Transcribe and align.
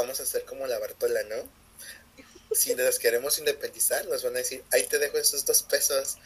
vamos 0.00 0.20
a 0.20 0.22
hacer 0.22 0.44
como 0.44 0.66
la 0.66 0.78
Bartola, 0.78 1.22
¿no? 1.24 1.48
Si 2.52 2.74
nos 2.74 2.98
queremos 2.98 3.38
independizar, 3.38 4.06
nos 4.06 4.24
van 4.24 4.34
a 4.34 4.38
decir, 4.38 4.64
ahí 4.72 4.84
te 4.84 4.98
dejo 4.98 5.18
esos 5.18 5.44
dos 5.44 5.62
pesos, 5.62 6.18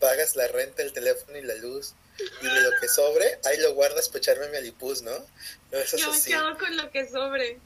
pagas 0.00 0.34
la 0.34 0.48
renta, 0.48 0.82
el 0.82 0.92
teléfono 0.92 1.38
y 1.38 1.42
la 1.42 1.54
luz. 1.54 1.94
Y 2.42 2.46
de 2.46 2.60
lo 2.62 2.70
que 2.80 2.88
sobre, 2.88 3.38
ahí 3.44 3.58
lo 3.58 3.74
guardas 3.74 4.08
para 4.08 4.18
echarme 4.18 4.48
mi 4.48 4.56
alipuz, 4.56 5.02
¿no? 5.02 5.12
Yo 5.70 6.12
me 6.12 6.20
quedo 6.20 6.58
con 6.58 6.76
lo 6.76 6.90
que 6.90 7.08
sobre. 7.08 7.60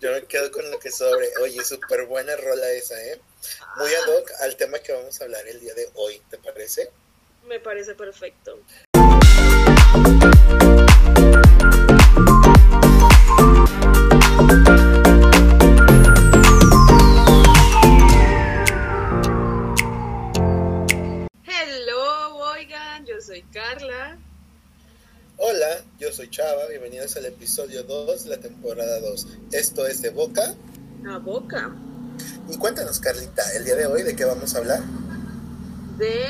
Yo 0.00 0.12
me 0.12 0.24
quedo 0.24 0.52
con 0.52 0.70
lo 0.70 0.78
que 0.78 0.92
sobre. 0.92 1.36
Oye, 1.38 1.64
súper 1.64 2.04
buena 2.04 2.36
rola 2.36 2.70
esa, 2.70 3.02
¿eh? 3.02 3.20
Muy 3.76 3.92
ad 3.92 4.08
hoc 4.08 4.30
al 4.40 4.56
tema 4.56 4.78
que 4.78 4.92
vamos 4.92 5.20
a 5.20 5.24
hablar 5.24 5.48
el 5.48 5.58
día 5.58 5.74
de 5.74 5.90
hoy, 5.94 6.22
¿te 6.30 6.38
parece? 6.38 6.90
Me 7.44 7.58
parece 7.58 7.94
perfecto. 7.94 8.60
Hola, 25.48 25.84
yo 26.00 26.12
soy 26.12 26.28
Chava, 26.28 26.66
bienvenidos 26.66 27.16
al 27.16 27.26
episodio 27.26 27.84
2 27.84 28.24
de 28.24 28.30
la 28.30 28.38
temporada 28.38 28.98
2. 28.98 29.28
Esto 29.52 29.86
es 29.86 30.02
de 30.02 30.10
Boca 30.10 30.56
a 31.08 31.18
Boca. 31.18 31.70
Y 32.50 32.56
cuéntanos, 32.56 32.98
Carlita, 32.98 33.44
el 33.54 33.64
día 33.64 33.76
de 33.76 33.86
hoy, 33.86 34.02
¿de 34.02 34.16
qué 34.16 34.24
vamos 34.24 34.56
a 34.56 34.58
hablar? 34.58 34.82
De 35.98 36.26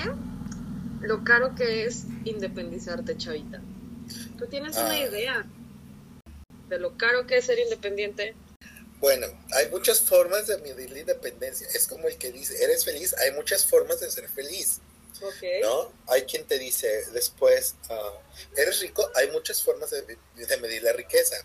lo 1.01 1.25
caro 1.25 1.55
que 1.55 1.87
es 1.87 2.05
independizarte, 2.27 3.17
chavita. 3.17 3.63
¿Tú 4.37 4.49
tienes 4.49 4.77
una 4.77 4.91
ah. 4.91 5.01
idea 5.01 5.47
de 6.69 6.79
lo 6.79 6.99
caro 6.99 7.27
que 7.27 7.39
es 7.39 7.47
ser 7.47 7.59
independiente? 7.59 8.35
Bueno, 9.01 9.29
hay 9.55 9.71
muchas 9.71 10.03
formas 10.03 10.47
de 10.47 10.59
medir 10.59 10.91
la 10.91 10.99
independencia. 10.99 11.67
Es 11.75 11.87
como 11.87 12.07
el 12.07 12.19
que 12.19 12.33
dice, 12.33 12.63
¿eres 12.63 12.85
feliz? 12.85 13.15
Hay 13.15 13.33
muchas 13.33 13.65
formas 13.65 13.99
de 13.99 14.11
ser 14.11 14.29
feliz. 14.29 14.83
Okay. 15.21 15.61
¿No? 15.61 15.93
Hay 16.09 16.25
quien 16.25 16.47
te 16.47 16.59
dice 16.59 17.07
después, 17.13 17.75
ah, 17.91 18.13
¿eres 18.57 18.81
rico? 18.81 19.11
Hay 19.15 19.31
muchas 19.31 19.63
formas 19.63 19.91
de, 19.91 20.57
medir 20.59 20.83
la 20.83 20.93
riqueza. 20.93 21.37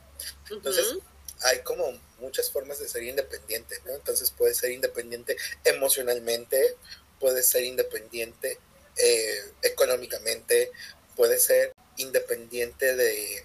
Entonces, 0.49 0.97
hay 1.43 1.59
como 1.61 1.99
muchas 2.19 2.49
formas 2.49 2.79
de 2.79 2.87
ser 2.87 3.03
independiente, 3.03 3.79
¿no? 3.85 3.93
Entonces 3.93 4.31
puedes 4.37 4.57
ser 4.57 4.71
independiente 4.71 5.37
emocionalmente, 5.63 6.75
puedes 7.19 7.47
ser 7.47 7.63
independiente 7.63 8.59
eh, 8.97 9.51
económicamente, 9.63 10.71
puedes 11.15 11.43
ser 11.43 11.73
independiente 11.97 12.95
de, 12.95 13.43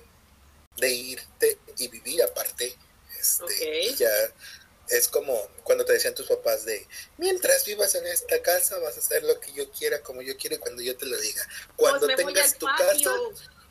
de 0.76 0.90
irte 0.90 1.58
y 1.78 1.88
vivir 1.88 2.22
aparte. 2.22 2.74
Este, 3.18 3.94
ya 3.94 4.10
es 4.88 5.08
como 5.08 5.48
cuando 5.64 5.84
te 5.84 5.92
decían 5.92 6.14
tus 6.14 6.26
papás 6.26 6.64
de, 6.64 6.86
mientras 7.18 7.64
vivas 7.64 7.94
en 7.94 8.06
esta 8.06 8.40
casa 8.42 8.78
vas 8.78 8.96
a 8.96 9.00
hacer 9.00 9.24
lo 9.24 9.40
que 9.40 9.52
yo 9.52 9.70
quiera, 9.70 10.00
como 10.02 10.22
yo 10.22 10.36
quiero 10.36 10.56
y 10.56 10.58
cuando 10.58 10.82
yo 10.82 10.96
te 10.96 11.06
lo 11.06 11.16
diga. 11.18 11.46
Cuando 11.76 12.06
pues 12.06 12.16
tengas 12.16 12.58
tu 12.58 12.66
casa 12.66 13.10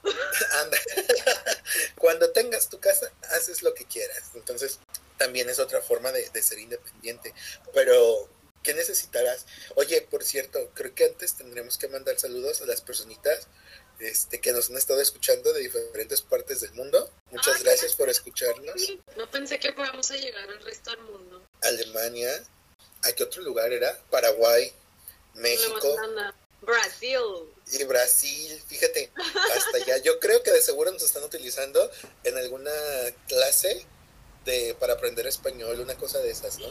Anda. 0.62 0.78
Cuando 1.98 2.32
tengas 2.32 2.70
tu 2.70 2.80
casa, 2.80 3.12
haces 3.32 3.64
lo 3.64 3.74
que 3.74 3.86
quieras. 3.86 4.32
Entonces, 4.36 4.80
también 5.18 5.50
es 5.50 5.60
otra 5.60 5.82
forma 5.82 6.12
de, 6.12 6.42
ser 6.42 6.60
independiente. 6.60 7.34
Pero, 7.74 8.30
¿qué 8.64 8.74
necesitarás? 8.74 9.46
Oye, 9.76 10.02
por 10.02 10.24
cierto, 10.24 10.72
creo 10.74 10.94
que 10.94 11.06
antes 11.06 11.36
tendremos 11.36 11.78
que 11.78 11.88
mandar 11.88 12.20
saludos 12.20 12.62
a 12.62 12.66
las 12.66 12.82
personitas 12.82 13.48
este, 14.00 14.42
que 14.42 14.52
nos 14.52 14.70
han 14.70 14.78
estado 14.78 15.02
escuchando 15.02 15.54
de 15.54 15.62
diferentes 15.62 16.22
partes 16.22 16.62
del 16.62 16.74
mundo. 16.74 17.12
Muchas 17.32 17.64
gracias 17.64 17.96
por 17.96 18.10
escucharnos. 18.10 18.76
No 19.16 19.30
pensé 19.30 19.60
que 19.60 19.74
podamos 19.74 20.10
llegar 20.10 20.50
al 20.50 20.62
resto 20.62 20.92
del 20.92 21.02
mundo. 21.02 21.46
Alemania. 21.62 22.44
¿A 23.04 23.12
qué 23.12 23.24
otro 23.24 23.44
lugar 23.44 23.72
era? 23.72 24.00
Paraguay, 24.10 24.74
México. 25.36 25.96
Brasil. 26.62 27.20
Y 27.72 27.84
Brasil, 27.84 28.62
fíjate, 28.68 29.12
hasta 29.54 29.78
allá. 29.78 29.98
Yo 29.98 30.20
creo 30.20 30.42
que 30.42 30.52
de 30.52 30.62
seguro 30.62 30.92
nos 30.92 31.04
están 31.04 31.24
utilizando 31.24 31.92
en 32.24 32.38
alguna 32.38 32.72
clase 33.28 33.86
de 34.46 34.76
para 34.80 34.94
aprender 34.94 35.28
español, 35.28 35.80
una 35.80 35.96
cosa 35.96 36.20
de 36.20 36.32
esas, 36.32 36.60
¿no? 36.60 36.68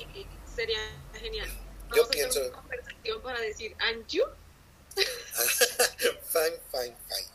Sería 0.55 0.79
genial. 1.15 1.49
Yo 1.95 2.09
pienso. 2.09 2.41
Una 2.41 2.53
conversación 2.53 3.23
para 3.23 3.41
decir, 3.41 3.77
¿and 3.79 4.07
you? 4.09 4.25
fine, 6.33 6.59
fine, 6.71 6.97
fine. 7.09 7.35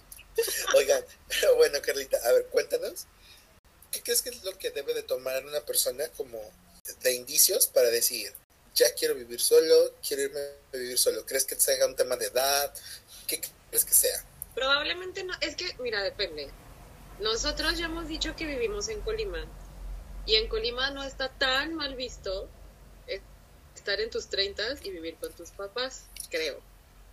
Oigan, 0.75 1.03
bueno, 1.57 1.79
Carlita, 1.81 2.17
a 2.25 2.31
ver, 2.33 2.45
cuéntanos. 2.47 3.05
¿Qué 3.91 4.01
crees 4.01 4.21
que 4.21 4.29
es 4.29 4.43
lo 4.43 4.57
que 4.57 4.71
debe 4.71 4.93
de 4.93 5.03
tomar 5.03 5.45
una 5.45 5.61
persona 5.61 6.07
como 6.09 6.39
de 7.01 7.13
indicios 7.13 7.67
para 7.67 7.89
decir, 7.89 8.33
ya 8.75 8.93
quiero 8.93 9.15
vivir 9.15 9.39
solo, 9.39 9.93
quiero 10.05 10.23
irme 10.23 10.39
a 10.39 10.77
vivir 10.77 10.97
solo. 10.97 11.25
¿Crees 11.25 11.45
que 11.45 11.55
sea 11.55 11.85
un 11.85 11.95
tema 11.95 12.15
de 12.15 12.27
edad? 12.27 12.73
¿Qué 13.27 13.41
crees 13.69 13.85
que 13.85 13.93
sea? 13.93 14.23
Probablemente 14.55 15.23
no, 15.23 15.33
es 15.41 15.55
que, 15.55 15.75
mira, 15.79 16.01
depende. 16.01 16.49
Nosotros 17.19 17.77
ya 17.77 17.85
hemos 17.85 18.07
dicho 18.07 18.35
que 18.35 18.45
vivimos 18.45 18.87
en 18.89 19.01
Colima 19.01 19.45
y 20.25 20.35
en 20.35 20.47
Colima 20.47 20.91
no 20.91 21.03
está 21.03 21.29
tan 21.29 21.75
mal 21.75 21.95
visto 21.95 22.49
estar 23.75 24.01
en 24.01 24.09
tus 24.09 24.27
30 24.27 24.63
y 24.83 24.91
vivir 24.91 25.15
con 25.15 25.31
tus 25.33 25.51
papás, 25.51 26.03
creo. 26.29 26.61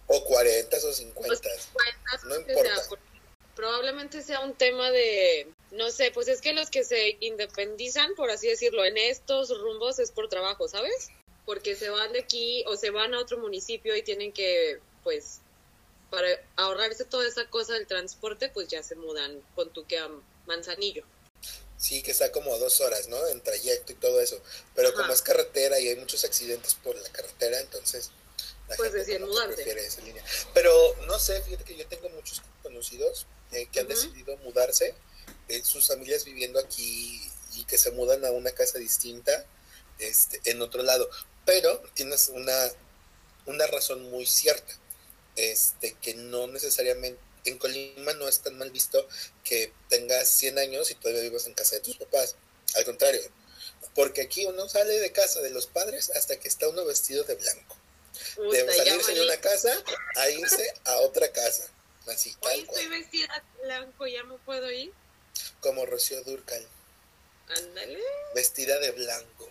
O 0.09 0.25
40 0.25 0.77
o 0.77 0.93
50. 0.93 1.49
no 2.25 2.37
importa. 2.37 2.83
probablemente 3.55 4.22
sea 4.22 4.41
un 4.41 4.55
tema 4.55 4.91
de, 4.91 5.49
no 5.72 5.91
sé, 5.91 6.11
pues 6.12 6.28
es 6.28 6.41
que 6.41 6.53
los 6.53 6.71
que 6.71 6.84
se 6.84 7.17
independizan, 7.21 8.15
por 8.15 8.31
así 8.31 8.49
decirlo, 8.49 8.84
en 8.84 8.97
estos 8.99 9.50
rumbos 9.61 9.99
es 9.99 10.11
por 10.11 10.28
trabajo, 10.28 10.69
¿sabes? 10.69 11.11
porque 11.47 11.77
se 11.77 11.89
van 11.89 12.12
de 12.12 12.19
aquí 12.19 12.65
o 12.67 12.77
se 12.77 12.91
van 12.91 13.15
a 13.15 13.21
otro 13.21 13.39
municipio 13.39 13.97
y 13.97 14.03
tienen 14.03 14.33
que, 14.33 14.81
pues, 15.03 15.39
para 16.11 16.28
ahorrarse 16.56 17.05
toda 17.05 17.27
esa 17.27 17.49
cosa 17.49 17.75
del 17.75 17.87
transporte, 17.87 18.50
pues 18.50 18.69
ya 18.69 18.83
se 18.83 18.97
mudan 18.97 19.41
con 19.55 19.73
tu 19.73 19.87
que 19.87 19.99
a 19.99 20.11
Manzanillo. 20.47 21.05
Sí, 21.78 22.03
que 22.03 22.11
está 22.11 22.33
como 22.33 22.59
dos 22.59 22.81
horas, 22.81 23.09
¿no? 23.09 23.27
En 23.28 23.41
trayecto 23.41 23.93
y 23.93 23.97
todo 23.97 24.21
eso. 24.21 24.41
Pero 24.75 24.93
como 24.94 25.12
es 25.12 25.23
carretera 25.23 25.78
y 25.78 25.88
hay 25.88 25.97
muchos 25.97 26.25
accidentes 26.25 26.75
por 26.75 26.97
la 26.97 27.09
carretera, 27.11 27.61
entonces 27.61 28.11
la 28.69 28.77
pues 28.77 28.93
gente 28.93 29.19
prefiere 29.54 29.87
esa 29.87 30.00
línea. 30.03 30.25
Pero 30.54 30.72
no 31.06 31.19
sé, 31.19 31.41
fíjate 31.43 31.65
que 31.65 31.77
yo 31.77 31.87
tengo 31.87 32.09
muchos 32.10 32.43
conocidos 32.62 33.27
eh, 33.53 33.69
que 33.71 33.81
han 33.81 33.88
decidido 33.88 34.37
mudarse, 34.38 34.94
eh, 35.49 35.62
sus 35.65 35.87
familias 35.87 36.25
viviendo 36.25 36.59
aquí 36.59 37.21
y 37.55 37.65
que 37.65 37.78
se 37.78 37.93
mudan 37.93 38.25
a 38.25 38.31
una 38.32 38.53
casa 38.53 38.78
distinta 38.78 39.47
este, 39.99 40.41
en 40.50 40.60
otro 40.62 40.82
lado. 40.82 41.09
Pero 41.44 41.81
tienes 41.94 42.28
una, 42.28 42.71
una 43.47 43.66
razón 43.69 44.10
muy 44.10 44.26
cierta, 44.26 44.75
este, 45.37 45.94
que 46.03 46.15
no 46.15 46.49
necesariamente 46.49 47.21
en 47.44 47.59
Colima 47.59 48.12
no 48.15 48.26
es 48.26 48.41
tan 48.41 48.59
mal 48.59 48.71
visto 48.72 49.09
que 49.44 49.72
tengas 49.88 50.28
100 50.28 50.59
años 50.59 50.91
y 50.91 50.97
todavía 50.97 51.22
vivas 51.22 51.47
en 51.47 51.55
casa 51.55 51.76
de 51.76 51.82
tus 51.82 51.97
papás. 51.97 52.34
Al 52.75 52.84
contrario, 52.84 53.21
porque 53.94 54.22
aquí 54.22 54.44
uno 54.44 54.69
sale 54.69 54.99
de 54.99 55.12
casa 55.12 55.41
de 55.41 55.50
los 55.50 55.66
padres 55.66 56.10
hasta 56.10 56.38
que 56.38 56.49
está 56.49 56.69
uno 56.69 56.84
vestido 56.84 57.22
de 57.25 57.37
blanco. 57.37 57.76
De 58.50 58.77
salirse 58.77 59.15
de 59.15 59.22
una 59.22 59.41
casa 59.41 59.82
a 60.16 60.31
irse 60.31 60.75
a 60.84 60.97
otra 60.99 61.31
casa. 61.32 61.69
Así, 62.06 62.34
Hoy 62.41 62.60
estoy 62.60 62.87
vestida 62.87 63.44
de 63.59 63.65
blanco, 63.65 64.06
¿ya 64.06 64.22
me 64.25 64.37
puedo 64.38 64.71
ir? 64.71 64.93
Como 65.60 65.84
Rocío 65.87 66.22
Durcal. 66.22 66.65
Ándale. 67.49 67.99
Vestida 68.34 68.78
de 68.78 68.93
blanco. 68.93 69.50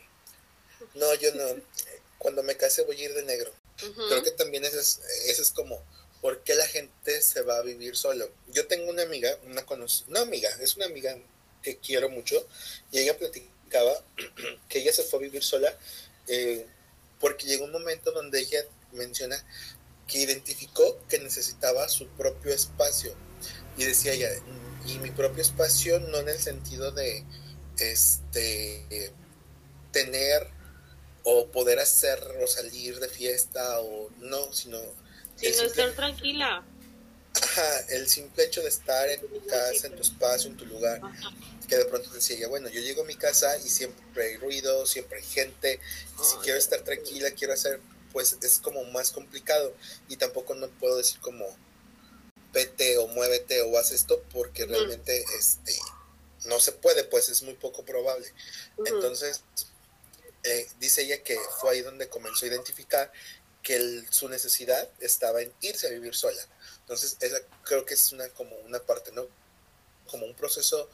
No, 0.94 1.14
yo 1.16 1.34
no. 1.34 1.62
Cuando 2.18 2.44
me 2.44 2.56
case 2.56 2.84
voy 2.84 3.02
a 3.02 3.06
ir 3.06 3.14
de 3.14 3.24
negro. 3.24 3.54
Creo 3.78 4.24
que 4.24 4.32
también 4.32 4.64
eso 4.64 4.80
es, 4.80 5.02
eso 5.28 5.42
es 5.42 5.52
como, 5.52 5.84
¿por 6.22 6.42
qué 6.44 6.56
la 6.56 6.66
gente 6.66 7.22
se 7.22 7.42
va 7.42 7.58
a 7.58 7.62
vivir 7.62 7.98
solo? 7.98 8.32
Yo 8.48 8.68
tengo 8.68 8.90
una 8.90 9.04
amiga, 9.04 9.38
una 9.44 9.66
conocida, 9.66 10.08
no 10.10 10.20
amiga, 10.20 10.50
es 10.62 10.78
una 10.78 10.86
amiga 10.86 11.18
que 11.62 11.78
quiero 11.78 12.10
mucho, 12.10 12.48
y 12.92 13.00
ella 13.00 13.18
platicaba 13.18 14.02
que 14.70 14.80
ella 14.80 14.94
se 14.94 15.04
fue 15.04 15.20
a 15.20 15.22
vivir 15.24 15.44
sola 15.44 15.78
eh, 16.28 16.66
porque 17.20 17.48
llegó 17.48 17.66
un 17.66 17.72
momento 17.72 18.12
donde 18.12 18.40
ella 18.40 18.60
menciona 18.92 19.38
que 20.08 20.20
identificó 20.20 21.00
que 21.10 21.20
necesitaba 21.20 21.88
su 21.90 22.08
propio 22.10 22.54
espacio. 22.54 23.14
Y 23.78 23.84
decía 23.84 24.14
ella, 24.14 24.30
y 24.86 25.00
mi 25.00 25.12
propio 25.12 25.42
espacio 25.42 26.00
no 26.00 26.20
en 26.20 26.30
el 26.30 26.40
sentido 26.40 26.92
de 26.92 27.24
este 27.78 29.12
tener 29.92 30.48
o 31.24 31.48
poder 31.48 31.80
hacer 31.80 32.20
o 32.44 32.48
salir 32.48 33.00
de 33.00 33.10
fiesta 33.10 33.80
o 33.80 34.10
no, 34.20 34.54
sino... 34.54 34.80
Sino 35.36 35.64
estar 35.64 35.92
tranquila. 35.94 36.64
Ajá, 37.58 37.86
el 37.88 38.10
simple 38.10 38.44
hecho 38.44 38.62
de 38.62 38.68
estar 38.68 39.08
en 39.10 39.22
tu 39.22 39.46
casa, 39.46 39.88
en 39.88 39.96
tu 39.96 40.02
espacio, 40.02 40.50
en 40.50 40.58
tu 40.58 40.66
lugar, 40.66 41.00
que 41.70 41.78
de 41.78 41.86
pronto 41.86 42.10
decía, 42.10 42.50
bueno, 42.50 42.68
yo 42.68 42.82
llego 42.82 43.04
a 43.04 43.06
mi 43.06 43.16
casa 43.16 43.58
y 43.60 43.70
siempre 43.70 44.26
hay 44.26 44.38
ruido, 44.38 44.86
siempre 44.86 45.20
hay 45.20 45.24
gente, 45.24 45.80
y 46.22 46.26
si 46.26 46.36
quiero 46.44 46.60
estar 46.60 46.82
tranquila, 46.82 47.32
quiero 47.32 47.54
hacer, 47.54 47.80
pues 48.12 48.38
es 48.42 48.60
como 48.60 48.84
más 48.84 49.12
complicado 49.12 49.74
y 50.10 50.18
tampoco 50.18 50.54
no 50.54 50.68
puedo 50.68 50.98
decir 50.98 51.22
como 51.22 51.46
vete 52.52 52.98
o 52.98 53.08
muévete 53.08 53.62
o 53.62 53.78
haz 53.78 53.92
esto 53.92 54.22
porque 54.34 54.66
realmente 54.66 55.24
este 55.40 55.78
no 56.44 56.60
se 56.60 56.74
puede, 56.74 57.06
pues 57.06 57.30
es 57.30 57.42
muy 57.42 57.54
poco 57.54 57.86
probable. 57.86 58.28
Entonces, 58.86 59.44
eh, 60.44 60.68
dice 60.80 61.04
ella 61.04 61.24
que 61.24 61.38
fue 61.62 61.72
ahí 61.72 61.82
donde 61.82 62.10
comenzó 62.10 62.44
a 62.44 62.50
identificar 62.50 63.14
que 63.64 64.04
su 64.10 64.28
necesidad 64.28 64.90
estaba 65.00 65.42
en 65.42 65.54
irse 65.62 65.88
a 65.88 65.92
vivir 65.92 66.16
sola. 66.16 66.42
Entonces, 66.86 67.18
esa 67.20 67.40
creo 67.64 67.84
que 67.84 67.96
es 67.96 68.12
una 68.12 68.30
como 68.30 68.56
una 68.58 68.80
parte, 68.80 69.12
¿no? 69.12 69.28
Como 70.06 70.28
un 70.28 70.36
proceso 70.36 70.88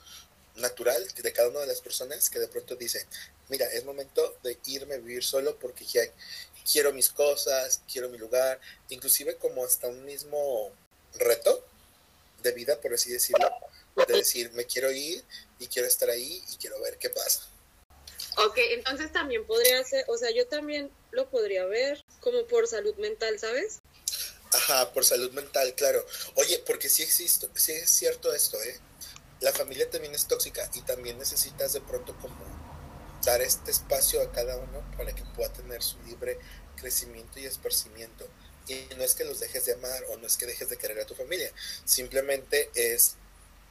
natural 0.56 1.06
de 1.16 1.34
cada 1.34 1.50
una 1.50 1.60
de 1.60 1.68
las 1.68 1.82
personas 1.82 2.30
que 2.30 2.40
de 2.40 2.48
pronto 2.48 2.76
dicen, 2.78 3.06
mira, 3.50 3.66
es 3.68 3.84
momento 3.84 4.38
de 4.42 4.58
irme 4.68 4.96
a 4.96 4.98
vivir 4.98 5.24
solo 5.24 5.58
porque 5.58 5.86
quiero 6.72 6.94
mis 6.94 7.10
cosas, 7.10 7.82
quiero 7.92 8.10
mi 8.10 8.18
lugar, 8.18 8.60
inclusive 8.90 9.36
como 9.36 9.66
hasta 9.66 9.88
un 9.88 10.06
mismo 10.06 10.72
reto 11.16 11.66
de 12.42 12.52
vida, 12.54 12.80
por 12.80 12.94
así 12.94 13.12
decirlo, 13.12 13.50
de 14.08 14.14
decir, 14.14 14.52
me 14.54 14.66
quiero 14.66 14.92
ir 14.92 15.24
y 15.60 15.68
quiero 15.68 15.88
estar 15.88 16.10
ahí 16.10 16.42
y 16.52 16.56
quiero 16.56 16.82
ver 16.82 16.98
qué 16.98 17.10
pasa. 17.10 17.48
Ok, 18.38 18.58
entonces 18.58 19.12
también 19.12 19.46
podría 19.46 19.84
ser, 19.84 20.06
o 20.08 20.18
sea, 20.18 20.32
yo 20.32 20.48
también 20.48 20.90
lo 21.12 21.30
podría 21.30 21.66
ver 21.66 22.02
como 22.22 22.46
por 22.48 22.68
salud 22.68 22.96
mental, 22.96 23.38
¿sabes? 23.40 23.80
Ajá, 24.54 24.92
por 24.92 25.06
salud 25.06 25.32
mental, 25.32 25.74
claro. 25.76 26.06
Oye, 26.36 26.62
porque 26.66 26.90
sí 26.90 27.04
existe, 27.04 27.48
sí 27.56 27.72
es 27.72 27.90
cierto 27.90 28.34
esto, 28.34 28.62
¿eh? 28.62 28.80
La 29.40 29.54
familia 29.54 29.90
también 29.90 30.14
es 30.14 30.28
tóxica 30.28 30.70
y 30.74 30.82
también 30.82 31.18
necesitas 31.18 31.74
de 31.74 31.82
pronto 31.82 32.16
como 32.18 32.36
dar 33.24 33.42
este 33.42 33.72
espacio 33.72 34.22
a 34.22 34.32
cada 34.32 34.58
uno 34.58 34.84
para 34.98 35.14
que 35.14 35.24
pueda 35.36 35.52
tener 35.54 35.82
su 35.82 36.00
libre 36.04 36.38
crecimiento 36.76 37.40
y 37.40 37.46
esparcimiento. 37.46 38.28
Y 38.68 38.88
no 38.98 39.04
es 39.04 39.16
que 39.16 39.24
los 39.24 39.40
dejes 39.40 39.66
de 39.66 39.74
amar 39.74 40.04
o 40.10 40.18
no 40.18 40.28
es 40.28 40.38
que 40.38 40.46
dejes 40.46 40.70
de 40.70 40.78
querer 40.78 41.00
a 41.00 41.06
tu 41.06 41.16
familia, 41.16 41.52
simplemente 41.86 42.70
es 42.76 43.16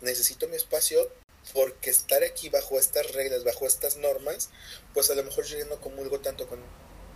necesito 0.00 0.48
mi 0.48 0.56
espacio 0.56 1.12
porque 1.52 1.90
estar 1.90 2.22
aquí 2.24 2.48
bajo 2.48 2.78
estas 2.78 3.12
reglas, 3.12 3.44
bajo 3.44 3.66
estas 3.66 3.96
normas, 3.96 4.50
pues 4.94 5.10
a 5.10 5.14
lo 5.14 5.24
mejor 5.24 5.44
yo 5.44 5.64
no 5.66 5.80
comulgo 5.80 6.20
tanto 6.20 6.48
con 6.48 6.60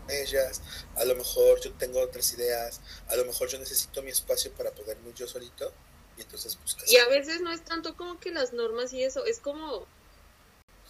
ellas, 0.09 0.63
a 0.97 1.05
lo 1.05 1.15
mejor 1.15 1.61
yo 1.61 1.73
tengo 1.75 2.01
otras 2.01 2.33
ideas, 2.35 2.81
a 3.09 3.17
lo 3.17 3.25
mejor 3.25 3.49
yo 3.49 3.59
necesito 3.59 4.03
mi 4.03 4.11
espacio 4.11 4.53
para 4.53 4.71
poder 4.73 4.99
ir 5.07 5.15
yo 5.15 5.27
solito 5.27 5.73
y 6.17 6.23
entonces 6.23 6.59
buscas. 6.61 6.91
Y 6.91 6.97
a 6.97 7.09
veces 7.09 7.41
no 7.41 7.51
es 7.51 7.65
tanto 7.65 7.97
como 7.97 8.19
que 8.21 8.31
las 8.31 8.53
normas 8.53 8.93
y 8.93 9.03
eso, 9.03 9.25
es 9.25 9.41
como, 9.41 9.87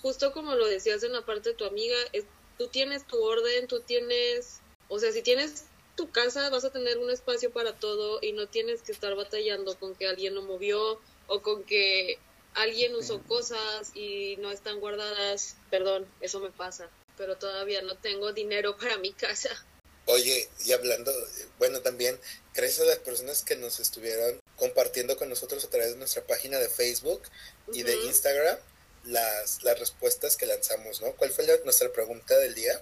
justo 0.03 0.33
como 0.33 0.55
lo 0.55 0.67
decías 0.67 1.03
en 1.03 1.13
la 1.13 1.25
parte 1.25 1.51
de 1.51 1.55
tu 1.55 1.65
amiga, 1.65 1.97
es, 2.13 2.25
tú 2.59 2.69
tienes 2.69 3.07
tu 3.07 3.23
orden, 3.23 3.67
tú 3.67 3.81
tienes, 3.81 4.61
o 4.89 4.99
sea, 4.99 5.13
si 5.13 5.23
tienes 5.23 5.65
tu 5.97 6.11
casa 6.11 6.51
vas 6.51 6.65
a 6.65 6.71
tener 6.71 6.99
un 6.99 7.11
espacio 7.11 7.53
para 7.53 7.73
todo 7.73 8.19
y 8.21 8.33
no 8.33 8.49
tienes 8.49 8.83
que 8.83 8.93
estar 8.93 9.15
batallando 9.15 9.79
con 9.79 9.95
que 9.95 10.09
alguien 10.09 10.35
lo 10.35 10.43
movió 10.43 11.01
o 11.29 11.43
con 11.43 11.63
que 11.63 12.19
alguien 12.55 12.95
usó 12.95 13.23
cosas 13.23 13.93
y 13.95 14.37
no 14.39 14.51
están 14.51 14.81
guardadas. 14.81 15.57
Perdón, 15.71 16.07
eso 16.21 16.41
me 16.41 16.51
pasa, 16.51 16.91
pero 17.17 17.37
todavía 17.37 17.83
no 17.83 17.97
tengo 17.97 18.33
dinero 18.33 18.77
para 18.77 18.99
mi 18.99 19.13
casa. 19.13 19.51
Oye, 20.07 20.49
y 20.65 20.73
hablando, 20.73 21.13
bueno, 21.59 21.81
también 21.81 22.21
gracias 22.55 22.81
a 22.81 22.91
las 22.91 22.99
personas 22.99 23.43
que 23.43 23.57
nos 23.57 23.81
estuvieron 23.81 24.39
compartiendo 24.57 25.17
con 25.17 25.29
nosotros 25.29 25.65
a 25.65 25.71
través 25.71 25.93
de 25.93 25.97
nuestra 25.97 26.27
página 26.27 26.59
de 26.59 26.69
Facebook 26.69 27.23
y 27.73 27.83
de 27.83 27.97
Instagram 28.05 28.59
las, 29.05 29.63
las 29.63 29.79
respuestas 29.79 30.37
que 30.37 30.47
lanzamos, 30.47 31.01
¿no? 31.01 31.13
¿Cuál 31.13 31.31
fue 31.31 31.47
nuestra 31.65 31.93
pregunta 31.93 32.37
del 32.39 32.55
día? 32.55 32.81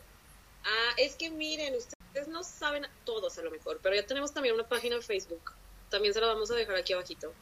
Ah, 0.64 0.94
es 0.96 1.14
que 1.14 1.31
miren, 1.31 1.75
ustedes 1.75 2.29
no 2.29 2.44
saben 2.44 2.87
todos 3.05 3.38
a 3.38 3.43
lo 3.43 3.50
mejor, 3.50 3.81
pero 3.82 3.94
ya 3.94 4.06
tenemos 4.06 4.32
también 4.32 4.55
una 4.55 4.69
página 4.69 4.96
de 4.96 5.02
Facebook. 5.02 5.52
También 5.90 6.14
se 6.14 6.20
la 6.20 6.29
vamos 6.29 6.50
a 6.50 6.55
dejar 6.55 6.76
aquí 6.76 6.93
abajito. 6.93 7.32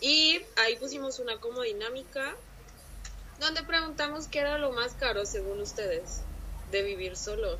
Y 0.00 0.42
ahí 0.56 0.76
pusimos 0.76 1.18
una 1.18 1.40
como 1.40 1.62
dinámica 1.62 2.36
donde 3.38 3.62
preguntamos 3.62 4.28
qué 4.28 4.40
era 4.40 4.58
lo 4.58 4.72
más 4.72 4.94
caro 4.94 5.26
según 5.26 5.60
ustedes 5.60 6.20
de 6.70 6.82
vivir 6.82 7.16
solo. 7.16 7.58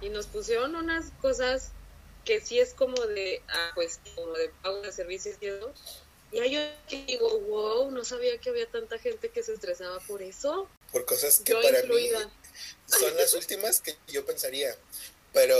Y 0.00 0.08
nos 0.08 0.26
pusieron 0.26 0.74
unas 0.76 1.06
cosas 1.20 1.70
que 2.24 2.40
sí 2.40 2.58
es 2.58 2.74
como 2.74 3.00
de, 3.06 3.42
ah, 3.48 3.70
pues, 3.74 4.00
como 4.14 4.32
de 4.32 4.50
pago 4.62 4.80
de 4.82 4.92
servicios 4.92 5.36
y 5.40 5.46
eso. 5.46 5.72
Y 6.32 6.40
ahí 6.40 6.52
yo 6.52 6.96
digo, 7.06 7.38
wow, 7.40 7.90
no 7.90 8.04
sabía 8.04 8.38
que 8.38 8.50
había 8.50 8.68
tanta 8.68 8.98
gente 8.98 9.28
que 9.28 9.42
se 9.42 9.54
estresaba 9.54 10.00
por 10.00 10.22
eso. 10.22 10.68
Por 10.90 11.04
cosas 11.04 11.40
que 11.40 11.54
para 11.54 11.82
mí 11.82 12.10
son 12.86 13.16
las 13.16 13.34
últimas 13.34 13.80
que 13.80 13.96
yo 14.08 14.24
pensaría. 14.24 14.76
Pero 15.32 15.56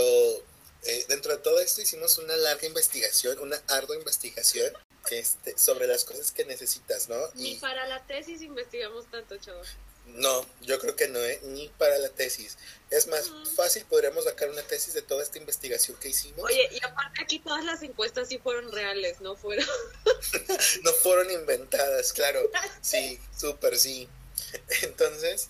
eh, 0.85 1.05
dentro 1.09 1.35
de 1.35 1.41
todo 1.41 1.59
esto 1.59 1.81
hicimos 1.81 2.17
una 2.17 2.35
larga 2.37 2.67
investigación, 2.67 3.39
una 3.39 3.61
ardua 3.67 3.95
investigación 3.95 4.71
este, 5.11 5.57
sobre 5.57 5.87
las 5.87 6.05
cosas 6.05 6.31
que 6.31 6.45
necesitas, 6.45 7.09
¿no? 7.09 7.17
Ni 7.35 7.55
para 7.55 7.85
la 7.87 8.05
tesis 8.05 8.41
investigamos 8.41 9.05
tanto, 9.09 9.37
chaval. 9.37 9.65
No, 10.07 10.45
yo 10.61 10.79
creo 10.79 10.95
que 10.95 11.07
no, 11.07 11.19
¿eh? 11.19 11.39
ni 11.43 11.67
para 11.69 11.97
la 11.97 12.09
tesis. 12.09 12.57
Es 12.91 13.07
más 13.07 13.31
fácil, 13.55 13.85
podríamos 13.85 14.23
sacar 14.23 14.49
una 14.49 14.61
tesis 14.61 14.93
de 14.93 15.01
toda 15.01 15.23
esta 15.23 15.39
investigación 15.39 15.97
que 15.97 16.09
hicimos. 16.09 16.43
Oye, 16.43 16.69
y 16.71 16.77
aparte 16.85 17.23
aquí 17.23 17.39
todas 17.39 17.65
las 17.65 17.81
encuestas 17.81 18.27
sí 18.27 18.37
fueron 18.37 18.71
reales, 18.71 19.19
no 19.21 19.35
fueron. 19.35 19.65
no 20.83 20.93
fueron 20.93 21.31
inventadas, 21.31 22.13
claro. 22.13 22.49
Sí, 22.81 23.19
súper 23.35 23.77
sí. 23.77 24.07
Entonces, 24.83 25.49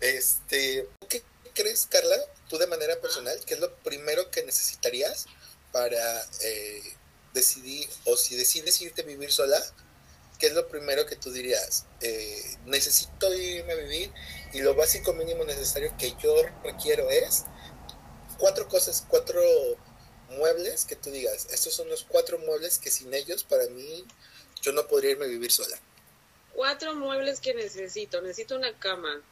este, 0.00 0.88
¿qué 1.08 1.22
crees, 1.54 1.86
Carla, 1.90 2.16
tú 2.48 2.58
de 2.58 2.66
manera 2.66 3.00
personal, 3.00 3.38
qué 3.46 3.54
es 3.54 3.60
lo 3.60 3.74
primero 3.76 4.30
que 4.30 4.44
necesitarías 4.44 5.26
para 5.72 6.22
eh, 6.42 6.82
decidir, 7.32 7.88
o 8.04 8.16
si 8.16 8.36
decides 8.36 8.80
irte 8.80 9.02
a 9.02 9.04
vivir 9.04 9.32
sola, 9.32 9.60
¿qué 10.38 10.46
es 10.46 10.54
lo 10.54 10.68
primero 10.68 11.06
que 11.06 11.16
tú 11.16 11.30
dirías? 11.30 11.86
Eh, 12.00 12.56
necesito 12.66 13.32
irme 13.34 13.72
a 13.72 13.76
vivir 13.76 14.12
y 14.52 14.60
lo 14.60 14.74
básico 14.74 15.12
mínimo 15.12 15.44
necesario 15.44 15.94
que 15.98 16.14
yo 16.22 16.34
requiero 16.64 17.10
es 17.10 17.44
cuatro 18.38 18.68
cosas, 18.68 19.04
cuatro 19.08 19.40
muebles 20.30 20.84
que 20.84 20.96
tú 20.96 21.10
digas, 21.10 21.46
estos 21.50 21.74
son 21.74 21.88
los 21.88 22.04
cuatro 22.04 22.38
muebles 22.38 22.78
que 22.78 22.90
sin 22.90 23.12
ellos 23.14 23.44
para 23.44 23.66
mí 23.68 24.04
yo 24.60 24.72
no 24.72 24.86
podría 24.86 25.12
irme 25.12 25.26
a 25.26 25.28
vivir 25.28 25.52
sola. 25.52 25.78
Cuatro 26.52 26.94
muebles 26.94 27.40
que 27.40 27.54
necesito, 27.54 28.20
necesito 28.22 28.56
una 28.56 28.78
cama, 28.78 29.22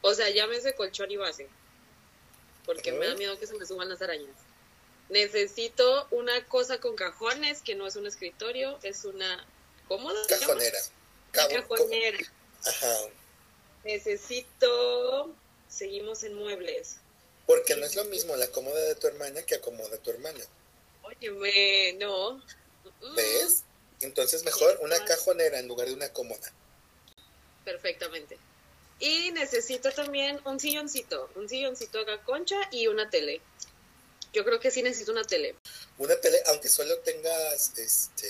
o 0.00 0.14
sea, 0.14 0.30
llámese 0.30 0.74
colchón 0.74 1.10
y 1.10 1.16
base, 1.16 1.48
porque 2.68 2.92
me 2.92 3.06
da 3.06 3.14
miedo 3.14 3.38
que 3.38 3.46
se 3.46 3.54
me 3.54 3.64
suban 3.64 3.88
las 3.88 4.02
arañas. 4.02 4.36
Necesito 5.08 6.06
una 6.10 6.44
cosa 6.48 6.78
con 6.80 6.96
cajones, 6.96 7.62
que 7.62 7.74
no 7.74 7.86
es 7.86 7.96
un 7.96 8.06
escritorio, 8.06 8.78
es 8.82 9.06
una 9.06 9.42
cómoda. 9.88 10.20
Cajonera. 10.28 10.78
cajonera. 11.32 12.18
Ajá. 12.66 12.94
Necesito, 13.84 15.34
seguimos 15.66 16.24
en 16.24 16.34
muebles. 16.34 16.98
Porque 17.46 17.74
no 17.74 17.86
es 17.86 17.96
lo 17.96 18.04
mismo 18.04 18.36
la 18.36 18.48
cómoda 18.48 18.82
de 18.82 18.96
tu 18.96 19.06
hermana 19.06 19.42
que 19.44 19.54
acomoda 19.54 19.96
a 19.96 19.98
tu 19.98 20.10
hermana. 20.10 20.44
Oye, 21.04 21.96
no. 21.98 22.44
¿Ves? 23.16 23.64
Entonces 24.02 24.44
mejor 24.44 24.78
una 24.82 25.02
cajonera 25.06 25.58
en 25.58 25.68
lugar 25.68 25.88
de 25.88 25.94
una 25.94 26.12
cómoda. 26.12 26.52
Perfectamente. 27.64 28.36
Y 29.00 29.30
necesito 29.32 29.92
también 29.92 30.40
un 30.44 30.58
silloncito, 30.58 31.30
un 31.36 31.48
silloncito 31.48 32.00
acá 32.00 32.22
concha 32.24 32.56
y 32.72 32.88
una 32.88 33.08
tele. 33.10 33.40
Yo 34.32 34.44
creo 34.44 34.58
que 34.60 34.70
sí 34.70 34.82
necesito 34.82 35.12
una 35.12 35.24
tele. 35.24 35.54
Una 35.98 36.20
tele, 36.20 36.42
aunque 36.46 36.68
solo 36.68 36.98
tengas 36.98 37.72
este 37.78 38.28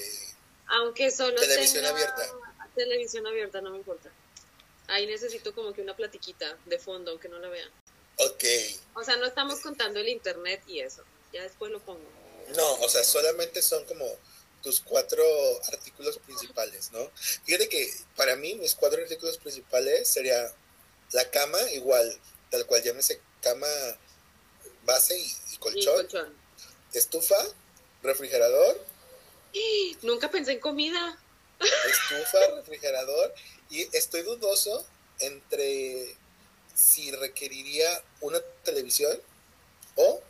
aunque 0.68 1.10
solo 1.10 1.40
televisión 1.40 1.84
abierta. 1.86 2.30
Televisión 2.74 3.26
abierta, 3.26 3.60
no 3.60 3.70
me 3.70 3.78
importa. 3.78 4.10
Ahí 4.88 5.06
necesito 5.06 5.54
como 5.54 5.72
que 5.72 5.80
una 5.80 5.96
platiquita 5.96 6.56
de 6.66 6.78
fondo, 6.78 7.10
aunque 7.10 7.28
no 7.28 7.38
la 7.38 7.48
vean. 7.48 7.70
Ok. 8.16 8.44
O 8.94 9.02
sea, 9.02 9.16
no 9.16 9.26
estamos 9.26 9.60
contando 9.60 9.98
el 9.98 10.08
internet 10.08 10.62
y 10.66 10.80
eso. 10.80 11.02
Ya 11.32 11.42
después 11.42 11.70
lo 11.70 11.80
pongo. 11.80 12.08
No, 12.56 12.74
o 12.74 12.88
sea, 12.88 13.04
solamente 13.04 13.60
son 13.62 13.84
como 13.84 14.06
tus 14.68 14.80
cuatro 14.80 15.24
artículos 15.72 16.18
principales, 16.18 16.92
¿no? 16.92 17.10
Fíjate 17.46 17.70
que 17.70 17.90
para 18.16 18.36
mí 18.36 18.54
mis 18.56 18.74
cuatro 18.74 19.00
artículos 19.00 19.38
principales 19.38 20.06
sería 20.06 20.52
la 21.12 21.30
cama, 21.30 21.58
igual, 21.72 22.14
tal 22.50 22.66
cual 22.66 22.82
llámese 22.82 23.18
cama 23.40 23.66
base 24.84 25.18
y, 25.18 25.56
colchón, 25.56 26.06
estufa, 26.92 27.42
refrigerador. 28.02 28.78
Nunca 30.02 30.30
pensé 30.30 30.52
en 30.52 30.60
comida. 30.60 31.18
Estufa, 31.58 32.38
refrigerador 32.56 33.34
y 33.70 33.88
estoy 33.96 34.20
dudoso 34.20 34.86
entre 35.20 36.14
si 36.74 37.10
requeriría 37.12 38.04
una 38.20 38.40
televisión 38.64 39.18
o 39.94 40.20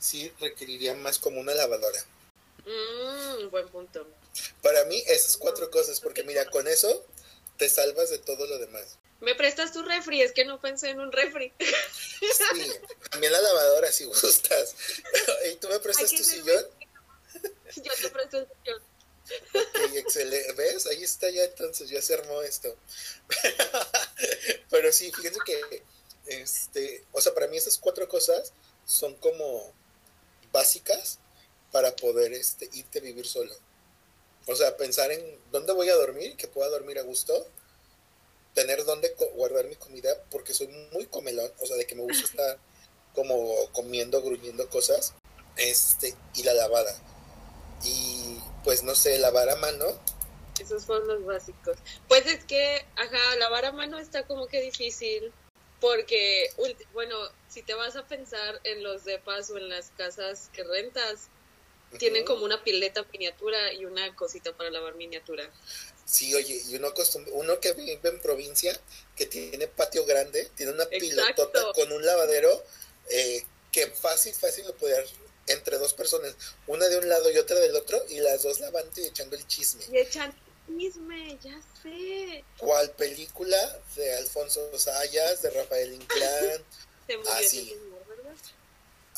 si 0.00 0.30
requeriría 0.40 0.94
más 0.94 1.20
como 1.20 1.38
una 1.38 1.54
lavadora. 1.54 2.04
Mm, 2.68 3.48
buen 3.48 3.68
punto. 3.68 4.06
Para 4.62 4.84
mí 4.84 5.02
esas 5.06 5.36
cuatro 5.38 5.70
cosas, 5.70 6.00
porque 6.00 6.22
mira, 6.22 6.44
con 6.50 6.68
eso 6.68 7.06
te 7.56 7.68
salvas 7.68 8.10
de 8.10 8.18
todo 8.18 8.46
lo 8.46 8.58
demás. 8.58 8.98
¿Me 9.20 9.34
prestas 9.34 9.72
tu 9.72 9.82
refri? 9.82 10.22
Es 10.22 10.32
que 10.32 10.44
no 10.44 10.60
pensé 10.60 10.90
en 10.90 11.00
un 11.00 11.10
refri. 11.10 11.52
Sí, 11.58 12.26
también 13.10 13.32
la 13.32 13.40
lavadora 13.40 13.90
si 13.90 14.04
gustas. 14.04 14.76
¿Y 15.52 15.56
tú 15.56 15.68
me 15.68 15.80
prestas 15.80 16.10
tu 16.10 16.22
sillón? 16.22 16.66
Yo 17.76 17.92
te 18.00 18.10
presto 18.10 18.38
el 18.38 18.46
sillón. 18.46 18.82
Ok, 19.54 19.94
excelente. 19.94 20.52
¿Ves? 20.52 20.86
Ahí 20.86 21.02
está 21.02 21.30
ya 21.30 21.44
entonces, 21.44 21.90
ya 21.90 22.00
se 22.00 22.14
armó 22.14 22.42
esto. 22.42 22.76
Pero 24.70 24.92
sí, 24.92 25.10
fíjense 25.12 25.40
que, 25.44 25.82
este, 26.26 27.04
o 27.12 27.20
sea, 27.20 27.34
para 27.34 27.46
mí 27.48 27.56
esas 27.56 27.78
cuatro 27.78 28.08
cosas 28.08 28.52
son 28.86 29.14
como 29.16 29.72
básicas 30.52 31.18
para 31.72 31.94
poder 31.96 32.32
este, 32.32 32.68
irte 32.72 32.98
a 32.98 33.02
vivir 33.02 33.26
solo. 33.26 33.52
O 34.46 34.56
sea, 34.56 34.76
pensar 34.76 35.12
en 35.12 35.22
dónde 35.52 35.72
voy 35.72 35.88
a 35.88 35.94
dormir, 35.94 36.36
que 36.36 36.48
pueda 36.48 36.70
dormir 36.70 36.98
a 36.98 37.02
gusto, 37.02 37.46
tener 38.54 38.84
dónde 38.84 39.14
guardar 39.34 39.66
mi 39.66 39.76
comida, 39.76 40.10
porque 40.30 40.54
soy 40.54 40.68
muy 40.92 41.06
comelón, 41.06 41.52
o 41.60 41.66
sea, 41.66 41.76
de 41.76 41.86
que 41.86 41.94
me 41.94 42.02
gusta 42.02 42.24
estar 42.24 42.58
como 43.14 43.54
comiendo, 43.72 44.22
gruñendo 44.22 44.68
cosas, 44.68 45.14
este, 45.56 46.14
y 46.34 46.42
la 46.44 46.54
lavada. 46.54 46.94
Y 47.84 48.38
pues 48.64 48.82
no 48.82 48.94
sé, 48.94 49.18
lavar 49.18 49.48
a 49.50 49.56
mano. 49.56 49.86
Esos 50.60 50.82
son 50.82 51.06
los 51.06 51.24
básicos. 51.24 51.76
Pues 52.08 52.26
es 52.26 52.44
que, 52.44 52.84
ajá, 52.96 53.36
lavar 53.38 53.66
a 53.66 53.72
mano 53.72 53.98
está 53.98 54.26
como 54.26 54.46
que 54.46 54.60
difícil, 54.60 55.32
porque, 55.80 56.50
bueno, 56.92 57.16
si 57.48 57.62
te 57.62 57.74
vas 57.74 57.96
a 57.96 58.06
pensar 58.06 58.60
en 58.64 58.82
los 58.82 59.04
depas 59.04 59.50
o 59.50 59.58
en 59.58 59.68
las 59.68 59.90
casas 59.90 60.50
que 60.52 60.64
rentas, 60.64 61.28
tienen 61.96 62.24
como 62.24 62.44
una 62.44 62.62
pileta 62.62 63.04
miniatura 63.12 63.72
y 63.72 63.84
una 63.84 64.14
cosita 64.14 64.52
para 64.56 64.70
lavar 64.70 64.94
miniatura. 64.96 65.50
Sí, 66.04 66.34
oye, 66.34 66.62
y 66.68 66.76
uno, 66.76 66.92
uno 67.32 67.60
que 67.60 67.72
vive 67.72 68.00
en 68.02 68.20
provincia, 68.20 68.78
que 69.16 69.26
tiene 69.26 69.68
patio 69.68 70.04
grande, 70.04 70.50
tiene 70.56 70.72
una 70.72 70.86
pilotota 70.86 71.72
con 71.74 71.92
un 71.92 72.04
lavadero, 72.04 72.64
eh, 73.10 73.44
que 73.72 73.88
fácil, 73.88 74.34
fácil 74.34 74.66
lo 74.66 74.74
podía 74.74 74.96
entre 75.48 75.78
dos 75.78 75.94
personas, 75.94 76.34
una 76.66 76.86
de 76.88 76.98
un 76.98 77.08
lado 77.08 77.30
y 77.30 77.38
otra 77.38 77.58
del 77.58 77.74
otro, 77.76 78.02
y 78.08 78.20
las 78.20 78.42
dos 78.42 78.60
lavando 78.60 79.00
y 79.00 79.06
echando 79.06 79.36
el 79.36 79.46
chisme. 79.46 79.82
Y 79.90 79.98
echando 79.98 80.36
el 80.68 80.78
chisme, 80.78 81.38
ya 81.42 81.60
sé. 81.82 82.44
¿Cuál 82.58 82.90
película? 82.92 83.80
De 83.96 84.14
Alfonso 84.16 84.78
Sayas, 84.78 85.42
de 85.42 85.50
Rafael 85.50 85.94
Inclán. 85.94 86.64
Así. 87.32 87.74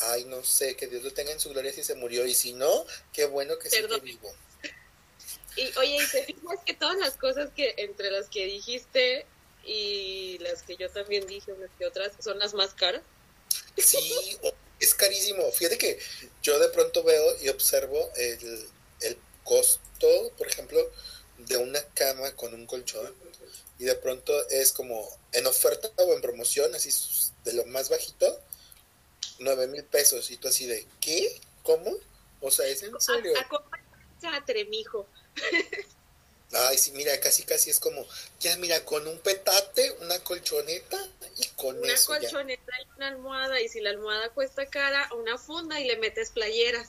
Ay, 0.00 0.24
no 0.24 0.42
sé, 0.44 0.76
que 0.76 0.86
Dios 0.86 1.02
lo 1.02 1.12
tenga 1.12 1.32
en 1.32 1.40
su 1.40 1.50
gloria 1.50 1.72
si 1.72 1.84
se 1.84 1.94
murió, 1.94 2.26
y 2.26 2.34
si 2.34 2.52
no, 2.52 2.86
qué 3.12 3.26
bueno 3.26 3.58
que 3.58 3.70
sigue 3.70 4.00
vivo. 4.00 4.34
Y 5.56 5.76
oye, 5.78 5.96
y 6.02 6.06
te 6.06 6.24
fijas 6.24 6.58
que 6.64 6.74
todas 6.74 6.96
las 6.98 7.16
cosas 7.16 7.50
que 7.54 7.74
entre 7.76 8.10
las 8.10 8.28
que 8.28 8.46
dijiste 8.46 9.26
y 9.64 10.38
las 10.38 10.62
que 10.62 10.76
yo 10.76 10.88
también 10.90 11.26
dije, 11.26 11.52
unas 11.52 11.70
que 11.78 11.86
otras, 11.86 12.12
son 12.22 12.38
las 12.38 12.54
más 12.54 12.72
caras. 12.74 13.02
Sí, 13.76 14.38
es 14.78 14.94
carísimo. 14.94 15.50
Fíjate 15.52 15.76
que 15.76 15.98
yo 16.42 16.58
de 16.58 16.68
pronto 16.68 17.02
veo 17.02 17.42
y 17.42 17.48
observo 17.48 18.10
el, 18.16 18.68
el 19.00 19.18
costo, 19.44 20.32
por 20.38 20.46
ejemplo, 20.46 20.80
de 21.38 21.56
una 21.56 21.82
cama 21.94 22.34
con 22.36 22.54
un 22.54 22.66
colchón 22.66 23.14
y 23.78 23.84
de 23.84 23.94
pronto 23.94 24.48
es 24.50 24.72
como 24.72 25.08
en 25.32 25.46
oferta 25.46 25.90
o 25.96 26.12
en 26.12 26.20
promoción, 26.20 26.74
así 26.74 26.90
de 27.44 27.54
lo 27.54 27.64
más 27.66 27.88
bajito, 27.88 28.40
nueve 29.40 29.66
mil 29.66 29.84
pesos 29.84 30.30
y 30.30 30.36
tú 30.36 30.48
así 30.48 30.66
de, 30.66 30.86
¿qué? 31.00 31.40
¿Cómo? 31.62 31.90
O 32.40 32.50
sea, 32.50 32.66
¿es 32.66 32.82
en 32.82 32.98
serio? 33.00 33.32
A, 34.22 34.36
a 34.36 34.44
tremijo. 34.44 35.06
Ay, 36.52 36.78
sí, 36.78 36.90
mira, 36.92 37.18
casi 37.20 37.44
casi 37.44 37.70
es 37.70 37.78
como, 37.78 38.04
ya 38.40 38.56
mira, 38.56 38.84
con 38.84 39.06
un 39.06 39.18
petate, 39.18 39.92
una 40.00 40.18
colchoneta 40.20 40.98
y 41.36 41.46
con 41.48 41.78
una 41.78 41.92
eso. 41.92 42.10
Una 42.10 42.20
colchoneta 42.20 42.72
y 42.82 42.96
una 42.96 43.08
almohada, 43.08 43.60
y 43.60 43.68
si 43.68 43.80
la 43.80 43.90
almohada 43.90 44.30
cuesta 44.30 44.66
cara, 44.66 45.08
una 45.14 45.38
funda 45.38 45.80
y 45.80 45.86
le 45.86 45.96
metes 45.98 46.30
playeras. 46.30 46.88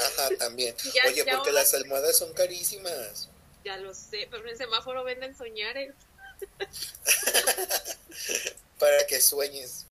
Ajá, 0.00 0.30
también. 0.38 0.74
Oye, 1.06 1.24
porque 1.24 1.52
las 1.52 1.74
almohadas 1.74 2.18
son 2.18 2.32
carísimas. 2.32 3.28
Ya 3.64 3.76
lo 3.76 3.94
sé, 3.94 4.26
pero 4.30 4.42
en 4.42 4.50
el 4.50 4.56
semáforo 4.56 5.04
venden 5.04 5.36
soñares. 5.36 5.94
Para 8.80 9.06
que 9.06 9.20
sueñes. 9.20 9.86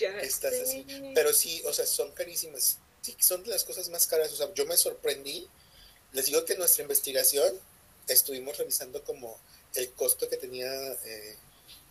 Ya 0.00 0.18
Estás 0.20 0.54
así. 0.54 0.86
Pero 1.14 1.32
sí, 1.32 1.62
o 1.66 1.72
sea, 1.72 1.86
son 1.86 2.10
carísimas. 2.12 2.78
Sí, 3.02 3.16
son 3.20 3.42
de 3.44 3.50
las 3.50 3.64
cosas 3.64 3.88
más 3.90 4.06
caras. 4.06 4.32
O 4.32 4.36
sea, 4.36 4.52
yo 4.54 4.64
me 4.66 4.76
sorprendí. 4.76 5.48
Les 6.12 6.26
digo 6.26 6.44
que 6.44 6.56
nuestra 6.56 6.82
investigación 6.82 7.60
estuvimos 8.08 8.58
revisando 8.58 9.04
como 9.04 9.38
el 9.74 9.92
costo 9.92 10.28
que 10.28 10.36
tenía 10.36 10.72
eh, 10.72 11.36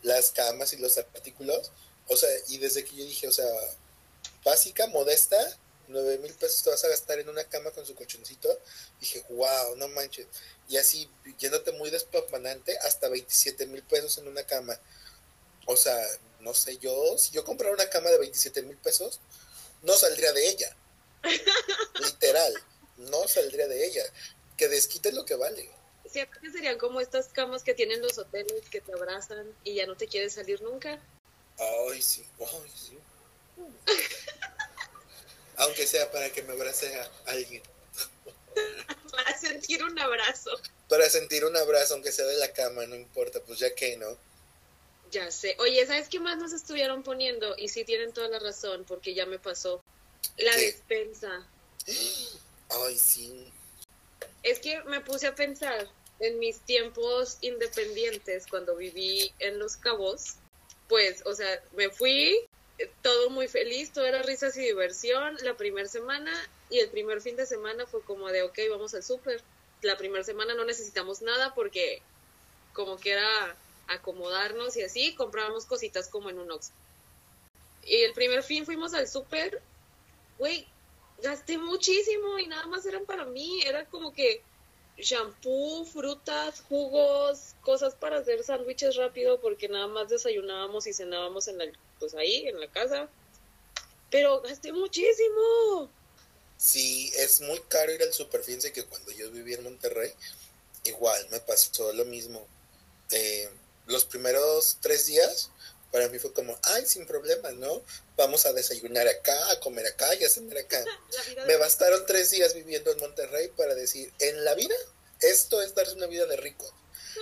las 0.01 0.32
camas 0.32 0.74
y 0.74 0.78
los 0.78 0.98
artículos. 0.98 1.72
O 2.08 2.18
sea, 2.18 2.30
y 2.48 2.58
desde 2.58 2.84
que 2.84 2.96
yo 2.96 3.06
dije, 3.06 3.28
o 3.28 3.32
sea, 3.32 3.46
básica, 4.44 4.88
modesta, 4.88 5.38
nueve 5.88 6.18
mil 6.18 6.34
pesos 6.34 6.63
te 6.63 6.70
vas 6.70 6.84
a 6.84 6.89
gastar 6.89 7.20
en 7.20 7.30
una 7.30 7.44
cama 7.44 7.72
con 7.72 7.86
su 7.86 7.96
colchoncito. 7.96 8.50
Dije, 9.00 9.24
wow, 9.30 9.75
no 9.78 9.88
manches. 9.89 10.28
Y 10.68 10.78
así, 10.78 11.10
yéndote 11.38 11.72
muy 11.74 11.89
despampanante, 11.89 12.78
hasta 12.80 13.10
27 13.10 13.68
mil 13.68 13.84
pesos 13.84 14.18
en 14.18 14.28
una 14.28 14.44
cama. 14.44 14.80
O 15.72 15.78
sea, 15.78 16.04
no 16.40 16.56
sé, 16.56 16.80
yo, 16.80 17.16
si 17.20 17.30
yo 17.30 17.44
comprara 17.44 17.72
una 17.72 17.88
cama 17.92 18.10
de 18.10 18.18
27 18.18 18.64
mil 18.64 18.76
pesos, 18.78 19.20
no 19.84 19.94
saldría 19.94 20.34
de 20.34 20.50
ella. 20.50 20.76
Literal, 22.00 22.54
no 22.98 23.28
saldría 23.28 23.68
de 23.68 23.86
ella. 23.86 24.04
Que 24.58 24.68
desquite 24.68 25.12
lo 25.12 25.26
que 25.26 25.36
vale. 25.36 25.70
Siento 26.12 26.40
que 26.42 26.50
serían 26.50 26.80
como 26.80 27.02
estas 27.02 27.28
camas 27.28 27.62
que 27.62 27.76
tienen 27.76 28.02
los 28.02 28.18
hoteles 28.18 28.68
que 28.72 28.82
te 28.82 28.94
abrazan 28.94 29.54
y 29.64 29.76
ya 29.76 29.86
no 29.86 29.96
te 29.96 30.08
quieres 30.08 30.34
salir 30.34 30.60
nunca. 30.64 31.00
Ay, 31.60 32.02
sí, 32.02 32.26
ay, 32.40 32.72
sí. 32.76 32.98
Aunque 35.58 35.86
sea 35.86 36.12
para 36.12 36.32
que 36.32 36.42
me 36.42 36.54
abrace 36.54 37.00
a 37.00 37.12
alguien. 37.28 37.62
para 39.12 39.38
sentir 39.38 39.84
un 39.84 40.00
abrazo. 40.00 40.50
Para 40.88 41.08
sentir 41.12 41.46
un 41.46 41.56
abrazo, 41.56 41.94
aunque 41.94 42.12
sea 42.12 42.26
de 42.26 42.38
la 42.38 42.54
cama, 42.54 42.88
no 42.88 42.96
importa, 42.96 43.40
pues 43.42 43.60
ya 43.60 43.76
que 43.76 43.98
no. 43.98 44.18
Ya 45.12 45.32
sé. 45.32 45.56
Oye, 45.60 45.86
¿sabes 45.86 46.08
qué 46.10 46.20
más 46.20 46.38
nos 46.38 46.54
estuvieron 46.54 47.04
poniendo? 47.04 47.56
Y 47.58 47.70
sí 47.70 47.84
tienen 47.84 48.13
toda 48.13 48.28
la 48.28 48.39
razón, 48.39 48.86
porque 48.88 49.13
ya 49.13 49.25
me 49.25 49.39
pasó. 49.39 49.82
La 50.38 50.56
despensa. 50.56 51.48
Ay, 52.70 52.98
sí. 52.98 53.51
Es 54.44 54.60
que 54.60 54.82
me 54.84 55.01
puse 55.01 55.28
a 55.28 55.36
pensar 55.36 55.88
en 56.20 56.38
mis 56.39 56.60
tiempos 56.60 57.38
independientes, 57.42 58.46
cuando 58.48 58.75
viví 58.75 59.32
en 59.39 59.58
Los 59.58 59.78
Cabos, 59.78 60.36
pues, 60.88 61.24
o 61.25 61.34
sea, 61.34 61.62
me 61.75 61.89
fui 61.89 62.38
eh, 62.78 62.92
todo 63.01 63.30
muy 63.30 63.48
feliz, 63.48 63.92
todo 63.92 64.06
era 64.06 64.22
risas 64.24 64.58
y 64.58 64.62
diversión 64.62 65.38
la 65.44 65.56
primera 65.56 65.88
semana 65.88 66.32
y 66.70 66.80
el 66.80 66.89
primer 66.89 67.22
fin 67.22 67.36
de 67.36 67.46
semana 67.46 67.86
fue 67.86 68.01
como 68.01 68.28
de, 68.30 68.44
ok, 68.44 68.58
vamos 68.70 68.94
al 68.94 69.04
súper. 69.04 69.42
La 69.82 69.98
primera 69.98 70.24
semana 70.24 70.54
no 70.56 70.66
necesitamos 70.66 71.22
nada 71.22 71.54
porque 71.56 72.01
como 72.74 72.98
que 72.98 73.12
era 73.12 73.56
acomodarnos 73.89 74.75
y 74.77 74.81
así, 74.81 75.15
comprábamos 75.15 75.65
cositas 75.65 76.08
como 76.08 76.29
en 76.29 76.39
un 76.39 76.51
Ox. 76.51 76.72
Y 77.86 77.96
el 77.98 78.13
primer 78.13 78.43
fin 78.43 78.65
fuimos 78.65 78.93
al 78.93 79.08
súper, 79.08 79.62
güey, 80.38 80.67
gasté 81.22 81.58
muchísimo 81.58 82.39
y 82.39 82.48
nada 82.48 82.67
más 82.67 82.86
eran 82.86 83.05
para 83.05 83.25
mí, 83.25 83.62
era 83.63 83.86
como 83.86 84.13
que 84.13 84.41
shampoo, 84.98 85.86
frutas, 85.86 86.62
jugos, 86.67 87.55
cosas 87.62 87.96
para 87.96 88.17
hacer 88.17 88.43
sándwiches 88.43 88.96
rápido 88.96 89.39
porque 89.39 89.69
nada 89.69 89.88
más 89.88 90.10
desayunábamos 90.10 90.88
y 90.88 90.93
cenábamos 90.93 91.48
en 91.48 91.58
la, 91.58 91.65
pues 92.00 92.13
ahí, 92.15 92.48
en 92.48 92.60
la 92.60 92.67
casa. 92.67 93.10
Pero 94.12 94.41
gasté 94.41 94.72
muchísimo. 94.74 95.89
Sí, 96.58 97.12
es 97.17 97.41
muy 97.41 97.60
caro 97.67 97.93
ir 97.93 98.01
al 98.01 98.12
super. 98.12 98.43
Fíjense 98.43 98.74
que 98.74 98.84
cuando 98.84 99.12
yo 99.12 99.31
viví 99.31 99.53
en 99.53 99.63
Monterrey, 99.63 100.12
igual 100.84 101.27
me 101.31 101.39
pasó 101.39 101.93
lo 101.93 102.05
mismo. 102.05 102.46
Eh, 103.12 103.50
los 103.89 104.05
primeros 104.05 104.77
tres 104.81 105.08
días, 105.08 105.50
para 105.91 106.08
mí 106.08 106.19
fue 106.19 106.31
como, 106.31 106.58
ay, 106.63 106.86
sin 106.86 107.05
problemas, 107.05 107.53
¿no? 107.55 107.81
Vamos 108.15 108.46
a 108.46 108.53
desayunar 108.53 109.08
acá, 109.08 109.51
a 109.51 109.60
comer 109.60 109.88
acá 109.88 110.13
y 110.15 110.24
a 110.24 110.29
cenar 110.29 110.60
acá. 110.60 110.84
Me 111.48 111.58
bastaron 111.58 112.05
tres 112.05 112.29
días 112.29 112.53
viviendo 112.53 112.91
en 112.91 113.00
Monterrey 113.00 113.50
para 113.58 113.74
decir, 113.74 114.13
en 114.19 114.46
la 114.46 114.53
vida, 114.53 114.75
esto 115.22 115.62
es 115.62 115.74
darse 115.74 115.93
una 115.93 116.05
vida 116.05 116.25
de 116.27 116.38
rico. 116.38 116.72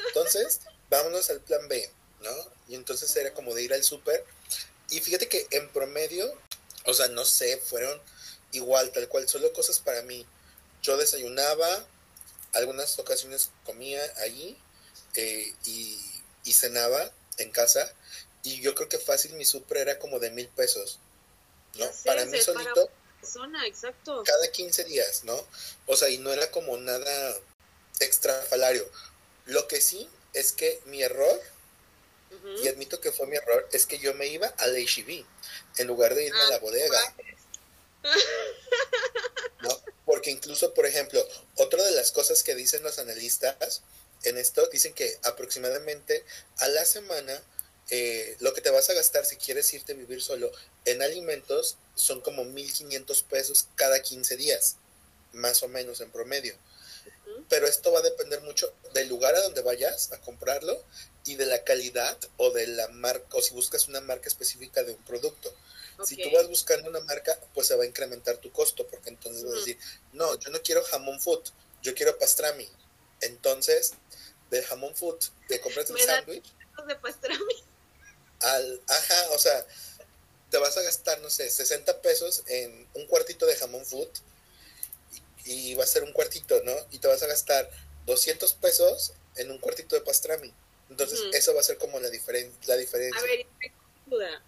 Entonces, 0.09 0.59
vámonos 0.89 1.29
al 1.29 1.39
plan 1.39 1.67
B, 1.69 1.89
¿no? 2.21 2.35
Y 2.67 2.75
entonces 2.75 3.15
era 3.15 3.33
como 3.33 3.55
de 3.55 3.63
ir 3.63 3.73
al 3.73 3.83
súper. 3.83 4.25
Y 4.89 4.99
fíjate 4.99 5.29
que 5.29 5.47
en 5.51 5.69
promedio, 5.71 6.29
o 6.85 6.93
sea, 6.93 7.07
no 7.07 7.23
sé, 7.23 7.57
fueron 7.57 8.01
igual, 8.51 8.91
tal 8.91 9.07
cual, 9.07 9.29
solo 9.29 9.53
cosas 9.53 9.79
para 9.79 10.01
mí. 10.01 10.25
Yo 10.81 10.97
desayunaba, 10.97 11.85
algunas 12.53 12.99
ocasiones 12.99 13.51
comía 13.65 14.01
allí 14.17 14.57
eh, 15.15 15.53
y, 15.65 15.99
y 16.47 16.53
cenaba 16.53 17.11
en 17.37 17.51
casa 17.51 17.93
y 18.41 18.61
yo 18.61 18.73
creo 18.73 18.87
que 18.87 18.97
fácil 18.97 19.33
mi 19.33 19.45
super 19.45 19.77
era 19.77 19.99
como 19.99 20.19
de 20.19 20.31
mil 20.31 20.47
pesos, 20.47 20.99
¿no? 21.75 21.85
para 22.05 22.25
mí 22.25 22.41
solito. 22.41 22.89
exacto. 23.65 24.23
Cada 24.23 24.51
15 24.51 24.85
días, 24.85 25.25
¿no? 25.25 25.45
O 25.85 25.97
sea, 25.97 26.09
y 26.09 26.17
no 26.17 26.31
era 26.31 26.49
como 26.51 26.77
nada 26.77 27.37
extrafalario. 27.99 28.89
Lo 29.45 29.67
que 29.67 29.81
sí 29.81 30.09
es 30.33 30.53
que 30.53 30.81
mi 30.85 31.03
error, 31.03 31.41
y 32.63 32.67
admito 32.69 33.01
que 33.01 33.11
fue 33.11 33.27
mi 33.27 33.35
error, 33.35 33.67
es 33.73 33.85
que 33.85 33.99
yo 33.99 34.13
me 34.13 34.27
iba 34.27 34.47
al 34.47 34.75
HEB 34.75 35.25
en 35.77 35.87
lugar 35.87 36.15
de 36.15 36.27
irme 36.27 36.39
a 36.39 36.49
la 36.49 36.55
ah, 36.55 36.59
bodega. 36.59 37.15
¿no? 39.63 39.81
Porque 40.05 40.31
incluso, 40.31 40.73
por 40.73 40.85
ejemplo, 40.85 41.25
otra 41.55 41.83
de 41.83 41.91
las 41.91 42.13
cosas 42.13 42.43
que 42.43 42.55
dicen 42.55 42.83
los 42.83 42.99
analistas 42.99 43.81
en 44.23 44.37
esto, 44.37 44.67
dicen 44.71 44.93
que 44.93 45.17
aproximadamente 45.23 46.23
a 46.57 46.67
la 46.69 46.85
semana 46.85 47.41
eh, 47.89 48.35
lo 48.39 48.53
que 48.53 48.61
te 48.61 48.69
vas 48.69 48.89
a 48.89 48.93
gastar 48.93 49.25
si 49.25 49.37
quieres 49.37 49.73
irte 49.73 49.93
a 49.93 49.95
vivir 49.95 50.21
solo 50.21 50.51
en 50.85 51.01
alimentos 51.01 51.77
son 51.95 52.21
como 52.21 52.43
1.500 52.43 53.23
pesos 53.23 53.67
cada 53.75 54.01
15 54.01 54.35
días, 54.35 54.75
más 55.31 55.63
o 55.63 55.67
menos 55.67 56.01
en 56.01 56.11
promedio. 56.11 56.55
Pero 57.49 57.67
esto 57.67 57.91
va 57.91 57.99
a 57.99 58.03
depender 58.03 58.41
mucho 58.41 58.73
del 58.93 59.07
lugar 59.07 59.35
a 59.35 59.41
donde 59.41 59.61
vayas 59.61 60.11
a 60.11 60.19
comprarlo 60.19 60.83
y 61.25 61.35
de 61.35 61.45
la 61.45 61.63
calidad 61.63 62.17
o 62.37 62.51
de 62.51 62.67
la 62.67 62.87
marca, 62.89 63.37
o 63.37 63.41
si 63.41 63.53
buscas 63.53 63.87
una 63.87 64.01
marca 64.01 64.27
específica 64.27 64.83
de 64.83 64.93
un 64.93 65.03
producto. 65.03 65.53
Si 66.05 66.15
tú 66.15 66.29
vas 66.31 66.47
buscando 66.47 66.89
una 66.89 66.99
marca, 67.01 67.39
pues 67.53 67.67
se 67.67 67.75
va 67.75 67.83
a 67.83 67.87
incrementar 67.87 68.37
tu 68.37 68.51
costo, 68.51 68.85
porque 68.87 69.09
entonces 69.09 69.43
vas 69.43 69.53
a 69.53 69.57
decir, 69.57 69.79
no, 70.13 70.37
yo 70.39 70.51
no 70.51 70.61
quiero 70.61 70.83
jamón 70.83 71.19
food, 71.19 71.41
yo 71.81 71.95
quiero 71.95 72.17
pastrami. 72.19 72.69
Entonces, 73.21 73.93
del 74.49 74.63
jamón 74.63 74.95
food, 74.95 75.17
te 75.47 75.59
compras 75.59 75.89
el 75.89 75.99
sándwich. 75.99 76.53
de 76.87 76.95
pastrami. 76.95 77.55
Al, 78.39 78.81
ajá, 78.87 79.29
o 79.31 79.39
sea, 79.39 79.65
te 80.49 80.57
vas 80.57 80.77
a 80.77 80.81
gastar, 80.81 81.19
no 81.21 81.29
sé, 81.29 81.49
60 81.49 82.01
pesos 82.01 82.43
en 82.47 82.87
un 82.93 83.05
cuartito 83.07 83.45
de 83.45 83.55
jamón 83.55 83.85
food 83.85 84.09
y, 85.43 85.75
va 85.75 85.83
a 85.83 85.87
ser 85.87 86.03
un 86.03 86.11
cuartito, 86.11 86.61
¿no? 86.63 86.73
Y 86.91 86.99
te 86.99 87.07
vas 87.07 87.23
a 87.23 87.27
gastar 87.27 87.69
200 88.05 88.53
pesos 88.55 89.13
en 89.35 89.49
un 89.49 89.57
cuartito 89.59 89.95
de 89.95 90.01
pastrami. 90.01 90.53
Entonces, 90.89 91.21
eso 91.33 91.53
va 91.53 91.61
a 91.61 91.63
ser 91.63 91.77
como 91.77 91.99
la, 91.99 92.09
diferen 92.09 92.53
la 92.65 92.75
diferencia. 92.75 93.19
A 93.19 93.23
ver, 93.23 93.45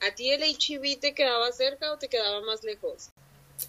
¿a 0.01 0.15
ti 0.15 0.31
el 0.31 0.43
HIV 0.43 0.99
te 0.99 1.13
quedaba 1.13 1.51
cerca 1.51 1.91
o 1.91 1.97
te 1.97 2.07
quedaba 2.07 2.41
más 2.41 2.63
lejos? 2.63 3.09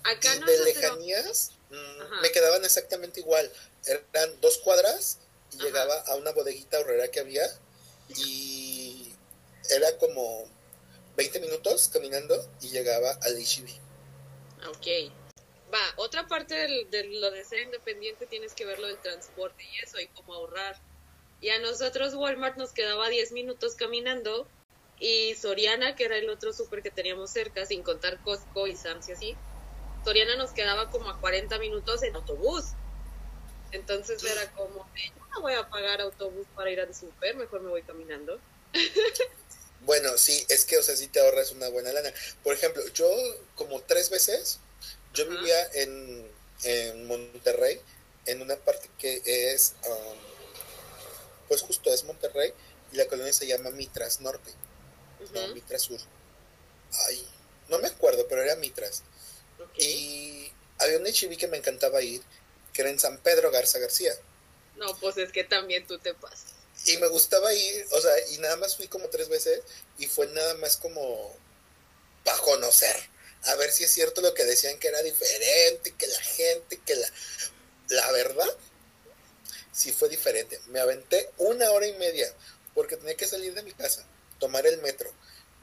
Acá 0.05 0.37
no 0.37 0.47
de 0.47 0.65
lejanías 0.65 1.51
mm, 1.71 2.21
me 2.23 2.31
quedaban 2.31 2.65
exactamente 2.65 3.21
igual. 3.21 3.51
Eran 3.87 4.41
dos 4.41 4.59
cuadras 4.59 5.19
y 5.53 5.63
llegaba 5.63 5.99
a 6.01 6.17
una 6.17 6.33
bodeguita 6.33 6.81
horrera 6.81 7.09
que 7.09 7.21
había 7.21 7.45
y 8.17 9.13
era 9.71 9.97
como 9.99 10.45
20 11.17 11.41
minutos 11.41 11.89
caminando 11.93 12.35
y 12.61 12.69
llegaba 12.69 13.11
al 13.23 13.39
HIV. 13.39 13.69
Ok. 14.69 15.13
Va, 15.73 15.79
otra 15.97 16.27
parte 16.27 16.55
de 16.55 17.05
lo 17.05 17.31
de 17.31 17.45
ser 17.45 17.61
independiente 17.61 18.27
tienes 18.27 18.55
que 18.55 18.67
ver 18.67 18.79
lo 18.79 18.89
del 18.89 18.99
transporte 18.99 19.63
y 19.63 19.79
eso 19.79 20.01
y 20.01 20.09
cómo 20.09 20.35
ahorrar. 20.35 20.81
Y 21.41 21.51
a 21.51 21.59
nosotros 21.61 22.15
Walmart 22.15 22.57
nos 22.57 22.73
quedaba 22.73 23.09
10 23.09 23.33
minutos 23.33 23.75
caminando 23.77 24.47
y 24.99 25.35
Soriana, 25.35 25.97
que 25.97 26.05
era 26.05 26.17
el 26.17 26.29
otro 26.29 26.53
súper 26.53 26.83
que 26.83 26.91
teníamos 26.91 27.31
cerca, 27.31 27.65
sin 27.65 27.83
contar 27.83 28.23
Costco 28.23 28.67
y 28.67 28.77
Sam's 28.77 29.09
y 29.09 29.13
así, 29.13 29.37
Soriana 30.05 30.37
nos 30.37 30.51
quedaba 30.51 30.91
como 30.91 31.09
a 31.09 31.21
40 31.21 31.59
minutos 31.59 32.03
en 32.03 32.17
autobús. 32.17 32.73
Entonces 33.73 34.23
era 34.25 34.51
como, 34.53 34.89
yo 34.95 35.27
no 35.35 35.41
voy 35.43 35.55
a 35.55 35.69
pagar 35.69 36.01
autobús 36.01 36.47
para 36.55 36.71
ir 36.71 36.81
al 36.81 36.95
súper, 36.95 37.37
mejor 37.37 37.61
me 37.63 37.71
voy 37.71 37.83
caminando. 37.83 38.39
Bueno, 39.83 40.19
sí, 40.19 40.45
es 40.51 40.67
que, 40.67 40.77
o 40.77 40.83
sea, 40.83 40.95
sí 40.95 41.09
te 41.09 41.21
ahorras 41.21 41.53
una 41.53 41.71
buena 41.71 41.91
lana. 41.91 42.13
Por 42.45 42.53
ejemplo, 42.53 42.87
yo 42.89 43.11
como 43.55 43.81
tres 43.81 44.11
veces, 44.11 44.59
yo 45.15 45.27
vivía 45.27 45.57
en, 45.73 46.31
en 46.65 47.07
Monterrey, 47.07 47.81
en 48.27 48.43
una 48.43 48.57
parte 48.57 48.91
que 48.99 49.23
es, 49.25 49.73
um, 49.89 50.19
pues 51.49 51.63
justo 51.63 51.91
es 51.91 52.05
Monterrey, 52.05 52.53
y 52.93 52.97
la 52.97 53.07
colonia 53.07 53.33
se 53.33 53.47
llama 53.47 53.71
Mitras 53.71 54.21
Norte 54.21 54.53
no, 55.35 55.55
Mitras 55.55 55.83
Sur. 55.83 56.01
Ay, 57.07 57.27
no 57.69 57.79
me 57.79 57.89
acuerdo, 57.89 58.27
pero 58.29 58.43
era 58.43 58.57
Mitras. 58.57 59.03
Y 59.79 60.51
había 60.79 60.99
un 60.99 61.07
HIV 61.07 61.37
que 61.37 61.49
me 61.49 61.59
encantaba 61.59 62.03
ir, 62.03 62.23
que 62.73 62.83
era 62.83 62.91
en 62.91 62.99
San 62.99 63.19
Pedro 63.19 63.51
Garza 63.51 63.79
García. 63.79 64.13
No, 64.77 64.97
pues 64.99 65.17
es 65.19 65.33
que 65.33 65.45
también 65.45 65.87
tú 65.87 65.99
te 65.99 66.15
pasas. 66.15 66.47
Y 66.87 66.97
me 66.97 67.09
gustaba 67.09 67.53
ir, 67.53 67.87
o 67.91 68.01
sea, 68.01 68.13
y 68.31 68.39
nada 68.39 68.57
más 68.57 68.77
fui 68.77 68.89
como 68.89 69.09
tres 69.09 69.29
veces 69.29 69.61
y 69.99 70.07
fue 70.07 70.27
nada 70.29 70.55
más 70.55 70.77
como 70.79 71.37
para 72.25 72.39
conocer, 72.39 72.97
a 73.45 73.55
ver 73.57 73.71
si 73.71 73.85
es 73.85 73.91
cierto 73.91 74.21
lo 74.21 74.33
que 74.35 74.45
decían 74.45 74.79
que 74.79 74.89
era 74.89 75.03
diferente, 75.03 75.95
que 75.97 76.07
la 76.07 76.21
gente, 76.21 76.81
que 76.85 76.95
la... 76.95 77.11
La 77.91 78.13
verdad, 78.13 78.49
sí 79.73 79.91
fue 79.91 80.09
diferente. 80.09 80.61
Me 80.69 80.79
aventé 80.79 81.29
una 81.39 81.73
hora 81.73 81.89
y 81.89 81.93
media 81.95 82.33
porque 82.73 82.97
tenía 82.97 83.17
que 83.17 83.27
salir 83.27 83.53
de 83.53 83.65
mi 83.65 83.73
casa 83.73 84.07
tomar 84.39 84.67
el 84.67 84.81
metro. 84.81 85.13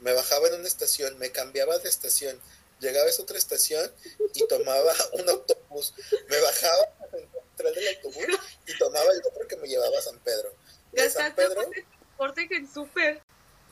Me 0.00 0.12
bajaba 0.12 0.48
en 0.48 0.54
una 0.54 0.68
estación, 0.68 1.18
me 1.18 1.32
cambiaba 1.32 1.78
de 1.78 1.88
estación, 1.88 2.40
llegaba 2.80 3.06
a 3.06 3.10
esa 3.10 3.22
otra 3.22 3.36
estación 3.36 3.92
y 4.34 4.46
tomaba 4.46 4.94
un 5.12 5.28
autobús. 5.28 5.92
Me 6.28 6.40
bajaba 6.40 6.94
del 7.10 7.96
autobús 7.96 8.26
y 8.66 8.78
tomaba 8.78 9.10
el 9.12 9.22
otro 9.26 9.46
que 9.46 9.56
me 9.56 9.68
llevaba 9.68 9.98
a 9.98 10.02
San 10.02 10.18
Pedro. 10.20 10.52
De 10.92 11.10
San 11.10 11.34
Pedro. 11.34 11.68
transporte 11.70 12.48
que 12.48 12.56
en 12.56 12.72
súper. 12.72 13.22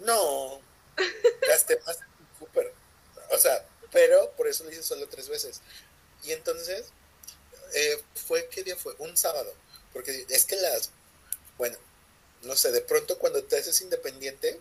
No, 0.01 0.61
gasté 1.49 1.79
más 1.87 1.99
en 2.01 2.39
súper. 2.39 2.73
O 3.31 3.39
sea, 3.39 3.67
pero 3.93 4.33
por 4.33 4.47
eso 4.49 4.65
lo 4.65 4.71
hice 4.71 4.83
solo 4.83 5.09
tres 5.09 5.29
veces. 5.29 5.61
Y 6.23 6.33
entonces, 6.33 6.93
eh, 7.75 8.03
fue, 8.15 8.49
¿qué 8.49 8.63
día 8.63 8.77
fue? 8.77 8.95
Un 8.99 9.17
sábado. 9.17 9.55
Porque 9.93 10.27
es 10.29 10.45
que 10.45 10.57
las, 10.57 10.91
bueno, 11.57 11.79
no 12.43 12.57
sé, 12.57 12.73
de 12.73 12.81
pronto 12.81 13.19
cuando 13.19 13.43
te 13.45 13.59
haces 13.59 13.81
independiente, 13.81 14.61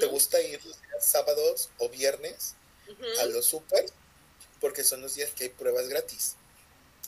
te 0.00 0.06
gusta 0.06 0.40
ir 0.40 0.60
sábados 1.00 1.70
o 1.78 1.88
viernes 1.88 2.54
a 3.20 3.24
los 3.26 3.46
super, 3.46 3.84
porque 4.60 4.84
son 4.84 5.00
los 5.02 5.14
días 5.14 5.30
que 5.30 5.44
hay 5.44 5.50
pruebas 5.50 5.88
gratis. 5.88 6.36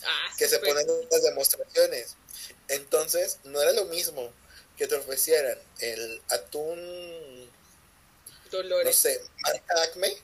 Ah, 0.02 0.34
que 0.36 0.48
se 0.48 0.58
ponen 0.58 0.86
las 1.10 1.22
demostraciones. 1.22 2.16
Entonces, 2.68 3.38
no 3.44 3.60
era 3.60 3.72
lo 3.72 3.84
mismo 3.86 4.32
que 4.76 4.86
te 4.86 4.94
ofrecieran 4.96 5.58
el 5.80 6.22
atún, 6.30 7.50
Dolores. 8.50 8.86
no 8.86 8.92
sé, 8.92 9.20
marca 9.42 9.82
Acme, 9.82 10.16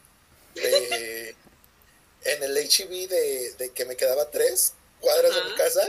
en 0.55 2.43
el 2.43 2.57
HIV 2.57 3.09
de, 3.09 3.73
que 3.75 3.85
me 3.85 3.97
quedaba 3.97 4.31
tres 4.31 4.75
cuadras 5.01 5.35
de 5.35 5.45
mi 5.45 5.55
casa, 5.57 5.87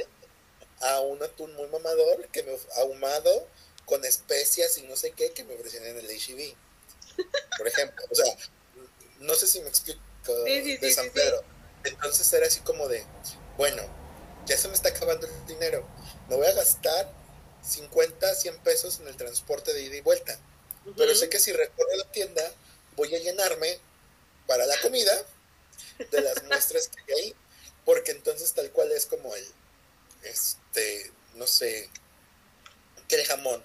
a 0.81 1.01
un 1.01 1.21
atún 1.21 1.53
muy 1.55 1.67
mamador, 1.67 2.27
que 2.29 2.43
me 2.43 2.57
ahumado, 2.77 3.47
con 3.85 4.05
especias 4.05 4.77
y 4.77 4.83
no 4.83 4.95
sé 4.95 5.11
qué 5.11 5.31
que 5.31 5.43
me 5.43 5.55
ofrecían 5.55 5.85
en 5.85 5.97
el 5.97 6.09
HIV. 6.09 6.55
Por 7.57 7.67
ejemplo, 7.67 8.05
o 8.09 8.15
sea, 8.15 8.37
no 9.19 9.35
sé 9.35 9.47
si 9.47 9.59
me 9.61 9.69
explico 9.69 10.01
de 10.43 10.93
San 10.93 11.09
Pedro. 11.09 11.43
Entonces 11.83 12.31
era 12.33 12.47
así 12.47 12.59
como 12.61 12.87
de, 12.87 13.03
bueno, 13.57 13.83
ya 14.45 14.57
se 14.57 14.67
me 14.67 14.73
está 14.73 14.89
acabando 14.89 15.27
el 15.27 15.47
dinero, 15.47 15.87
me 16.29 16.35
voy 16.35 16.47
a 16.47 16.53
gastar 16.53 17.11
50, 17.63 18.35
100 18.35 18.57
pesos 18.59 18.99
en 18.99 19.07
el 19.07 19.15
transporte 19.15 19.73
de 19.73 19.83
ida 19.83 19.97
y 19.97 20.01
vuelta. 20.01 20.39
Pero 20.97 21.13
sé 21.13 21.29
que 21.29 21.39
si 21.39 21.51
recorro 21.51 21.95
la 21.95 22.11
tienda, 22.11 22.41
voy 22.95 23.13
a 23.13 23.19
llenarme 23.19 23.79
para 24.47 24.65
la 24.65 24.79
comida 24.81 25.13
de 26.09 26.21
las 26.21 26.43
muestras 26.47 26.87
que 26.87 27.13
hay 27.13 27.21
ahí, 27.21 27.35
porque 27.85 28.11
entonces 28.11 28.53
tal 28.53 28.71
cual 28.71 28.91
es 28.91 29.05
como 29.05 29.35
el, 29.35 29.47
este, 30.23 31.11
no 31.35 31.45
sé, 31.45 31.87
que 33.07 33.15
el 33.15 33.25
jamón 33.25 33.63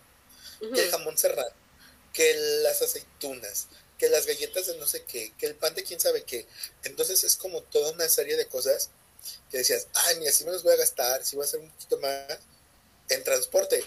que 0.58 0.82
el 0.82 0.90
jamón 0.90 1.18
serrano, 1.18 1.54
que 2.12 2.34
las 2.62 2.82
aceitunas, 2.82 3.68
que 3.98 4.08
las 4.08 4.26
galletas 4.26 4.66
de 4.66 4.76
no 4.78 4.86
sé 4.86 5.04
qué, 5.04 5.32
que 5.38 5.46
el 5.46 5.54
pan 5.54 5.74
de 5.74 5.84
quién 5.84 6.00
sabe 6.00 6.24
qué. 6.24 6.46
Entonces 6.84 7.24
es 7.24 7.36
como 7.36 7.62
toda 7.62 7.92
una 7.92 8.08
serie 8.08 8.36
de 8.36 8.46
cosas 8.46 8.90
que 9.50 9.58
decías, 9.58 9.88
ay, 9.94 10.16
mira, 10.18 10.32
si 10.32 10.44
me 10.44 10.52
los 10.52 10.62
voy 10.62 10.72
a 10.74 10.76
gastar, 10.76 11.24
si 11.24 11.36
voy 11.36 11.44
a 11.44 11.48
hacer 11.48 11.60
un 11.60 11.70
poquito 11.70 11.98
más 11.98 12.38
en 13.08 13.24
transporte. 13.24 13.84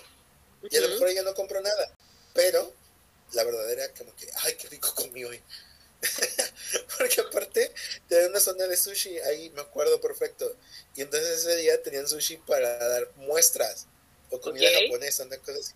Y 0.69 0.77
a 0.77 0.81
lo 0.81 0.89
mejor 0.89 1.13
ya 1.13 1.23
no 1.23 1.33
compro 1.33 1.61
nada. 1.61 1.93
Pero 2.33 2.73
la 3.33 3.43
verdad 3.43 3.71
era 3.71 3.93
como 3.93 4.15
que, 4.15 4.27
ay, 4.43 4.55
qué 4.55 4.67
rico 4.67 4.93
comí 4.95 5.23
hoy. 5.23 5.41
Porque 6.97 7.21
aparte 7.21 7.73
tenía 8.07 8.27
una 8.27 8.39
zona 8.39 8.67
de 8.67 8.77
sushi 8.77 9.19
ahí, 9.19 9.49
me 9.51 9.61
acuerdo 9.61 9.99
perfecto. 9.99 10.55
Y 10.95 11.01
entonces 11.01 11.39
ese 11.39 11.55
día 11.57 11.81
tenían 11.81 12.07
sushi 12.07 12.37
para 12.37 12.77
dar 12.77 13.11
muestras 13.17 13.87
o 14.29 14.39
comida 14.39 14.69
japonesa, 14.71 15.25
una 15.25 15.37
cosa 15.37 15.59
así. 15.59 15.73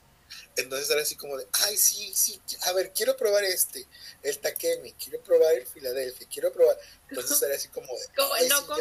Entonces 0.55 0.89
era 0.89 1.01
así 1.01 1.15
como 1.15 1.37
de, 1.37 1.47
ay, 1.63 1.77
sí, 1.77 2.13
sí, 2.15 2.39
a 2.63 2.73
ver, 2.73 2.91
quiero 2.93 3.17
probar 3.17 3.43
este, 3.43 3.87
el 4.21 4.37
Takemi, 4.39 4.93
quiero 4.93 5.21
probar 5.21 5.55
el 5.55 5.65
Filadelfia, 5.65 6.27
quiero 6.31 6.51
probar. 6.51 6.77
Entonces 7.09 7.41
era 7.41 7.55
así 7.55 7.69
como 7.69 7.87
de, 7.87 8.07
como 8.15 8.35
no 8.35 8.75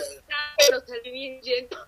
pero 0.58 0.86
salí 0.86 1.10
bien 1.10 1.40
lleno. 1.40 1.86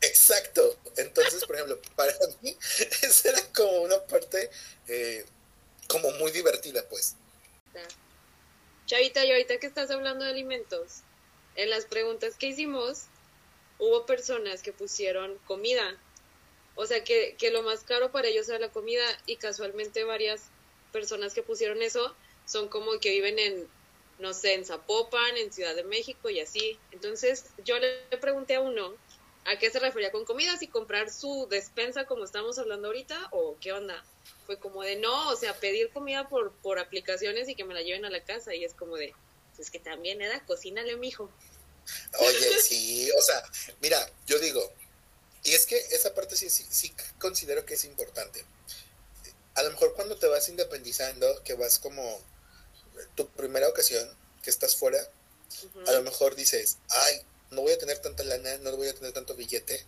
Exacto. 0.00 0.76
Entonces, 0.96 1.44
por 1.44 1.56
ejemplo, 1.56 1.80
para 1.94 2.12
mí, 2.42 2.56
esa 3.02 3.30
era 3.30 3.42
como 3.54 3.82
una 3.82 4.00
parte 4.00 4.50
eh, 4.88 5.24
como 5.88 6.10
muy 6.12 6.32
divertida, 6.32 6.86
pues. 6.88 7.16
Chavita, 8.86 9.24
y 9.24 9.30
ahorita 9.30 9.58
que 9.58 9.66
estás 9.66 9.90
hablando 9.90 10.24
de 10.24 10.30
alimentos, 10.30 11.02
en 11.54 11.70
las 11.70 11.86
preguntas 11.86 12.34
que 12.36 12.48
hicimos, 12.48 13.04
hubo 13.78 14.04
personas 14.06 14.62
que 14.62 14.72
pusieron 14.72 15.38
comida 15.46 15.98
o 16.74 16.86
sea, 16.86 17.04
que, 17.04 17.36
que 17.38 17.50
lo 17.50 17.62
más 17.62 17.84
caro 17.84 18.12
para 18.12 18.28
ellos 18.28 18.48
era 18.48 18.58
la 18.58 18.72
comida 18.72 19.04
y 19.26 19.36
casualmente 19.36 20.04
varias 20.04 20.42
personas 20.92 21.34
que 21.34 21.42
pusieron 21.42 21.82
eso 21.82 22.14
son 22.46 22.68
como 22.68 22.98
que 22.98 23.10
viven 23.10 23.38
en, 23.38 23.68
no 24.18 24.34
sé, 24.34 24.54
en 24.54 24.64
Zapopan, 24.64 25.36
en 25.36 25.52
Ciudad 25.52 25.74
de 25.74 25.84
México 25.84 26.30
y 26.30 26.40
así. 26.40 26.78
Entonces 26.90 27.46
yo 27.64 27.78
le 27.78 27.98
pregunté 28.18 28.56
a 28.56 28.60
uno 28.60 28.96
¿A 29.44 29.58
qué 29.58 29.70
se 29.70 29.80
refería 29.80 30.12
con 30.12 30.24
comida? 30.24 30.56
¿Si 30.56 30.68
comprar 30.68 31.10
su 31.10 31.48
despensa 31.50 32.04
como 32.06 32.24
estamos 32.24 32.58
hablando 32.58 32.88
ahorita 32.88 33.28
o 33.32 33.56
qué 33.60 33.72
onda? 33.72 34.04
Fue 34.46 34.58
como 34.58 34.82
de 34.82 34.96
no, 34.96 35.30
o 35.30 35.36
sea, 35.36 35.58
pedir 35.58 35.90
comida 35.90 36.28
por, 36.28 36.52
por 36.62 36.78
aplicaciones 36.78 37.48
y 37.48 37.56
que 37.56 37.64
me 37.64 37.74
la 37.74 37.82
lleven 37.82 38.04
a 38.04 38.10
la 38.10 38.22
casa 38.22 38.54
y 38.54 38.64
es 38.64 38.72
como 38.72 38.96
de, 38.96 39.14
pues 39.56 39.70
que 39.70 39.80
también 39.80 40.22
era, 40.22 40.44
cocínale, 40.46 40.96
mijo. 40.96 41.28
Oye, 42.20 42.60
sí, 42.60 43.10
o 43.18 43.22
sea, 43.22 43.42
mira, 43.80 43.98
yo 44.26 44.38
digo, 44.38 44.72
y 45.44 45.54
es 45.54 45.66
que 45.66 45.76
esa 45.90 46.14
parte 46.14 46.36
sí, 46.36 46.50
sí, 46.50 46.66
sí 46.70 46.94
considero 47.18 47.64
que 47.66 47.74
es 47.74 47.84
importante. 47.84 48.44
A 49.54 49.62
lo 49.62 49.70
mejor 49.70 49.94
cuando 49.94 50.16
te 50.16 50.26
vas 50.28 50.48
independizando, 50.48 51.42
que 51.44 51.54
vas 51.54 51.78
como 51.78 52.20
tu 53.14 53.28
primera 53.30 53.68
ocasión, 53.68 54.08
que 54.42 54.50
estás 54.50 54.76
fuera, 54.76 54.98
a 55.86 55.92
lo 55.92 56.02
mejor 56.02 56.34
dices, 56.34 56.78
ay, 56.88 57.22
no 57.50 57.62
voy 57.62 57.72
a 57.72 57.78
tener 57.78 57.98
tanta 57.98 58.24
lana, 58.24 58.56
no 58.58 58.76
voy 58.76 58.88
a 58.88 58.94
tener 58.94 59.12
tanto 59.12 59.34
billete. 59.34 59.84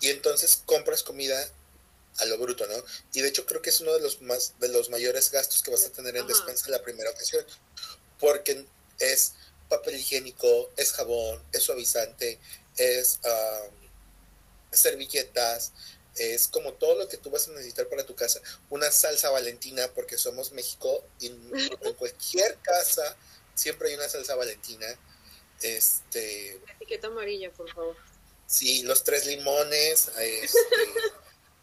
Y 0.00 0.10
entonces 0.10 0.62
compras 0.66 1.02
comida 1.02 1.48
a 2.18 2.24
lo 2.24 2.38
bruto, 2.38 2.66
¿no? 2.66 2.74
Y 3.12 3.20
de 3.20 3.28
hecho 3.28 3.46
creo 3.46 3.62
que 3.62 3.70
es 3.70 3.80
uno 3.80 3.92
de 3.92 4.00
los 4.00 4.22
más 4.22 4.54
de 4.58 4.68
los 4.68 4.90
mayores 4.90 5.30
gastos 5.30 5.62
que 5.62 5.70
vas 5.70 5.84
a 5.84 5.90
tener 5.90 6.16
en 6.16 6.26
despensa 6.26 6.70
la 6.70 6.82
primera 6.82 7.10
ocasión, 7.10 7.44
porque 8.18 8.66
es 8.98 9.34
papel 9.68 9.96
higiénico, 9.96 10.70
es 10.76 10.92
jabón, 10.92 11.42
es 11.52 11.62
suavizante, 11.62 12.38
es 12.76 13.18
servilletas, 14.76 15.72
es 16.16 16.48
como 16.48 16.72
todo 16.74 16.98
lo 16.98 17.08
que 17.08 17.18
tú 17.18 17.30
vas 17.30 17.48
a 17.48 17.52
necesitar 17.52 17.88
para 17.88 18.06
tu 18.06 18.14
casa. 18.14 18.40
Una 18.70 18.90
salsa 18.90 19.30
valentina, 19.30 19.88
porque 19.94 20.16
somos 20.18 20.52
México 20.52 21.04
y 21.20 21.26
en 21.26 21.50
cualquier 21.98 22.56
casa 22.58 23.16
siempre 23.54 23.88
hay 23.90 23.94
una 23.96 24.08
salsa 24.08 24.34
valentina. 24.34 24.86
Este. 25.62 26.60
etiqueta 26.74 27.08
amarilla, 27.08 27.50
por 27.52 27.72
favor. 27.72 27.96
Sí, 28.46 28.82
los 28.82 29.04
tres 29.04 29.26
limones. 29.26 30.10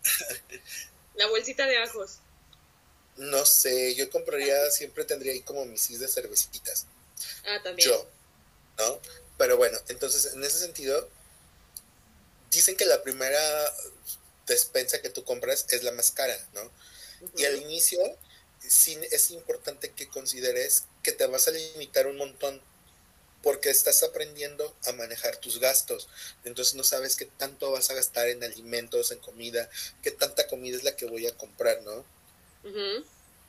Este, 0.04 0.62
La 1.15 1.28
bolsita 1.28 1.65
de 1.65 1.78
ajos. 1.78 2.17
No 3.15 3.45
sé, 3.45 3.95
yo 3.95 4.10
compraría, 4.10 4.69
siempre 4.69 5.06
tendría 5.06 5.32
ahí 5.32 5.39
como 5.39 5.63
mis 5.63 5.97
de 5.97 6.10
cervecitas. 6.10 6.88
Ah, 7.45 7.62
también. 7.63 7.88
Yo, 7.88 8.06
¿no? 8.80 8.99
Pero 9.38 9.56
bueno, 9.56 9.80
entonces 9.88 10.34
en 10.34 10.43
ese 10.43 10.60
sentido, 10.60 11.10
dicen 12.58 12.76
que 12.76 12.86
la 12.86 13.02
primera 13.04 13.42
despensa 14.48 15.02
que 15.02 15.10
tú 15.10 15.24
compras 15.24 15.66
es 15.70 15.84
la 15.84 15.92
más 15.92 16.12
cara, 16.12 16.38
¿no? 16.54 16.72
Y 17.38 17.46
al 17.46 17.58
inicio, 17.58 18.00
sí 18.60 18.98
es 19.12 19.32
importante 19.32 19.92
que 19.92 20.08
consideres 20.08 20.84
que 21.02 21.12
te 21.12 21.26
vas 21.28 21.48
a 21.48 21.52
limitar 21.52 22.08
un 22.08 22.18
montón 22.18 22.62
porque 23.42 23.70
estás 23.70 24.04
aprendiendo 24.04 24.74
a 24.86 24.94
manejar 24.94 25.38
tus 25.38 25.60
gastos. 25.60 26.08
Entonces 26.46 26.76
no 26.76 26.84
sabes 26.84 27.18
qué 27.18 27.26
tanto 27.26 27.72
vas 27.72 27.89
a 27.89 27.94
gastar 27.94 28.30
en 28.30 28.44
alimentos, 28.44 29.12
en 29.12 29.20
comida, 29.20 29.70
qué 30.02 30.12
tanta 30.12 30.48
comida 30.48 30.78
es 30.78 30.84
la 30.84 30.96
que 30.96 31.06
voy 31.06 31.28
a 31.28 31.38
comprar, 31.38 31.82
¿no? 31.84 32.06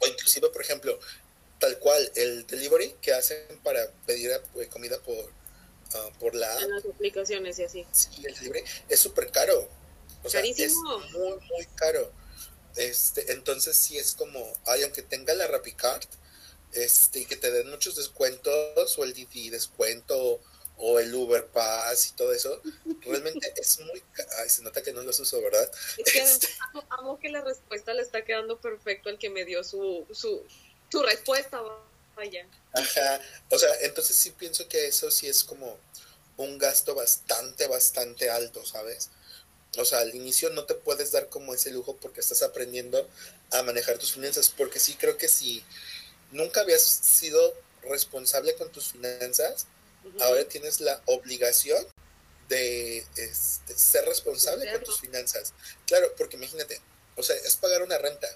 O 0.00 0.06
inclusive, 0.06 0.48
por 0.50 0.62
ejemplo, 0.62 0.98
tal 1.60 1.78
cual, 1.78 2.10
el 2.16 2.46
delivery 2.46 2.96
que 3.00 3.14
hacen 3.14 3.38
para 3.62 3.88
pedir 4.06 4.32
eh, 4.32 4.68
comida 4.68 4.98
por, 4.98 5.30
ah, 5.94 6.08
por 6.18 6.34
la 6.34 6.60
En 6.60 6.70
las 6.70 6.84
aplicaciones 6.84 7.58
y 7.58 7.64
así. 7.64 7.86
Sí, 7.92 8.22
el 8.24 8.34
delivery 8.34 8.64
es 8.88 9.00
súper 9.00 9.30
caro. 9.30 9.68
O 10.22 10.30
sea, 10.30 10.40
es 10.40 10.74
muy, 10.74 11.38
muy 11.50 11.66
caro. 11.74 12.10
Este, 12.76 13.32
entonces 13.32 13.76
sí 13.76 13.98
es 13.98 14.12
como, 14.12 14.52
ay, 14.66 14.82
aunque 14.82 15.02
tenga 15.02 15.34
la 15.34 15.46
RappiCard, 15.46 16.06
este, 16.72 17.20
y 17.20 17.26
que 17.26 17.36
te 17.36 17.52
den 17.52 17.70
muchos 17.70 17.96
descuentos, 17.96 18.98
o 18.98 19.04
el 19.04 19.12
Didi 19.12 19.50
descuento, 19.50 20.40
o 20.76 20.98
el 20.98 21.14
Uber 21.14 21.46
Pass 21.46 22.08
y 22.08 22.12
todo 22.16 22.32
eso, 22.32 22.60
realmente 23.02 23.52
es 23.56 23.78
muy... 23.80 24.02
Ay, 24.38 24.48
se 24.48 24.62
nota 24.62 24.82
que 24.82 24.92
no 24.92 25.02
los 25.02 25.20
uso, 25.20 25.40
¿verdad? 25.40 25.70
Es 25.98 26.12
que 26.12 26.18
este 26.18 26.48
amo, 26.90 27.18
que 27.20 27.28
la 27.28 27.42
respuesta 27.42 27.94
le 27.94 28.02
está 28.02 28.24
quedando 28.24 28.58
perfecto 28.60 29.08
al 29.08 29.18
que 29.18 29.30
me 29.30 29.44
dio 29.44 29.62
su, 29.62 30.04
su, 30.12 30.44
su 30.90 31.02
respuesta, 31.02 31.62
vaya. 32.16 32.46
Ajá, 32.72 33.20
o 33.50 33.58
sea, 33.58 33.70
entonces 33.82 34.16
sí 34.16 34.30
pienso 34.30 34.68
que 34.68 34.86
eso 34.86 35.10
sí 35.10 35.28
es 35.28 35.44
como 35.44 35.78
un 36.36 36.58
gasto 36.58 36.94
bastante, 36.94 37.66
bastante 37.66 38.30
alto, 38.30 38.64
¿sabes? 38.64 39.10
O 39.76 39.84
sea, 39.84 40.00
al 40.00 40.14
inicio 40.14 40.50
no 40.50 40.64
te 40.64 40.74
puedes 40.74 41.12
dar 41.12 41.28
como 41.28 41.54
ese 41.54 41.70
lujo 41.70 41.96
porque 41.96 42.20
estás 42.20 42.42
aprendiendo 42.42 43.08
a 43.50 43.62
manejar 43.62 43.98
tus 43.98 44.12
finanzas, 44.12 44.52
porque 44.56 44.78
sí 44.78 44.94
creo 44.94 45.16
que 45.16 45.28
si 45.28 45.64
nunca 46.30 46.60
habías 46.60 46.82
sido 46.82 47.54
responsable 47.82 48.54
con 48.54 48.70
tus 48.70 48.92
finanzas, 48.92 49.66
ahora 50.20 50.44
tienes 50.48 50.80
la 50.80 51.00
obligación 51.06 51.84
de 52.48 52.98
este, 53.16 53.76
ser 53.76 54.04
responsable 54.04 54.70
con 54.72 54.84
tus 54.84 55.00
finanzas. 55.00 55.52
Claro, 55.86 56.12
porque 56.16 56.36
imagínate, 56.36 56.80
o 57.16 57.22
sea, 57.22 57.36
es 57.36 57.56
pagar 57.56 57.82
una 57.82 57.98
renta. 57.98 58.28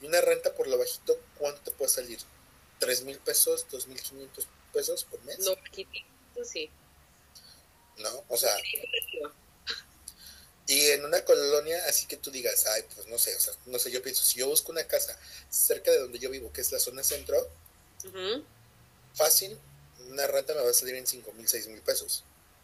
Y 0.00 0.06
una 0.06 0.20
renta 0.20 0.54
por 0.54 0.68
lo 0.68 0.78
bajito, 0.78 1.18
¿cuánto 1.38 1.60
te 1.62 1.70
puede 1.72 1.90
salir? 1.90 2.18
¿Tres 2.78 3.02
mil 3.02 3.18
pesos? 3.18 3.66
¿Dos 3.70 3.86
mil 3.86 4.00
quinientos 4.00 4.46
pesos 4.72 5.04
por 5.04 5.22
mes? 5.24 5.38
No, 5.40 5.54
sí. 6.44 6.70
No, 7.98 8.24
o 8.28 8.36
sea, 8.36 8.54
y 10.68 10.90
en 10.90 11.04
una 11.04 11.24
colonia, 11.24 11.82
así 11.86 12.06
que 12.06 12.16
tú 12.18 12.30
digas, 12.30 12.66
ay, 12.66 12.84
pues 12.94 13.06
no 13.08 13.18
sé, 13.18 13.34
o 13.34 13.40
sea, 13.40 13.54
no 13.66 13.78
sé, 13.78 13.90
yo 13.90 14.02
pienso, 14.02 14.22
si 14.22 14.38
yo 14.38 14.46
busco 14.46 14.70
una 14.70 14.86
casa 14.86 15.18
cerca 15.48 15.90
de 15.90 15.98
donde 15.98 16.18
yo 16.18 16.30
vivo, 16.30 16.52
que 16.52 16.60
es 16.60 16.70
la 16.70 16.78
zona 16.78 17.02
centro, 17.02 17.36
fácil, 19.14 19.58
una 20.10 20.26
renta 20.26 20.54
me 20.54 20.62
va 20.62 20.70
a 20.70 20.74
salir 20.74 20.94
en 20.94 21.06
5 21.06 21.32
mil, 21.32 21.48
6 21.48 21.68
mil 21.68 21.80
pesos. 21.80 22.22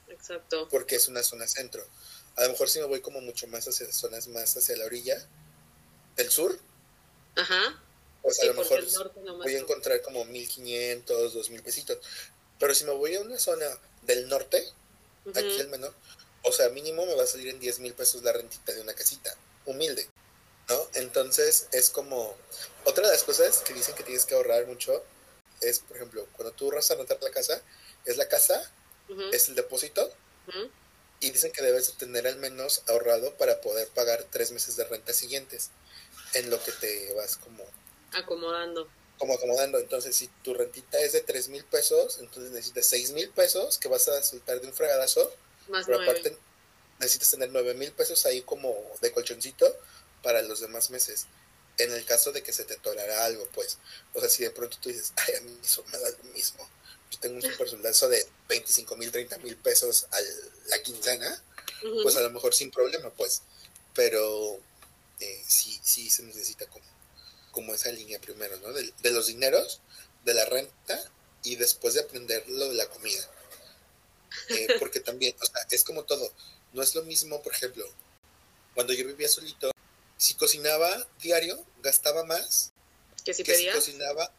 Exacto. 0.08 0.68
Porque 0.68 0.96
es 0.96 1.08
una 1.08 1.22
zona 1.22 1.48
centro. 1.48 1.84
A 2.36 2.42
lo 2.42 2.50
mejor 2.50 2.68
si 2.68 2.78
me 2.78 2.84
voy 2.84 3.00
como 3.00 3.20
mucho 3.20 3.46
más 3.48 3.66
hacia 3.66 3.90
zonas 3.90 4.28
más 4.28 4.56
hacia 4.56 4.76
la 4.76 4.84
orilla, 4.84 5.26
el 6.16 6.30
sur, 6.30 6.60
Ajá. 7.36 7.82
Pues 8.24 8.40
a 8.40 8.46
lo 8.46 8.54
mejor 8.54 8.82
voy 9.36 9.54
a 9.54 9.58
encontrar 9.58 10.00
como 10.00 10.24
1500, 10.24 11.34
2000 11.34 11.62
pesitos. 11.62 11.98
Pero 12.58 12.74
si 12.74 12.84
me 12.84 12.92
voy 12.92 13.14
a 13.14 13.20
una 13.20 13.38
zona 13.38 13.66
del 14.00 14.28
norte, 14.28 14.66
aquí 15.34 15.60
el 15.60 15.68
menor, 15.68 15.94
o 16.42 16.50
sea, 16.50 16.70
mínimo 16.70 17.04
me 17.04 17.14
va 17.14 17.24
a 17.24 17.26
salir 17.26 17.48
en 17.48 17.60
10 17.60 17.80
mil 17.80 17.92
pesos 17.92 18.22
la 18.22 18.32
rentita 18.32 18.72
de 18.72 18.80
una 18.80 18.94
casita, 18.94 19.36
humilde, 19.66 20.08
¿no? 20.70 20.88
Entonces 20.94 21.68
es 21.72 21.90
como, 21.90 22.34
otra 22.86 23.06
de 23.06 23.12
las 23.12 23.24
cosas 23.24 23.58
que 23.58 23.74
dicen 23.74 23.94
que 23.94 24.04
tienes 24.04 24.24
que 24.24 24.34
ahorrar 24.34 24.66
mucho 24.66 25.04
es, 25.60 25.80
por 25.80 25.98
ejemplo, 25.98 26.26
cuando 26.32 26.54
tú 26.54 26.70
vas 26.70 26.90
a 26.90 26.94
rentar 26.94 27.18
la 27.20 27.30
casa, 27.30 27.60
es 28.06 28.16
la 28.16 28.28
casa, 28.28 28.72
es 29.32 29.50
el 29.50 29.54
depósito, 29.54 30.10
y 31.20 31.30
dicen 31.30 31.52
que 31.52 31.62
debes 31.62 31.92
tener 31.98 32.26
al 32.26 32.36
menos 32.36 32.84
ahorrado 32.88 33.34
para 33.34 33.60
poder 33.60 33.88
pagar 33.88 34.24
tres 34.30 34.50
meses 34.50 34.76
de 34.76 34.84
renta 34.84 35.12
siguientes, 35.12 35.70
en 36.32 36.48
lo 36.48 36.62
que 36.64 36.72
te 36.72 37.12
vas 37.12 37.36
como... 37.36 37.64
Acomodando. 38.14 38.88
Como 39.18 39.34
acomodando. 39.34 39.78
Entonces, 39.78 40.16
si 40.16 40.28
tu 40.42 40.54
rentita 40.54 41.00
es 41.00 41.12
de 41.12 41.20
3 41.20 41.48
mil 41.48 41.64
pesos, 41.64 42.18
entonces 42.20 42.52
necesitas 42.52 42.86
6 42.86 43.12
mil 43.12 43.30
pesos 43.30 43.78
que 43.78 43.88
vas 43.88 44.08
a 44.08 44.22
soltar 44.22 44.60
de 44.60 44.66
un 44.66 44.74
fregadazo 44.74 45.30
pero 45.86 46.02
aparte 46.02 46.36
necesitas 46.98 47.30
tener 47.32 47.50
nueve 47.50 47.74
mil 47.74 47.92
pesos 47.92 48.24
ahí 48.26 48.42
como 48.42 48.74
de 49.00 49.12
colchoncito 49.12 49.66
para 50.22 50.42
los 50.42 50.60
demás 50.60 50.90
meses. 50.90 51.26
En 51.78 51.92
el 51.92 52.04
caso 52.04 52.30
de 52.32 52.42
que 52.42 52.52
se 52.52 52.64
te 52.64 52.76
tolerara 52.76 53.24
algo, 53.24 53.48
pues. 53.52 53.78
O 54.12 54.20
sea, 54.20 54.28
si 54.28 54.44
de 54.44 54.50
pronto 54.50 54.78
tú 54.80 54.90
dices, 54.90 55.12
ay, 55.16 55.34
a 55.34 55.40
mí 55.40 55.58
eso 55.62 55.84
me 55.90 55.98
da 55.98 56.08
lo 56.08 56.24
mismo. 56.32 56.68
Yo 57.10 57.18
tengo 57.18 57.36
un 57.36 57.42
super 57.50 57.68
soldazo 57.68 58.08
de 58.08 58.24
25 58.48 58.96
mil, 58.96 59.10
30 59.10 59.38
mil 59.38 59.56
pesos 59.56 60.06
a 60.10 60.18
la 60.68 60.82
quincena, 60.82 61.42
pues 62.02 62.16
a 62.16 62.20
lo 62.20 62.30
mejor 62.30 62.54
sin 62.54 62.70
problema, 62.70 63.10
pues. 63.10 63.42
Pero 63.92 64.60
eh, 65.20 65.42
sí, 65.46 65.80
sí 65.82 66.10
se 66.10 66.22
necesita 66.22 66.66
como, 66.66 66.84
como 67.54 67.72
esa 67.72 67.90
línea 67.92 68.20
primero, 68.20 68.58
¿no? 68.58 68.72
De, 68.72 68.92
de 69.02 69.10
los 69.12 69.28
dineros, 69.28 69.80
de 70.24 70.34
la 70.34 70.44
renta 70.44 71.00
y 71.44 71.56
después 71.56 71.94
de 71.94 72.00
aprender 72.00 72.44
lo 72.48 72.68
de 72.68 72.74
la 72.74 72.86
comida. 72.88 73.30
Eh, 74.48 74.66
porque 74.80 75.00
también, 75.00 75.34
o 75.40 75.46
sea, 75.46 75.64
es 75.70 75.84
como 75.84 76.04
todo. 76.04 76.32
No 76.72 76.82
es 76.82 76.94
lo 76.94 77.04
mismo, 77.04 77.40
por 77.42 77.54
ejemplo, 77.54 77.88
cuando 78.74 78.92
yo 78.92 79.06
vivía 79.06 79.28
solito, 79.28 79.70
si 80.16 80.34
cocinaba 80.34 81.06
diario, 81.20 81.64
gastaba 81.82 82.24
más 82.24 82.72
que 83.24 83.32
si, 83.32 83.44
cocinaba, 83.44 84.30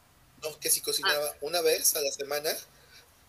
no, 0.43 0.59
que 0.59 0.69
si 0.69 0.81
cocinaba 0.81 1.27
ah. 1.27 1.37
una 1.41 1.61
vez 1.61 1.95
a 1.95 2.01
la 2.01 2.11
semana, 2.11 2.55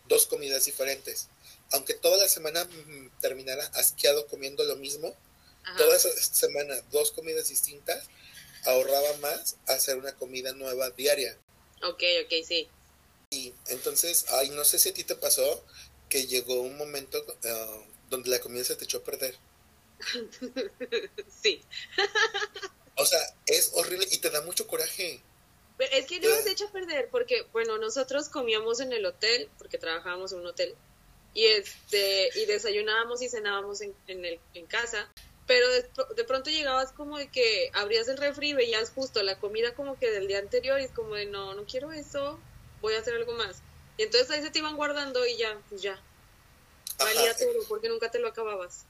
dos 0.07 0.27
comidas 0.27 0.65
diferentes. 0.65 1.29
Aunque 1.71 1.93
toda 1.93 2.17
la 2.17 2.27
semana 2.27 2.65
mm, 2.65 3.19
terminara 3.21 3.65
asqueado 3.73 4.27
comiendo 4.27 4.63
lo 4.65 4.75
mismo, 4.75 5.15
toda 5.77 5.97
esa 5.97 6.09
semana 6.21 6.75
dos 6.91 7.11
comidas 7.11 7.49
distintas, 7.49 8.05
ahorraba 8.67 9.17
más 9.17 9.57
hacer 9.67 9.97
una 9.97 10.15
comida 10.15 10.53
nueva 10.53 10.89
diaria. 10.91 11.37
Ok, 11.83 12.03
ok, 12.25 12.33
sí. 12.45 12.67
Y 13.29 13.53
entonces, 13.67 14.25
ay, 14.29 14.49
no 14.49 14.63
sé 14.63 14.79
si 14.79 14.89
a 14.89 14.93
ti 14.93 15.03
te 15.03 15.15
pasó 15.15 15.63
que 16.09 16.27
llegó 16.27 16.61
un 16.61 16.77
momento 16.77 17.23
ah, 17.45 17.79
donde 18.09 18.29
la 18.29 18.39
comida 18.39 18.63
se 18.63 18.75
te 18.75 18.85
echó 18.85 18.99
a 18.99 19.03
perder. 19.03 19.35
sí. 21.41 21.61
o 22.95 23.05
sea, 23.05 23.19
es 23.45 23.71
horrible 23.73 24.07
y 24.11 24.19
te 24.19 24.29
da 24.29 24.41
mucho 24.41 24.67
coraje. 24.67 25.21
es 25.79 26.05
que 26.05 26.19
no 26.19 26.35
se 26.41 26.51
echa 26.51 26.65
a 26.65 26.71
perder 26.71 27.09
porque, 27.09 27.43
bueno, 27.51 27.77
nosotros 27.77 28.29
comíamos 28.29 28.79
en 28.79 28.93
el 28.93 29.05
hotel, 29.05 29.49
porque 29.57 29.77
trabajábamos 29.77 30.31
en 30.31 30.39
un 30.39 30.47
hotel, 30.47 30.75
y 31.33 31.45
este 31.45 32.29
y 32.35 32.45
desayunábamos 32.45 33.21
y 33.21 33.29
cenábamos 33.29 33.81
en, 33.81 33.93
en, 34.07 34.25
el, 34.25 34.39
en 34.53 34.65
casa 34.65 35.09
pero 35.47 35.67
de, 35.69 35.89
de, 36.15 36.23
pronto 36.25 36.49
llegabas 36.49 36.91
como 36.91 37.17
de 37.17 37.29
que 37.31 37.71
abrías 37.73 38.07
el 38.09 38.17
refri 38.17 38.49
y 38.49 38.53
veías 38.53 38.91
justo 38.91 39.23
la 39.23 39.39
comida 39.39 39.73
como 39.73 39.97
que 39.97 40.11
del 40.11 40.27
día 40.27 40.39
anterior 40.39 40.79
y 40.79 40.83
es 40.83 40.91
como 40.91 41.15
de 41.15 41.25
no, 41.25 41.55
no 41.55 41.65
quiero 41.65 41.93
eso, 41.93 42.37
voy 42.81 42.93
a 42.95 42.99
hacer 42.99 43.15
algo 43.15 43.31
más. 43.33 43.57
Y 43.97 44.03
entonces 44.03 44.29
ahí 44.29 44.43
se 44.43 44.51
te 44.51 44.59
iban 44.59 44.75
guardando 44.75 45.25
y 45.25 45.37
ya, 45.37 45.59
pues 45.69 45.81
ya. 45.81 45.99
Valía 46.99 47.35
todo 47.35 47.63
porque 47.67 47.87
nunca 47.87 48.11
te 48.11 48.19
lo 48.19 48.27
acababas. 48.27 48.83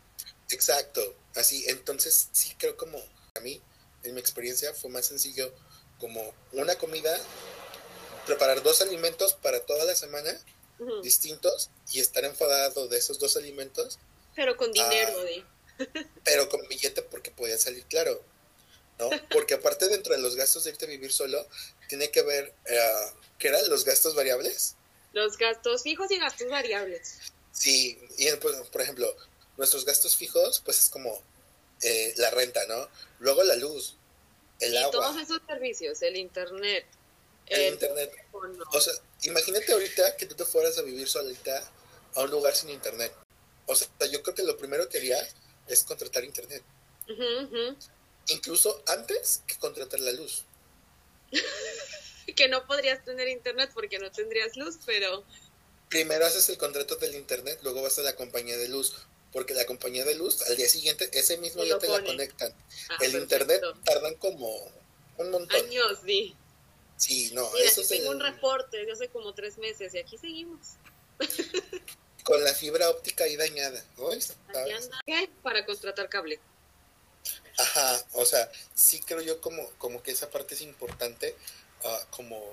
Exacto, 0.50 1.02
así, 1.36 1.65
entonces 1.67 2.30
sí 2.32 2.56
creo 2.58 2.76
como 2.76 2.98
a 3.36 3.39
mí, 3.41 3.62
en 4.04 4.15
mi 4.15 4.20
experiencia, 4.20 4.74
fue 4.74 4.89
más 4.89 5.06
sencillo 5.06 5.54
como 6.00 6.34
una 6.54 6.76
comida, 6.76 7.15
preparar 8.26 8.63
dos 8.63 8.82
alimentos 8.82 9.34
para 9.34 9.60
toda 9.65 9.86
la 9.86 9.96
semana, 9.96 10.32
distintos, 11.04 11.70
y 11.91 12.00
estar 12.00 12.24
enfadado 12.26 12.88
de 12.88 12.98
esos 12.98 13.20
dos 13.20 13.38
alimentos. 13.38 14.00
Pero 14.36 14.56
con 14.56 14.72
dinero, 14.72 15.24
de 15.24 15.43
pero 16.23 16.49
con 16.49 16.67
billete 16.67 17.01
porque 17.01 17.31
podía 17.31 17.57
salir 17.57 17.83
claro, 17.85 18.21
¿no? 18.99 19.09
Porque 19.31 19.55
aparte 19.55 19.87
dentro 19.87 20.13
de 20.13 20.21
los 20.21 20.35
gastos 20.35 20.63
de 20.63 20.71
irte 20.71 20.85
a 20.85 20.89
vivir 20.89 21.11
solo, 21.11 21.47
tiene 21.87 22.11
que 22.11 22.21
ver, 22.21 22.53
uh, 22.69 23.19
¿qué 23.37 23.49
eran 23.49 23.67
los 23.69 23.85
gastos 23.85 24.15
variables? 24.15 24.75
Los 25.13 25.37
gastos 25.37 25.83
fijos 25.83 26.11
y 26.11 26.19
gastos 26.19 26.49
variables. 26.49 27.19
Sí, 27.51 27.97
y 28.17 28.29
pues, 28.37 28.55
por 28.69 28.81
ejemplo, 28.81 29.15
nuestros 29.57 29.85
gastos 29.85 30.15
fijos, 30.15 30.61
pues 30.63 30.79
es 30.79 30.89
como 30.89 31.21
eh, 31.81 32.13
la 32.17 32.29
renta, 32.31 32.65
¿no? 32.67 32.87
Luego 33.19 33.43
la 33.43 33.55
luz, 33.55 33.95
el 34.59 34.73
y 34.73 34.77
agua. 34.77 34.91
Todos 34.91 35.21
esos 35.21 35.41
servicios, 35.47 36.01
el 36.01 36.17
internet. 36.17 36.85
El, 37.47 37.73
internet. 37.73 38.11
O 38.73 38.81
sea, 38.81 38.93
imagínate 39.23 39.71
ahorita 39.71 40.17
que 40.17 40.25
tú 40.25 40.35
te 40.35 40.45
fueras 40.45 40.77
a 40.77 40.81
vivir 40.81 41.07
solita 41.07 41.63
a 42.15 42.21
un 42.21 42.31
lugar 42.31 42.55
sin 42.55 42.69
internet. 42.69 43.13
O 43.65 43.75
sea, 43.75 43.87
yo 44.11 44.21
creo 44.21 44.35
que 44.35 44.43
lo 44.43 44.57
primero 44.57 44.87
que 44.89 44.97
harías 44.97 45.35
es 45.67 45.84
contratar 45.84 46.23
internet. 46.23 46.63
Incluso 48.27 48.84
antes 48.88 49.43
que 49.47 49.58
contratar 49.58 49.99
la 49.99 50.12
luz. 50.12 50.43
que 52.36 52.47
no 52.47 52.65
podrías 52.67 53.03
tener 53.03 53.27
internet 53.27 53.71
porque 53.73 53.99
no 53.99 54.12
tendrías 54.12 54.56
luz, 54.56 54.77
pero... 54.86 55.23
Primero 55.89 56.25
haces 56.25 56.49
el 56.49 56.58
contrato 56.58 56.97
del 56.97 57.15
internet, 57.15 57.60
luego 57.63 57.82
vas 57.82 57.97
a 57.99 58.01
la 58.01 58.15
compañía 58.15 58.58
de 58.58 58.67
luz, 58.67 58.93
porque 59.32 59.53
la 59.53 59.65
compañía 59.65 60.03
de 60.03 60.15
luz 60.15 60.41
al 60.43 60.58
día 60.58 60.67
siguiente, 60.67 61.10
ese 61.13 61.38
mismo 61.38 61.63
día 61.63 61.80
te 61.80 61.88
la 61.88 62.03
conectan. 62.03 62.53
Ah, 62.89 62.97
el 63.01 63.15
internet 63.15 63.62
tardan 63.86 64.15
como 64.15 64.53
un 65.17 65.32
montón. 65.32 65.65
Años, 65.65 65.99
sí. 66.06 66.36
Sí, 66.97 67.32
no, 67.34 67.49
eso 67.58 67.84
tengo 67.88 68.10
un 68.10 68.19
reporte 68.19 68.84
de 68.86 68.91
hace 68.91 69.08
como 69.08 69.34
tres 69.34 69.58
meses 69.58 69.93
y 69.93 69.99
aquí 69.99 70.17
seguimos. 70.17 70.73
con 72.27 72.43
la 72.43 72.53
fibra 72.53 72.89
óptica 72.89 73.23
ahí 73.23 73.37
dañada. 73.37 73.81
¿Qué? 75.05 75.29
Para 75.41 75.65
contratar 75.65 76.09
cable. 76.09 76.41
Ajá, 77.57 78.05
o 78.11 78.25
sea, 78.25 78.51
sí 78.75 78.99
creo 78.99 79.21
yo 79.21 79.39
como, 79.39 79.71
como 79.77 80.03
que 80.03 80.11
esa 80.11 80.29
parte 80.29 80.53
es 80.53 80.59
importante, 80.59 81.37
uh, 81.85 82.05
como 82.11 82.43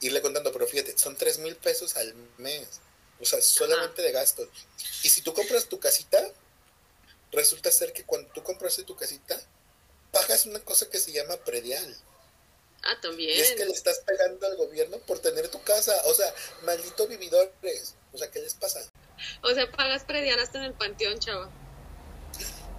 irle 0.00 0.22
contando, 0.22 0.50
pero 0.50 0.66
fíjate, 0.66 0.96
son 0.96 1.14
tres 1.14 1.38
mil 1.38 1.56
pesos 1.56 1.94
al 1.96 2.14
mes, 2.38 2.80
o 3.20 3.26
sea, 3.26 3.42
solamente 3.42 4.00
de 4.00 4.12
gastos. 4.12 4.48
Y 5.02 5.10
si 5.10 5.20
tú 5.20 5.34
compras 5.34 5.66
tu 5.66 5.78
casita, 5.78 6.26
resulta 7.32 7.70
ser 7.70 7.92
que 7.92 8.04
cuando 8.04 8.32
tú 8.32 8.42
compraste 8.42 8.84
tu 8.84 8.96
casita, 8.96 9.38
pagas 10.10 10.46
una 10.46 10.60
cosa 10.60 10.88
que 10.88 10.98
se 10.98 11.12
llama 11.12 11.36
predial. 11.36 11.94
Ah, 12.82 12.98
también. 13.02 13.36
Y 13.36 13.40
es 13.40 13.52
que 13.52 13.66
le 13.66 13.72
estás 13.72 14.00
pegando 14.06 14.46
al 14.46 14.56
gobierno 14.56 14.98
por 15.00 15.18
tener 15.18 15.48
tu 15.48 15.62
casa. 15.62 15.94
O 16.06 16.14
sea, 16.14 16.34
maldito 16.62 17.06
vividores. 17.06 17.94
O 18.14 18.18
sea, 18.18 18.30
¿qué 18.30 18.40
les 18.40 18.54
pasa? 18.54 18.80
O 19.42 19.50
sea, 19.50 19.70
pagas 19.70 20.04
predial 20.04 20.38
hasta 20.38 20.58
en 20.58 20.64
el 20.64 20.72
panteón, 20.72 21.18
chava. 21.18 21.50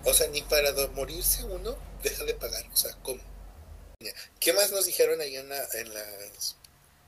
O 0.05 0.13
sea, 0.13 0.27
ni 0.29 0.41
para 0.43 0.71
morirse 0.93 1.43
uno 1.43 1.75
deja 2.01 2.23
de 2.23 2.33
pagar. 2.35 2.65
O 2.71 2.75
sea, 2.75 2.95
¿cómo? 3.03 3.21
¿Qué 4.39 4.53
más 4.53 4.71
nos 4.71 4.85
dijeron 4.85 5.19
ahí 5.19 5.35
en, 5.35 5.51
en 5.51 5.93
las... 5.93 6.55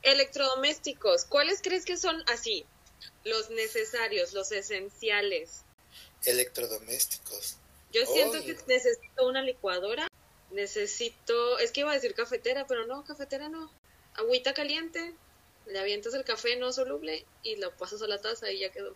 Electrodomésticos. 0.02 1.24
¿Cuáles 1.24 1.62
crees 1.62 1.84
que 1.84 1.96
son 1.96 2.22
así? 2.28 2.66
Los 3.24 3.50
necesarios, 3.50 4.32
los 4.32 4.52
esenciales. 4.52 5.62
Electrodomésticos. 6.24 7.56
Yo 7.92 8.04
siento 8.04 8.44
que 8.44 8.56
necesito 8.66 9.26
una 9.26 9.42
licuadora, 9.42 10.08
necesito, 10.50 11.58
es 11.58 11.72
que 11.72 11.80
iba 11.80 11.90
a 11.90 11.94
decir 11.94 12.14
cafetera, 12.14 12.66
pero 12.66 12.86
no, 12.86 13.04
cafetera 13.04 13.48
no. 13.48 13.72
Agüita 14.14 14.52
caliente, 14.52 15.14
le 15.68 15.78
avientas 15.78 16.14
el 16.14 16.24
café 16.24 16.56
no 16.56 16.72
soluble 16.72 17.24
y 17.42 17.56
lo 17.56 17.76
pasas 17.76 18.02
a 18.02 18.06
la 18.06 18.20
taza 18.20 18.50
y 18.50 18.60
ya 18.60 18.70
quedó. 18.70 18.94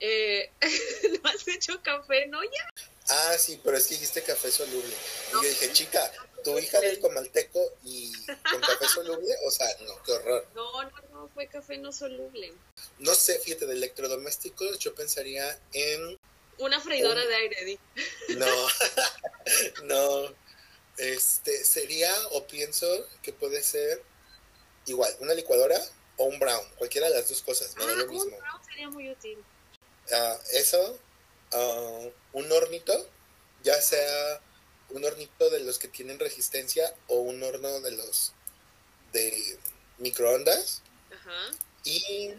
Eh, 0.00 0.50
¿No 1.22 1.30
has 1.30 1.46
hecho 1.46 1.80
café, 1.82 2.26
no 2.26 2.42
ya? 2.42 2.70
Ah, 3.08 3.36
sí, 3.38 3.60
pero 3.62 3.76
es 3.76 3.86
que 3.86 3.94
dijiste 3.94 4.22
café 4.22 4.50
soluble. 4.50 4.94
Y 5.28 5.32
yo 5.32 5.40
dije, 5.42 5.72
chica, 5.72 6.10
tu 6.42 6.58
hija 6.58 6.80
del 6.80 7.00
comalteco 7.00 7.60
y 7.84 8.12
con 8.24 8.60
café 8.60 8.86
soluble, 8.86 9.34
o 9.46 9.50
sea, 9.50 9.66
no, 9.86 10.02
qué 10.02 10.12
horror. 10.12 10.46
No, 10.54 10.82
no, 10.84 10.90
no, 11.12 11.28
fue 11.28 11.48
café 11.48 11.76
no 11.76 11.92
soluble. 11.92 12.52
No 12.98 13.14
sé, 13.14 13.38
fíjate, 13.40 13.66
de 13.66 13.74
electrodomésticos 13.74 14.78
yo 14.78 14.94
pensaría 14.94 15.58
en... 15.72 16.18
Una 16.58 16.80
freidora 16.80 17.24
de 17.26 17.34
aire, 17.34 17.64
Di. 17.64 17.78
No, 18.36 18.46
no. 19.84 20.34
Este, 20.96 21.64
sería, 21.64 22.14
o 22.32 22.46
pienso 22.46 22.86
que 23.22 23.32
puede 23.32 23.62
ser 23.62 24.02
igual, 24.90 25.14
una 25.20 25.34
licuadora 25.34 25.80
o 26.16 26.24
un 26.24 26.38
brown, 26.38 26.64
cualquiera 26.76 27.08
de 27.08 27.14
las 27.14 27.28
dos 27.28 27.42
cosas, 27.42 27.74
me 27.76 27.84
ah, 27.84 27.94
lo 27.94 28.06
mismo. 28.06 28.36
Un 28.36 28.40
brown 28.42 28.64
sería 28.64 28.88
muy 28.90 29.10
útil. 29.10 29.38
Uh, 30.10 30.38
eso, 30.52 30.98
uh, 31.52 32.12
un 32.32 32.52
hornito, 32.52 33.08
ya 33.62 33.80
sea 33.80 34.40
un 34.90 35.04
hornito 35.04 35.50
de 35.50 35.60
los 35.60 35.78
que 35.78 35.88
tienen 35.88 36.18
resistencia 36.18 36.94
o 37.08 37.20
un 37.20 37.42
horno 37.42 37.80
de 37.80 37.92
los 37.92 38.32
de 39.12 39.58
microondas. 39.98 40.82
Ajá. 41.12 41.50
Y, 41.84 42.34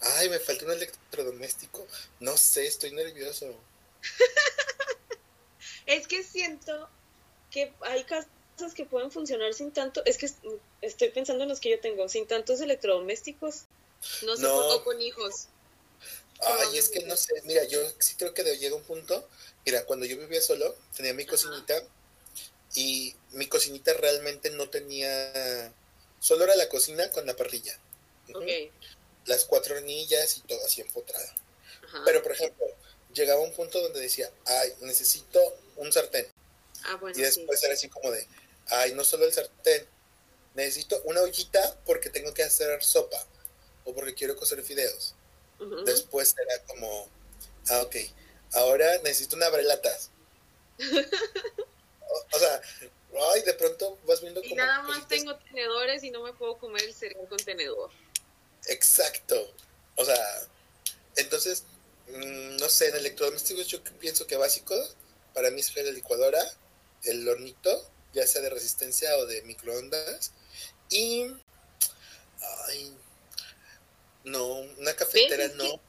ay, 0.00 0.28
me 0.28 0.38
falta 0.38 0.66
un 0.66 0.72
electrodoméstico. 0.72 1.86
No 2.20 2.36
sé, 2.36 2.66
estoy 2.66 2.92
nervioso. 2.92 3.58
es 5.86 6.06
que 6.06 6.22
siento 6.22 6.88
que 7.50 7.72
hay 7.80 8.04
cosas 8.54 8.74
que 8.74 8.84
pueden 8.84 9.10
funcionar 9.10 9.52
sin 9.54 9.72
tanto. 9.72 10.02
Es 10.04 10.18
que 10.18 10.30
estoy 10.80 11.10
pensando 11.10 11.42
en 11.44 11.48
los 11.48 11.60
que 11.60 11.70
yo 11.70 11.80
tengo, 11.80 12.08
sin 12.08 12.26
tantos 12.26 12.60
electrodomésticos. 12.60 13.62
No 14.22 14.36
sé, 14.36 14.42
no. 14.42 14.84
con 14.84 15.00
hijos. 15.00 15.48
Ay, 16.40 16.78
es 16.78 16.88
que 16.88 17.04
no 17.04 17.16
sé, 17.16 17.32
mira, 17.44 17.64
yo 17.64 17.80
sí 17.98 18.16
creo 18.16 18.34
que 18.34 18.42
llega 18.56 18.74
un 18.74 18.82
punto, 18.82 19.26
mira, 19.64 19.84
cuando 19.86 20.04
yo 20.04 20.18
vivía 20.18 20.42
solo, 20.42 20.76
tenía 20.96 21.14
mi 21.14 21.24
cocinita 21.24 21.82
y 22.74 23.14
mi 23.30 23.46
cocinita 23.46 23.94
realmente 23.94 24.50
no 24.50 24.68
tenía, 24.68 25.72
solo 26.18 26.44
era 26.44 26.56
la 26.56 26.68
cocina 26.68 27.10
con 27.10 27.24
la 27.26 27.36
parrilla. 27.36 27.78
Las 29.26 29.44
cuatro 29.44 29.76
hornillas 29.76 30.38
y 30.38 30.40
todo 30.42 30.64
así 30.66 30.80
empotrado. 30.80 31.28
Pero, 32.04 32.22
por 32.22 32.32
ejemplo, 32.32 32.66
llegaba 33.14 33.40
un 33.40 33.52
punto 33.52 33.80
donde 33.80 34.00
decía, 34.00 34.30
ay, 34.44 34.72
necesito 34.80 35.40
un 35.76 35.92
sartén. 35.92 36.26
Ah, 36.84 36.96
bueno, 36.96 37.16
y 37.18 37.22
después 37.22 37.62
era 37.62 37.74
así 37.74 37.88
como 37.88 38.10
de, 38.10 38.26
ay, 38.68 38.92
no 38.94 39.04
solo 39.04 39.24
el 39.24 39.32
sartén, 39.32 39.86
necesito 40.54 41.00
una 41.04 41.22
ollita 41.22 41.78
porque 41.84 42.10
tengo 42.10 42.32
que 42.32 42.42
hacer 42.42 42.82
sopa 42.82 43.18
o 43.84 43.94
porque 43.94 44.14
quiero 44.14 44.36
cocer 44.36 44.62
fideos. 44.62 45.14
Después 45.84 46.34
era 46.38 46.62
como, 46.64 47.08
ah, 47.70 47.82
ok, 47.82 47.96
ahora 48.52 48.98
necesito 48.98 49.36
una 49.36 49.48
brelatas. 49.48 50.10
o, 52.32 52.38
sea, 52.38 52.60
ay, 53.32 53.42
de 53.42 53.54
pronto 53.54 53.98
vas 54.06 54.20
viendo 54.20 54.42
y 54.42 54.54
nada 54.54 54.82
más 54.82 55.06
tengo 55.06 55.36
tenedores 55.36 56.02
y 56.02 56.10
no 56.10 56.22
me 56.22 56.32
puedo 56.32 56.58
comer 56.58 56.82
el 56.82 56.94
cereal 56.94 57.28
con 57.28 57.38
tenedor. 57.38 57.90
Exacto. 58.66 59.54
O 59.96 60.04
sea, 60.04 60.18
entonces, 61.16 61.64
mm, 62.08 62.56
no 62.56 62.68
sé, 62.68 62.88
en 62.88 62.96
electrodomésticos 62.96 63.68
yo 63.68 63.82
pienso 64.00 64.26
que 64.26 64.36
básico 64.36 64.74
para 65.32 65.50
mí 65.50 65.62
sería 65.62 65.84
la 65.84 65.92
licuadora, 65.92 66.42
el 67.02 67.28
hornito, 67.28 67.90
ya 68.14 68.26
sea 68.26 68.40
de 68.40 68.50
resistencia 68.50 69.16
o 69.18 69.26
de 69.26 69.42
microondas, 69.42 70.32
y. 70.90 71.26
Ay, 72.68 72.96
no, 74.24 74.46
una 74.78 74.94
cafetera 74.94 75.48
no. 75.56 75.80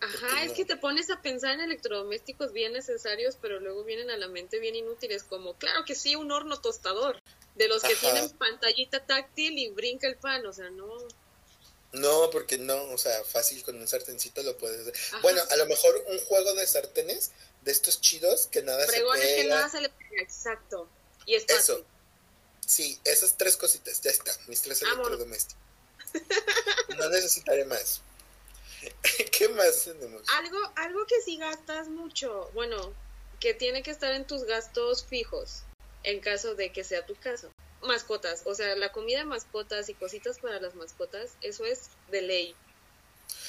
ajá, 0.00 0.44
es 0.44 0.52
que 0.52 0.64
te 0.64 0.76
pones 0.76 1.10
a 1.10 1.20
pensar 1.22 1.54
en 1.54 1.60
electrodomésticos 1.60 2.52
bien 2.52 2.72
necesarios, 2.72 3.36
pero 3.40 3.60
luego 3.60 3.84
vienen 3.84 4.10
a 4.10 4.16
la 4.16 4.28
mente 4.28 4.60
bien 4.60 4.76
inútiles, 4.76 5.24
como, 5.24 5.54
claro 5.54 5.84
que 5.84 5.94
sí, 5.94 6.14
un 6.14 6.30
horno 6.30 6.60
tostador, 6.60 7.20
de 7.56 7.68
los 7.68 7.82
que 7.82 7.96
tienen 7.96 8.28
pantallita 8.30 9.04
táctil 9.04 9.58
y 9.58 9.70
brinca 9.70 10.06
el 10.06 10.16
pan, 10.16 10.46
o 10.46 10.52
sea, 10.52 10.70
no. 10.70 10.86
No, 11.92 12.28
porque 12.30 12.58
no, 12.58 12.82
o 12.90 12.98
sea, 12.98 13.22
fácil 13.24 13.62
con 13.62 13.76
un 13.76 13.86
sartencito 13.86 14.42
lo 14.42 14.56
puedes 14.58 14.80
hacer. 14.80 14.94
Bueno, 15.22 15.40
a 15.48 15.56
lo 15.56 15.66
mejor 15.66 16.04
un 16.08 16.18
juego 16.20 16.54
de 16.54 16.66
sartenes 16.66 17.30
de 17.62 17.70
estos 17.70 18.00
chidos 18.00 18.48
que 18.48 18.62
nada 18.62 18.84
se 18.86 19.00
pega. 19.00 19.14
que 19.20 19.44
nada 19.44 19.68
se 19.68 19.80
le 19.80 19.88
pega, 19.88 20.22
exacto. 20.22 20.88
Y 21.26 21.34
es 21.34 21.44
Eso. 21.48 21.84
Sí, 22.66 22.98
esas 23.04 23.36
tres 23.36 23.56
cositas, 23.56 24.00
ya 24.00 24.10
está, 24.10 24.32
mis 24.46 24.62
tres 24.62 24.80
electrodomésticos. 24.82 25.62
no 26.96 27.08
necesitaré 27.10 27.64
más. 27.66 28.00
¿Qué 29.32 29.48
más 29.50 29.84
tenemos? 29.84 30.22
Algo, 30.30 30.58
algo 30.76 31.06
que 31.06 31.20
si 31.22 31.36
gastas 31.36 31.88
mucho, 31.88 32.50
bueno, 32.54 32.94
que 33.40 33.54
tiene 33.54 33.82
que 33.82 33.90
estar 33.90 34.12
en 34.14 34.26
tus 34.26 34.44
gastos 34.44 35.04
fijos, 35.04 35.62
en 36.02 36.20
caso 36.20 36.54
de 36.54 36.72
que 36.72 36.84
sea 36.84 37.04
tu 37.04 37.14
caso. 37.16 37.50
Mascotas, 37.82 38.42
o 38.46 38.54
sea, 38.54 38.74
la 38.76 38.92
comida 38.92 39.18
de 39.18 39.24
mascotas 39.26 39.90
y 39.90 39.94
cositas 39.94 40.38
para 40.38 40.58
las 40.60 40.74
mascotas, 40.74 41.32
eso 41.42 41.66
es 41.66 41.90
de 42.10 42.22
ley. 42.22 42.56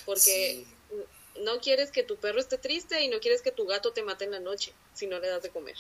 Porque 0.06 0.66
no 1.42 1.60
quieres 1.60 1.92
que 1.92 2.04
tu 2.04 2.18
perro 2.18 2.40
esté 2.40 2.58
triste 2.58 3.02
y 3.02 3.08
no 3.08 3.20
quieres 3.20 3.42
que 3.42 3.52
tu 3.52 3.66
gato 3.66 3.94
te 3.94 4.04
mate 4.04 4.26
en 4.26 4.32
la 4.32 4.40
noche 4.40 4.74
si 4.94 5.08
no 5.08 5.20
le 5.20 5.28
das 5.28 5.44
de 5.44 5.50
comer. 5.50 5.76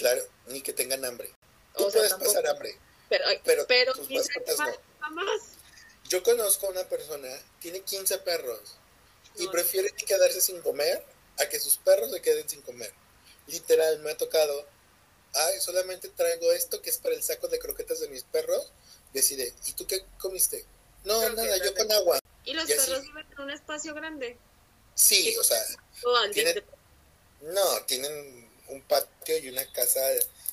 Claro, 0.00 0.22
ni 0.46 0.62
que 0.62 0.72
tengan 0.72 1.04
hambre. 1.04 1.30
Tú 1.76 1.90
puedes 1.92 2.14
pasar 2.14 2.46
hambre. 2.46 2.74
Pero, 3.10 3.24
pero, 3.44 3.66
pero 3.66 3.92
tus 3.92 4.10
mascotas 4.10 4.58
no. 4.58 4.72
Jamás. 4.98 5.42
Yo 6.08 6.22
conozco 6.22 6.68
a 6.68 6.70
una 6.70 6.88
persona, 6.88 7.28
tiene 7.60 7.82
15 7.82 8.16
perros 8.20 8.78
y 9.36 9.46
prefiere 9.48 9.90
quedarse 9.92 10.40
sin 10.40 10.62
comer 10.62 11.04
a 11.38 11.46
que 11.50 11.60
sus 11.60 11.76
perros 11.76 12.10
se 12.12 12.22
queden 12.22 12.48
sin 12.48 12.62
comer. 12.62 12.90
Literal, 13.46 13.98
me 13.98 14.12
ha 14.12 14.16
tocado, 14.16 14.66
ay, 15.34 15.60
solamente 15.60 16.08
traigo 16.08 16.50
esto 16.52 16.80
que 16.80 16.88
es 16.88 16.96
para 16.96 17.14
el 17.14 17.22
saco 17.22 17.48
de 17.48 17.58
croquetas 17.58 18.00
de 18.00 18.08
mis 18.08 18.24
perros. 18.24 18.72
Decide, 19.12 19.52
¿y 19.66 19.74
tú 19.74 19.86
qué 19.86 20.02
comiste? 20.18 20.64
No, 21.04 21.28
nada, 21.28 21.58
yo 21.58 21.74
con 21.74 21.92
agua. 21.92 22.20
¿Y 22.44 22.54
los 22.54 22.64
perros 22.64 23.02
viven 23.02 23.26
en 23.32 23.40
un 23.40 23.50
espacio 23.50 23.94
grande? 23.94 24.38
Sí, 24.94 25.36
o 25.36 25.44
sea, 25.44 25.62
tienen, 26.32 26.64
no, 27.42 27.84
tienen 27.84 28.49
un 28.70 28.82
patio 28.82 29.38
y 29.38 29.48
una 29.48 29.64
casa. 29.72 30.00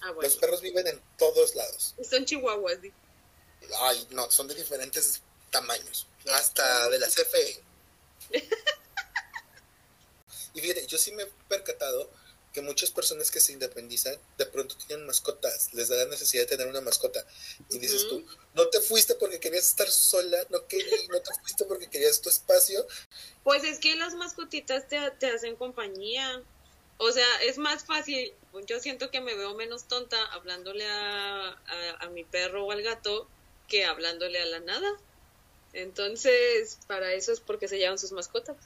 Ah, 0.02 0.14
los 0.22 0.36
perros 0.38 0.62
viven 0.62 0.88
en 0.88 1.02
todos 1.18 1.56
lados. 1.56 1.96
Son 2.10 2.26
chihuahuas. 2.26 2.78
Ay, 3.80 4.08
no, 4.12 4.30
son 4.32 4.48
de 4.48 4.56
diferentes 4.56 5.22
tamaños, 5.50 6.08
hasta 6.28 6.90
de 6.90 7.00
la 7.00 7.08
CFE. 7.08 7.64
y 10.54 10.62
fíjate, 10.62 10.86
yo 10.88 10.98
sí 10.98 11.12
me 11.12 11.24
he 11.24 11.32
percatado 11.48 12.10
que 12.54 12.62
muchas 12.62 12.90
personas 12.90 13.30
que 13.30 13.40
se 13.40 13.54
independizan 13.54 14.18
de 14.38 14.46
pronto 14.48 14.76
tienen 14.88 15.06
mascotas, 15.06 15.74
les 15.74 15.90
da 15.90 15.98
la 15.98 16.06
necesidad 16.06 16.42
de 16.42 16.48
tener 16.48 16.68
una 16.68 16.82
mascota. 16.82 17.24
Y 17.70 17.78
dices 17.78 18.08
tú, 18.08 18.26
no 18.56 18.68
te 18.70 18.82
fuiste 18.82 19.14
porque 19.16 19.40
querías 19.40 19.66
estar 19.66 19.88
sola, 19.88 20.40
no, 20.50 20.60
no 20.60 21.22
te 21.22 21.34
fuiste 21.42 21.66
porque 21.66 21.88
querías 21.88 22.20
tu 22.20 22.30
espacio. 22.30 22.88
Pues 23.44 23.64
es 23.64 23.78
que 23.78 23.96
las 23.96 24.16
mascotitas 24.16 24.88
te, 24.88 24.98
te 25.20 25.28
hacen 25.28 25.56
compañía. 25.56 26.44
O 26.98 27.12
sea, 27.12 27.28
es 27.44 27.58
más 27.58 27.86
fácil. 27.86 28.34
Yo 28.66 28.80
siento 28.80 29.12
que 29.12 29.22
me 29.22 29.36
veo 29.36 29.54
menos 29.54 29.88
tonta 29.88 30.24
hablándole 30.28 30.86
a, 30.88 31.56
a 32.00 32.10
mi 32.10 32.24
perro 32.24 32.66
o 32.66 32.72
al 32.72 32.82
gato 32.82 33.28
que 33.68 33.86
hablándole 33.86 34.40
a 34.42 34.46
la 34.46 34.60
nada. 34.60 34.98
Entonces, 35.74 36.80
para 36.88 37.14
eso 37.14 37.32
es 37.32 37.40
porque 37.40 37.68
se 37.68 37.78
llevan 37.78 38.00
sus 38.00 38.12
mascotas. 38.12 38.58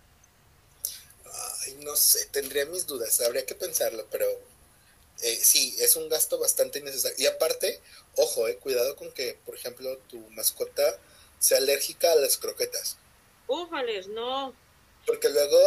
Ay, 1.63 1.75
no 1.81 1.95
sé, 1.95 2.25
tendría 2.27 2.65
mis 2.65 2.87
dudas, 2.87 3.21
habría 3.21 3.45
que 3.45 3.55
pensarlo, 3.55 4.05
pero 4.11 4.25
eh, 5.21 5.39
sí, 5.41 5.75
es 5.79 5.95
un 5.95 6.09
gasto 6.09 6.39
bastante 6.39 6.79
innecesario. 6.79 7.17
Y 7.19 7.25
aparte, 7.25 7.79
ojo, 8.15 8.47
eh, 8.47 8.57
cuidado 8.57 8.95
con 8.95 9.11
que, 9.11 9.37
por 9.45 9.55
ejemplo, 9.55 9.97
tu 10.09 10.17
mascota 10.31 10.99
sea 11.39 11.57
alérgica 11.57 12.11
a 12.11 12.15
las 12.15 12.37
croquetas. 12.37 12.97
Ufales, 13.47 14.07
no. 14.07 14.53
Porque 15.05 15.29
luego 15.29 15.59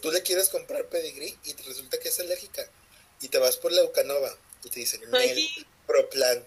tú 0.00 0.10
le 0.10 0.22
quieres 0.22 0.48
comprar 0.48 0.86
pedigrí 0.86 1.38
y 1.44 1.54
resulta 1.54 1.98
que 1.98 2.08
es 2.08 2.20
alérgica. 2.20 2.68
Y 3.20 3.28
te 3.28 3.38
vas 3.38 3.56
por 3.56 3.72
la 3.72 3.80
Eucanova 3.80 4.36
y 4.62 4.70
te 4.70 4.80
dicen, 4.80 5.00
Nel, 5.10 5.48
Proplan 5.86 6.46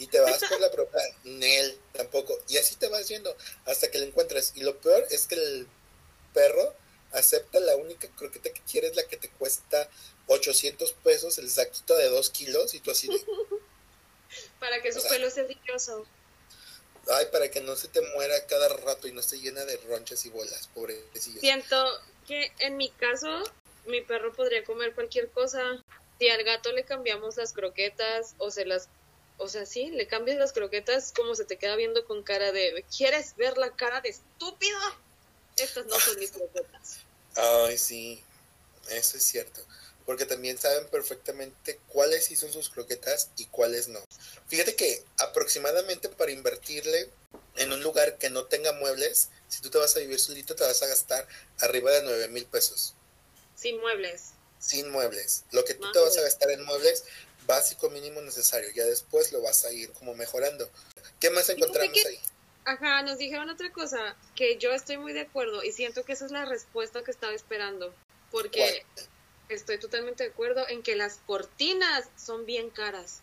y 0.00 0.06
te 0.06 0.18
vas 0.18 0.42
por 0.48 0.60
la 0.60 0.70
propia 0.70 1.00
Nel, 1.24 1.78
tampoco. 1.92 2.38
Y 2.48 2.56
así 2.56 2.74
te 2.76 2.88
vas 2.88 3.06
yendo 3.08 3.36
hasta 3.66 3.90
que 3.90 3.98
la 3.98 4.06
encuentras. 4.06 4.52
Y 4.56 4.62
lo 4.62 4.80
peor 4.80 5.06
es 5.10 5.26
que 5.26 5.34
el 5.34 5.68
perro 6.32 6.74
acepta 7.12 7.60
la 7.60 7.76
única 7.76 8.08
croqueta 8.16 8.50
que 8.50 8.62
quiere 8.62 8.88
es 8.88 8.96
la 8.96 9.06
que 9.06 9.16
te 9.16 9.28
cuesta 9.28 9.88
800 10.26 10.92
pesos, 11.04 11.38
el 11.38 11.50
saquito 11.50 11.96
de 11.96 12.08
2 12.08 12.30
kilos, 12.30 12.74
y 12.74 12.80
tú 12.80 12.90
así 12.90 13.08
de... 13.08 13.20
para 14.60 14.80
que 14.80 14.92
su 14.92 15.02
pelo 15.02 15.28
sea 15.28 15.44
brilloso. 15.44 16.06
Ay, 17.08 17.26
para 17.32 17.50
que 17.50 17.60
no 17.60 17.76
se 17.76 17.88
te 17.88 18.00
muera 18.14 18.46
cada 18.46 18.68
rato 18.68 19.08
y 19.08 19.12
no 19.12 19.20
esté 19.20 19.38
llena 19.38 19.64
de 19.64 19.76
ronchas 19.88 20.24
y 20.26 20.30
bolas, 20.30 20.68
pobrecillo. 20.74 21.40
Siento 21.40 21.76
que 22.26 22.52
en 22.58 22.76
mi 22.76 22.90
caso, 22.90 23.42
mi 23.86 24.00
perro 24.00 24.32
podría 24.32 24.64
comer 24.64 24.94
cualquier 24.94 25.28
cosa. 25.30 25.82
Si 26.18 26.28
al 26.28 26.44
gato 26.44 26.72
le 26.72 26.84
cambiamos 26.84 27.36
las 27.36 27.52
croquetas 27.52 28.34
o 28.38 28.50
se 28.50 28.64
las 28.66 28.88
o 29.40 29.48
sea, 29.48 29.64
sí, 29.64 29.86
le 29.86 30.06
cambias 30.06 30.36
las 30.36 30.52
croquetas 30.52 31.14
como 31.16 31.34
se 31.34 31.46
te 31.46 31.56
queda 31.56 31.74
viendo 31.74 32.04
con 32.04 32.22
cara 32.22 32.52
de, 32.52 32.84
¿quieres 32.94 33.36
ver 33.36 33.56
la 33.56 33.70
cara 33.70 34.02
de 34.02 34.10
estúpido? 34.10 34.78
Estas 35.56 35.86
no 35.86 35.98
son 35.98 36.18
mis 36.18 36.30
croquetas. 36.32 36.98
Ay, 37.36 37.78
sí, 37.78 38.22
eso 38.90 39.16
es 39.16 39.24
cierto. 39.24 39.62
Porque 40.10 40.26
también 40.26 40.58
saben 40.58 40.88
perfectamente 40.88 41.78
cuáles 41.86 42.24
sí 42.24 42.34
son 42.34 42.52
sus 42.52 42.68
croquetas 42.68 43.30
y 43.36 43.46
cuáles 43.46 43.86
no. 43.86 44.00
Fíjate 44.48 44.74
que 44.74 45.04
aproximadamente 45.18 46.08
para 46.08 46.32
invertirle 46.32 47.08
en 47.54 47.72
un 47.72 47.80
lugar 47.80 48.18
que 48.18 48.28
no 48.28 48.46
tenga 48.46 48.72
muebles, 48.72 49.28
si 49.46 49.62
tú 49.62 49.70
te 49.70 49.78
vas 49.78 49.94
a 49.94 50.00
vivir 50.00 50.18
solito, 50.18 50.56
te 50.56 50.64
vas 50.64 50.82
a 50.82 50.88
gastar 50.88 51.28
arriba 51.60 51.92
de 51.92 52.02
9 52.02 52.26
mil 52.26 52.44
pesos. 52.46 52.96
Sin 53.54 53.80
muebles. 53.80 54.30
Sin 54.58 54.90
muebles. 54.90 55.44
Lo 55.52 55.64
que 55.64 55.74
tú 55.74 55.92
te 55.92 56.00
vas 56.00 56.18
a 56.18 56.22
gastar 56.22 56.50
en 56.50 56.64
muebles 56.64 57.04
básico 57.46 57.88
mínimo 57.88 58.20
necesario. 58.20 58.68
Ya 58.74 58.86
después 58.86 59.30
lo 59.30 59.40
vas 59.42 59.64
a 59.64 59.72
ir 59.72 59.92
como 59.92 60.16
mejorando. 60.16 60.68
¿Qué 61.20 61.30
más 61.30 61.48
encontramos 61.50 61.96
ahí? 62.04 62.18
Ajá, 62.64 63.02
nos 63.02 63.18
dijeron 63.18 63.48
otra 63.48 63.70
cosa 63.70 64.16
que 64.34 64.58
yo 64.58 64.72
estoy 64.72 64.98
muy 64.98 65.12
de 65.12 65.20
acuerdo 65.20 65.62
y 65.62 65.70
siento 65.70 66.02
que 66.02 66.14
esa 66.14 66.26
es 66.26 66.32
la 66.32 66.46
respuesta 66.46 67.04
que 67.04 67.12
estaba 67.12 67.32
esperando. 67.32 67.94
Porque 68.32 68.84
estoy 69.54 69.78
totalmente 69.78 70.24
de 70.24 70.30
acuerdo 70.30 70.66
en 70.68 70.82
que 70.82 70.96
las 70.96 71.18
cortinas 71.26 72.08
son 72.16 72.46
bien 72.46 72.70
caras. 72.70 73.20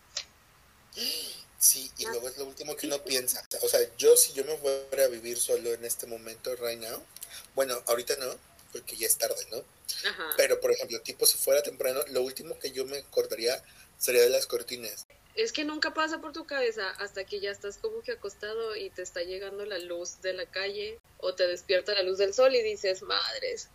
Sí, 1.58 1.90
y 1.98 2.06
luego 2.06 2.28
es 2.28 2.38
lo 2.38 2.44
último 2.44 2.76
que 2.76 2.86
uno 2.86 3.02
piensa. 3.02 3.46
O 3.62 3.68
sea, 3.68 3.80
yo 3.96 4.16
si 4.16 4.32
yo 4.32 4.44
me 4.44 4.56
fuera 4.56 5.04
a 5.04 5.08
vivir 5.08 5.38
solo 5.38 5.72
en 5.72 5.84
este 5.84 6.06
momento, 6.06 6.54
right 6.56 6.80
now, 6.80 7.02
bueno, 7.54 7.82
ahorita 7.86 8.16
no, 8.16 8.36
porque 8.72 8.96
ya 8.96 9.06
es 9.06 9.16
tarde, 9.18 9.44
¿no? 9.50 9.64
Ajá. 10.08 10.30
Pero, 10.36 10.60
por 10.60 10.70
ejemplo, 10.70 11.00
tipo, 11.00 11.26
si 11.26 11.36
fuera 11.36 11.62
temprano, 11.62 12.00
lo 12.10 12.22
último 12.22 12.58
que 12.58 12.70
yo 12.70 12.84
me 12.84 12.98
acordaría 12.98 13.62
sería 13.98 14.22
de 14.22 14.30
las 14.30 14.46
cortinas. 14.46 15.06
Es 15.34 15.52
que 15.52 15.64
nunca 15.64 15.94
pasa 15.94 16.20
por 16.20 16.32
tu 16.32 16.46
cabeza 16.46 16.90
hasta 16.98 17.24
que 17.24 17.40
ya 17.40 17.50
estás 17.50 17.78
como 17.78 18.02
que 18.02 18.12
acostado 18.12 18.76
y 18.76 18.90
te 18.90 19.02
está 19.02 19.22
llegando 19.22 19.64
la 19.64 19.78
luz 19.78 20.20
de 20.20 20.32
la 20.32 20.46
calle 20.46 20.98
o 21.18 21.34
te 21.34 21.46
despierta 21.46 21.94
la 21.94 22.02
luz 22.02 22.18
del 22.18 22.34
sol 22.34 22.54
y 22.54 22.62
dices, 22.62 23.02
madres, 23.02 23.68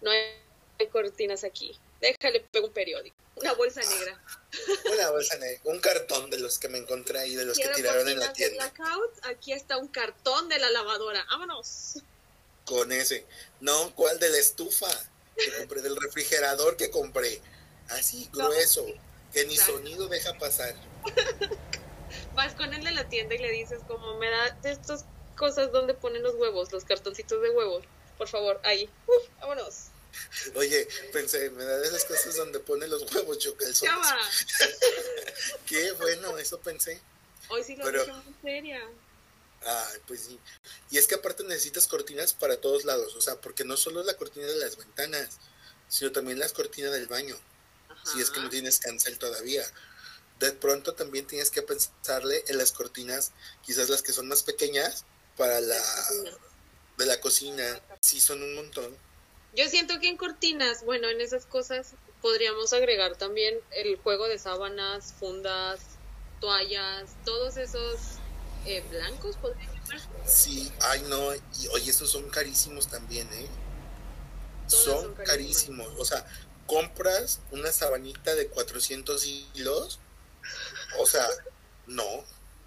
no 0.00 0.10
hay 0.10 0.88
cortinas 0.90 1.44
aquí. 1.44 1.78
Déjale, 2.06 2.40
pego 2.52 2.68
un 2.68 2.72
periódico. 2.72 3.16
Una 3.34 3.52
bolsa 3.54 3.80
negra. 3.80 4.22
Una 4.92 5.10
bolsa 5.10 5.36
negra. 5.38 5.60
Un 5.64 5.80
cartón 5.80 6.30
de 6.30 6.38
los 6.38 6.58
que 6.58 6.68
me 6.68 6.78
encontré 6.78 7.18
ahí, 7.18 7.34
de 7.34 7.44
los 7.44 7.58
que 7.58 7.68
tiraron 7.68 8.08
en 8.08 8.20
la 8.20 8.32
tienda. 8.32 8.72
Aquí 9.22 9.52
está 9.52 9.76
un 9.76 9.88
cartón 9.88 10.48
de 10.48 10.58
la 10.60 10.70
lavadora. 10.70 11.26
Vámonos. 11.30 11.98
Con 12.64 12.92
ese. 12.92 13.26
No, 13.60 13.92
¿cuál 13.96 14.20
de 14.20 14.30
la 14.30 14.38
estufa? 14.38 14.88
Que 15.36 15.52
compré 15.58 15.82
del 15.82 15.96
refrigerador 15.96 16.76
que 16.76 16.90
compré. 16.90 17.40
Así, 17.88 18.28
grueso 18.32 18.86
que 19.32 19.44
ni 19.44 19.56
sonido 19.56 20.06
deja 20.06 20.32
pasar. 20.38 20.74
Vas 22.34 22.54
con 22.54 22.72
él 22.72 22.86
a 22.86 22.92
la 22.92 23.08
tienda 23.08 23.34
y 23.34 23.38
le 23.38 23.50
dices 23.50 23.80
como 23.88 24.16
me 24.18 24.30
da 24.30 24.50
de 24.62 24.70
estas 24.70 25.04
cosas 25.36 25.72
donde 25.72 25.94
ponen 25.94 26.22
los 26.22 26.36
huevos, 26.36 26.72
los 26.72 26.84
cartoncitos 26.84 27.42
de 27.42 27.50
huevos. 27.50 27.84
Por 28.16 28.28
favor, 28.28 28.60
ahí. 28.64 28.88
vámonos. 29.40 29.90
Oye, 30.54 30.88
pensé, 31.12 31.50
me 31.50 31.64
da 31.64 31.78
de 31.78 31.88
esas 31.88 32.04
cosas 32.04 32.36
donde 32.36 32.60
ponen 32.60 32.90
los 32.90 33.02
huevos 33.12 33.38
chocalzones. 33.38 33.96
Qué 35.66 35.92
bueno, 35.92 36.38
eso 36.38 36.58
pensé. 36.60 37.00
Hoy 37.48 37.62
sí 37.62 37.76
lo 37.76 37.84
Pero... 37.84 38.04
en 38.04 38.36
seria. 38.42 38.80
Ay, 39.64 39.98
pues 40.06 40.20
sí. 40.20 40.38
Y 40.90 40.98
es 40.98 41.06
que 41.06 41.16
aparte 41.16 41.42
necesitas 41.44 41.86
cortinas 41.88 42.34
para 42.34 42.60
todos 42.60 42.84
lados, 42.84 43.16
o 43.16 43.20
sea, 43.20 43.40
porque 43.40 43.64
no 43.64 43.76
solo 43.76 44.04
la 44.04 44.16
cortina 44.16 44.46
de 44.46 44.56
las 44.56 44.76
ventanas, 44.76 45.38
sino 45.88 46.12
también 46.12 46.38
las 46.38 46.52
cortinas 46.52 46.92
del 46.92 47.06
baño 47.06 47.36
si 48.06 48.20
es 48.20 48.30
que 48.30 48.40
no 48.40 48.48
tienes 48.48 48.78
cancel 48.78 49.18
todavía. 49.18 49.64
De 50.38 50.52
pronto 50.52 50.94
también 50.94 51.26
tienes 51.26 51.50
que 51.50 51.62
pensarle 51.62 52.44
en 52.48 52.58
las 52.58 52.72
cortinas, 52.72 53.32
quizás 53.64 53.88
las 53.88 54.02
que 54.02 54.12
son 54.12 54.28
más 54.28 54.42
pequeñas, 54.42 55.04
para 55.36 55.60
la 55.60 55.82
de 56.98 57.06
la 57.06 57.20
cocina. 57.20 57.80
Sí, 58.00 58.20
son 58.20 58.42
un 58.42 58.54
montón. 58.54 58.96
Yo 59.56 59.68
siento 59.68 59.98
que 60.00 60.08
en 60.08 60.18
cortinas, 60.18 60.84
bueno, 60.84 61.08
en 61.08 61.20
esas 61.20 61.46
cosas 61.46 61.94
podríamos 62.20 62.72
agregar 62.74 63.16
también 63.16 63.58
el 63.70 63.96
juego 63.96 64.28
de 64.28 64.38
sábanas, 64.38 65.14
fundas, 65.18 65.80
toallas, 66.40 67.10
todos 67.24 67.56
esos 67.56 67.96
eh, 68.66 68.84
blancos, 68.90 69.36
podrían 69.36 69.72
llamarse. 69.72 70.08
Sí, 70.26 70.70
ay 70.80 71.02
no, 71.08 71.34
y 71.34 71.68
oye, 71.72 71.90
esos 71.90 72.10
son 72.10 72.28
carísimos 72.28 72.88
también, 72.88 73.26
¿eh? 73.32 73.48
son, 74.66 75.14
carísimos. 75.14 75.88
O 75.96 76.04
sea, 76.04 76.26
compras 76.66 77.40
una 77.50 77.72
sabanita 77.72 78.34
de 78.34 78.48
400 78.48 79.24
hilos, 79.24 80.00
o 80.98 81.06
sea, 81.06 81.26
no, 81.86 82.24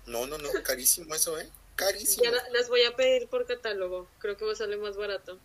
no, 0.08 0.26
no, 0.26 0.38
no, 0.38 0.50
carísimo 0.64 1.14
eso, 1.14 1.40
¿eh? 1.40 1.50
Carísimo. 1.76 2.24
Ya 2.24 2.32
las 2.52 2.68
voy 2.68 2.84
a 2.84 2.96
pedir 2.96 3.28
por 3.28 3.46
catálogo, 3.46 4.08
creo 4.20 4.38
que 4.38 4.46
va 4.46 4.54
a 4.54 4.56
salir 4.56 4.80
más 4.80 4.98
barato. 4.98 5.40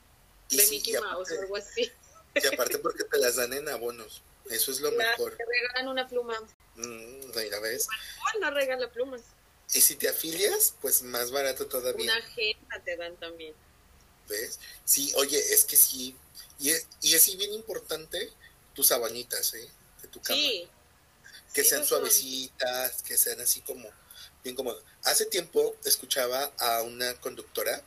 De 0.51 0.67
Mickey 0.69 0.95
Mouse 0.95 1.31
o 1.33 1.41
algo 1.41 1.57
así. 1.57 1.91
Y 2.35 2.47
aparte 2.47 2.79
porque 2.79 3.05
te 3.05 3.19
las 3.19 3.37
dan 3.37 3.53
en 3.53 3.69
abonos. 3.69 4.23
Eso 4.51 4.73
es 4.73 4.81
lo 4.81 4.91
mejor. 4.93 5.37
Te 5.37 5.45
regalan 5.45 5.89
una 5.89 6.09
pluma. 6.09 6.39
Mm, 6.77 7.31
¿La 7.51 7.61
ves? 7.61 7.89
no 8.41 8.51
regala 8.51 8.91
plumas. 8.91 9.23
Y 9.73 9.81
si 9.81 9.97
te 9.97 10.09
afilias, 10.09 10.75
pues 10.81 11.03
más 11.03 11.31
barato 11.31 11.67
todavía. 11.67 12.05
Una 12.05 12.17
agenda 12.17 12.83
te 12.85 12.97
dan 12.97 13.17
también. 13.17 13.55
¿Ves? 14.29 14.59
Sí, 14.85 15.13
oye, 15.17 15.39
es 15.39 15.65
que 15.65 15.77
sí. 15.77 16.17
Y 16.59 16.71
es, 16.71 16.87
y 17.01 17.15
es 17.15 17.37
bien 17.37 17.53
importante 17.53 18.31
tus 18.75 18.89
sabanitas, 18.89 19.55
¿eh? 19.55 19.69
De 20.03 20.09
tu 20.09 20.21
cama. 20.21 20.39
Sí. 20.39 20.69
Que 21.53 21.65
sean 21.65 21.85
suavecitas, 21.85 23.03
que 23.03 23.17
sean 23.17 23.41
así 23.41 23.61
como 23.63 23.89
bien 24.43 24.57
cómodas. 24.57 24.83
Hace 25.05 25.27
tiempo 25.27 25.77
escuchaba 25.85 26.53
a 26.59 26.83
una 26.83 27.15
conductora 27.21 27.83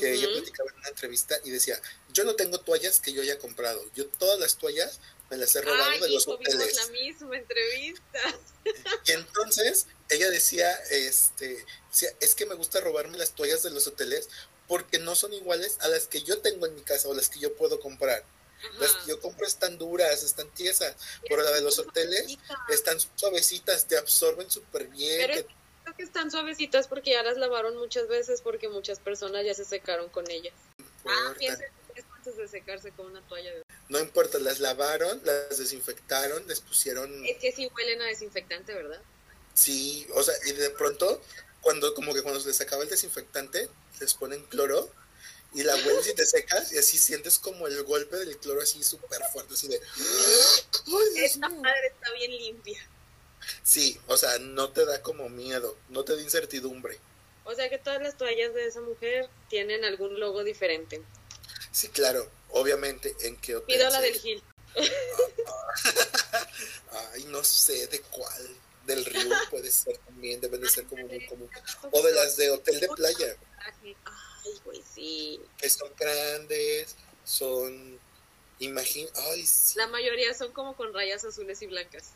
que 0.00 0.14
ella 0.14 0.28
platicaba 0.32 0.70
en 0.70 0.78
una 0.78 0.88
entrevista 0.88 1.38
y 1.44 1.50
decía, 1.50 1.80
yo 2.12 2.24
no 2.24 2.34
tengo 2.34 2.58
toallas 2.60 3.00
que 3.00 3.12
yo 3.12 3.22
haya 3.22 3.38
comprado, 3.38 3.84
yo 3.94 4.06
todas 4.06 4.40
las 4.40 4.56
toallas 4.56 5.00
me 5.30 5.36
las 5.36 5.54
he 5.54 5.60
robado 5.60 6.00
de 6.00 6.10
los 6.10 6.26
hoteles. 6.26 6.76
la 6.76 6.86
misma 6.88 7.36
entrevista. 7.36 8.20
Y 9.06 9.12
entonces 9.12 9.86
ella 10.10 10.28
decía, 10.28 10.70
este, 10.90 11.64
es 12.20 12.34
que 12.34 12.44
me 12.44 12.54
gusta 12.54 12.80
robarme 12.80 13.16
las 13.16 13.30
toallas 13.30 13.62
de 13.62 13.70
los 13.70 13.86
hoteles 13.86 14.28
porque 14.68 14.98
no 14.98 15.14
son 15.14 15.32
iguales 15.32 15.78
a 15.80 15.88
las 15.88 16.06
que 16.06 16.22
yo 16.22 16.40
tengo 16.40 16.66
en 16.66 16.74
mi 16.74 16.82
casa 16.82 17.08
o 17.08 17.14
las 17.14 17.30
que 17.30 17.40
yo 17.40 17.56
puedo 17.56 17.80
comprar. 17.80 18.24
Las 18.78 18.92
que 18.92 19.08
yo 19.08 19.20
compro 19.20 19.46
están 19.46 19.78
duras, 19.78 20.22
están 20.22 20.50
tiesas, 20.50 20.94
pero 21.26 21.42
las 21.42 21.54
de 21.54 21.62
los 21.62 21.78
hoteles 21.78 22.36
están 22.68 22.98
suavecitas, 23.16 23.86
te 23.86 23.96
absorben 23.96 24.50
súper 24.50 24.88
bien 24.88 25.30
que 25.30 25.46
están 26.02 26.30
suavecitas 26.30 26.88
porque 26.88 27.12
ya 27.12 27.22
las 27.22 27.36
lavaron 27.36 27.76
muchas 27.76 28.08
veces 28.08 28.40
porque 28.42 28.68
muchas 28.68 28.98
personas 28.98 29.44
ya 29.44 29.54
se 29.54 29.64
secaron 29.64 30.08
con 30.08 30.30
ellas. 30.30 30.54
Ah, 31.06 31.34
piensen 31.38 31.68
antes 32.16 32.36
de 32.36 32.48
secarse 32.48 32.92
con 32.92 33.06
una 33.06 33.26
toalla 33.26 33.54
de... 33.54 33.62
No 33.88 33.98
importa, 33.98 34.38
las 34.38 34.60
lavaron, 34.60 35.20
las 35.24 35.56
desinfectaron, 35.58 36.46
les 36.46 36.60
pusieron... 36.60 37.24
Es 37.26 37.38
que 37.38 37.50
sí 37.52 37.70
huelen 37.74 38.02
a 38.02 38.06
desinfectante, 38.06 38.74
¿verdad? 38.74 39.00
Sí, 39.54 40.06
o 40.14 40.22
sea, 40.22 40.34
y 40.46 40.52
de 40.52 40.70
pronto, 40.70 41.22
cuando 41.62 41.94
como 41.94 42.14
que 42.14 42.22
cuando 42.22 42.40
se 42.40 42.48
les 42.48 42.60
acaba 42.60 42.82
el 42.82 42.90
desinfectante, 42.90 43.68
les 44.00 44.14
ponen 44.14 44.44
cloro 44.46 44.90
y 45.52 45.62
la 45.62 45.74
hueles 45.74 46.06
y 46.08 46.14
te 46.14 46.26
secas 46.26 46.72
y 46.72 46.78
así 46.78 46.98
sientes 46.98 47.38
como 47.38 47.66
el 47.66 47.82
golpe 47.84 48.16
del 48.16 48.36
cloro 48.38 48.62
así 48.62 48.82
súper 48.84 49.20
fuerte, 49.32 49.54
así 49.54 49.68
de... 49.68 49.80
Esta 51.16 51.48
madre 51.48 51.86
está 51.88 52.12
bien 52.12 52.30
limpia. 52.30 52.86
Sí, 53.62 54.00
o 54.06 54.16
sea, 54.16 54.38
no 54.38 54.70
te 54.70 54.84
da 54.84 55.02
como 55.02 55.28
miedo, 55.28 55.76
no 55.88 56.04
te 56.04 56.16
da 56.16 56.22
incertidumbre. 56.22 56.98
O 57.44 57.54
sea 57.54 57.68
que 57.68 57.78
todas 57.78 58.02
las 58.02 58.16
toallas 58.16 58.54
de 58.54 58.66
esa 58.66 58.80
mujer 58.80 59.28
tienen 59.48 59.84
algún 59.84 60.20
logo 60.20 60.44
diferente. 60.44 61.02
Sí, 61.72 61.88
claro, 61.88 62.28
obviamente, 62.50 63.14
¿en 63.22 63.36
qué 63.36 63.56
hotel? 63.56 63.76
Pido 63.76 63.90
la 63.90 64.00
del 64.00 64.18
Gil. 64.18 64.42
Ay, 67.12 67.24
no 67.24 67.42
sé 67.44 67.86
de 67.88 68.00
cuál. 68.02 68.56
Del 68.86 69.04
río 69.04 69.30
puede 69.50 69.70
ser 69.70 69.98
también, 69.98 70.40
deben 70.40 70.60
de 70.60 70.68
ser 70.68 70.86
como 70.86 71.06
muy 71.06 71.26
común. 71.26 71.50
O 71.90 72.02
de 72.02 72.12
las 72.12 72.36
de 72.36 72.50
hotel 72.50 72.80
de 72.80 72.88
playa. 72.88 73.36
Ay, 73.58 73.96
pues 74.64 74.80
sí. 74.94 75.40
Que 75.58 75.68
son 75.68 75.90
grandes, 75.98 76.96
son. 77.24 77.98
Imagina. 78.58 79.10
Ay, 79.30 79.46
sí. 79.46 79.78
La 79.78 79.86
mayoría 79.86 80.34
son 80.34 80.52
como 80.52 80.76
con 80.76 80.92
rayas 80.92 81.24
azules 81.24 81.60
y 81.62 81.66
blancas. 81.66 82.12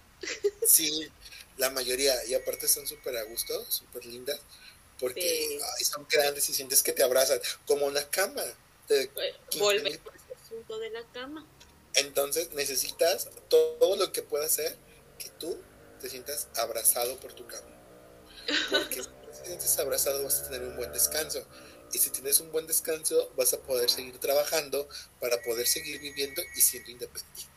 Sí, 0.66 1.11
la 1.57 1.70
mayoría. 1.70 2.25
Y 2.27 2.35
aparte 2.35 2.68
son 2.68 2.87
súper 2.87 3.16
a 3.16 3.22
gusto, 3.25 3.64
súper 3.70 4.05
lindas. 4.07 4.41
Porque 4.99 5.61
son 5.83 6.07
grandes 6.09 6.49
y 6.49 6.55
sientes 6.55 6.83
que 6.83 6.93
te 6.93 7.03
abrazan. 7.03 7.41
Como 7.66 7.87
una 7.87 8.09
cama. 8.11 8.43
De 8.89 9.11
Vuelve 9.59 9.99
por 9.99 10.14
el 10.14 10.37
asunto 10.43 10.79
de 10.79 10.91
la 10.91 11.03
cama. 11.12 11.47
Entonces 11.95 12.53
necesitas 12.53 13.29
todo 13.49 13.97
lo 13.97 14.12
que 14.12 14.22
pueda 14.22 14.47
hacer 14.47 14.77
que 15.18 15.31
tú 15.31 15.59
te 16.01 16.11
sientas 16.11 16.49
abrazado 16.57 17.18
por 17.20 17.33
tu 17.33 17.47
cama. 17.47 17.68
Porque 18.70 19.03
si 19.03 19.09
te 19.09 19.47
sientes 19.47 19.79
abrazado 19.79 20.22
vas 20.22 20.41
a 20.41 20.51
tener 20.51 20.62
un 20.68 20.77
buen 20.77 20.93
descanso. 20.93 21.47
Y 21.93 21.99
si 21.99 22.11
tienes 22.11 22.41
un 22.41 22.51
buen 22.51 22.66
descanso 22.66 23.33
vas 23.37 23.53
a 23.55 23.59
poder 23.61 23.89
seguir 23.91 24.18
trabajando 24.18 24.89
para 25.20 25.41
poder 25.43 25.66
seguir 25.66 26.01
viviendo 26.01 26.43
y 26.57 26.61
siendo 26.61 26.91
independiente. 26.91 27.53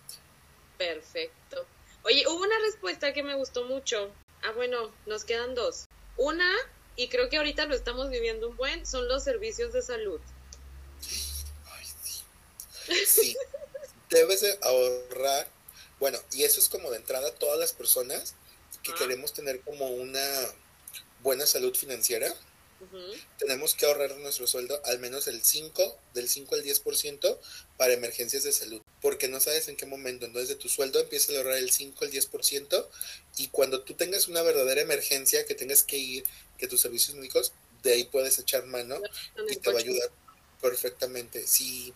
Perfecto. 0.77 1.65
Oye, 2.03 2.25
hubo 2.27 2.41
una 2.41 2.57
respuesta 2.59 3.13
que 3.13 3.23
me 3.23 3.35
gustó 3.35 3.65
mucho. 3.65 4.11
Ah, 4.43 4.51
bueno, 4.55 4.91
nos 5.05 5.25
quedan 5.25 5.55
dos. 5.55 5.87
Una, 6.15 6.49
y 6.95 7.09
creo 7.09 7.29
que 7.29 7.37
ahorita 7.37 7.65
lo 7.65 7.75
estamos 7.75 8.09
viviendo 8.09 8.49
un 8.49 8.57
buen, 8.57 8.85
son 8.85 9.07
los 9.07 9.23
servicios 9.23 9.73
de 9.73 9.81
salud. 9.81 10.19
Ay, 11.65 11.85
sí. 12.03 12.23
Sí, 13.05 13.37
debes 14.09 14.41
de 14.41 14.57
ahorrar. 14.61 15.49
Bueno, 15.99 16.19
y 16.31 16.43
eso 16.43 16.59
es 16.59 16.69
como 16.69 16.91
de 16.91 16.97
entrada 16.97 17.31
todas 17.31 17.59
las 17.59 17.73
personas 17.73 18.35
que 18.83 18.93
queremos 18.93 19.33
tener 19.33 19.61
como 19.61 19.87
una 19.87 20.23
buena 21.21 21.45
salud 21.45 21.75
financiera. 21.75 22.33
Tenemos 23.39 23.73
que 23.75 23.85
ahorrar 23.85 24.15
nuestro 24.17 24.47
sueldo 24.47 24.79
al 24.85 24.99
menos 24.99 25.27
el 25.27 25.43
5, 25.43 25.99
del 26.13 26.29
5 26.29 26.55
al 26.55 26.63
10% 26.63 27.39
para 27.77 27.93
emergencias 27.93 28.43
de 28.43 28.51
salud 28.51 28.81
porque 29.01 29.27
no 29.27 29.39
sabes 29.39 29.67
en 29.67 29.75
qué 29.75 29.85
momento. 29.85 30.25
Entonces, 30.25 30.49
de 30.49 30.55
tu 30.55 30.69
sueldo 30.69 30.99
empieza 30.99 31.33
a 31.33 31.37
ahorrar 31.37 31.57
el 31.57 31.71
5, 31.71 32.05
el 32.05 32.11
10%, 32.11 32.87
y 33.37 33.47
cuando 33.49 33.81
tú 33.81 33.93
tengas 33.93 34.27
una 34.27 34.41
verdadera 34.41 34.81
emergencia, 34.81 35.45
que 35.45 35.55
tengas 35.55 35.83
que 35.83 35.97
ir, 35.97 36.23
que 36.57 36.67
tus 36.67 36.81
servicios 36.81 37.15
médicos, 37.15 37.53
de 37.83 37.93
ahí 37.93 38.03
puedes 38.05 38.39
echar 38.39 38.65
mano 38.65 38.99
y 39.49 39.55
te 39.57 39.71
va 39.71 39.79
a 39.79 39.81
ayudar 39.81 40.09
perfectamente. 40.61 41.45
Sí, 41.47 41.93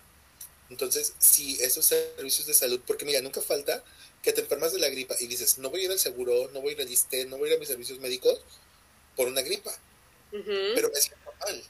entonces, 0.70 1.14
sí, 1.20 1.58
esos 1.60 1.86
servicios 1.86 2.48
de 2.48 2.54
salud, 2.54 2.80
porque 2.86 3.06
mira, 3.06 3.22
nunca 3.22 3.42
falta 3.42 3.84
que 4.22 4.32
te 4.32 4.42
enfermas 4.42 4.72
de 4.72 4.80
la 4.80 4.90
gripa 4.90 5.16
y 5.20 5.28
dices, 5.28 5.58
no 5.58 5.70
voy 5.70 5.82
a 5.82 5.84
ir 5.86 5.92
al 5.92 6.00
seguro, 6.00 6.50
no 6.54 6.62
voy 6.62 6.70
a 6.70 6.74
ir 6.74 6.82
al 6.82 6.92
ISTE, 6.92 7.26
no 7.26 7.38
voy 7.38 7.50
a 7.50 7.52
ir 7.52 7.58
a 7.58 7.60
mis 7.60 7.68
servicios 7.68 8.00
médicos 8.00 8.40
por 9.16 9.28
una 9.28 9.42
gripa, 9.42 9.76
pero 10.32 10.90
me 10.90 11.02
siento 11.02 11.34
mal. 11.40 11.64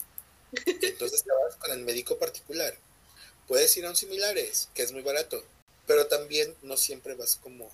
Entonces 0.82 1.24
te 1.24 1.32
vas 1.32 1.56
con 1.56 1.72
el 1.72 1.84
médico 1.84 2.18
particular 2.18 2.78
Puedes 3.52 3.76
ir 3.76 3.86
a 3.86 3.90
un 3.90 3.98
similares, 3.98 4.70
que 4.74 4.82
es 4.82 4.94
muy 4.94 5.02
barato, 5.02 5.44
pero 5.86 6.08
también 6.08 6.56
no 6.62 6.78
siempre 6.78 7.16
vas 7.16 7.36
como, 7.36 7.70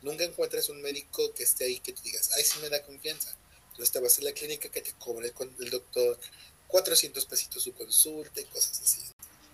nunca 0.00 0.22
encuentras 0.22 0.68
un 0.68 0.80
médico 0.80 1.34
que 1.34 1.42
esté 1.42 1.64
ahí 1.64 1.80
que 1.80 1.92
te 1.92 2.02
digas, 2.02 2.30
ay, 2.36 2.44
sí 2.44 2.60
me 2.60 2.68
da 2.68 2.84
confianza. 2.84 3.34
Entonces 3.70 3.90
te 3.90 3.98
vas 3.98 4.18
a 4.20 4.22
la 4.22 4.32
clínica 4.32 4.68
que 4.68 4.80
te 4.80 4.92
cobre 5.00 5.32
con 5.32 5.52
el 5.58 5.70
doctor 5.70 6.20
400 6.68 7.26
pesitos 7.26 7.64
su 7.64 7.72
consulta 7.72 8.40
y 8.40 8.44
cosas 8.44 8.80
así. 8.80 9.02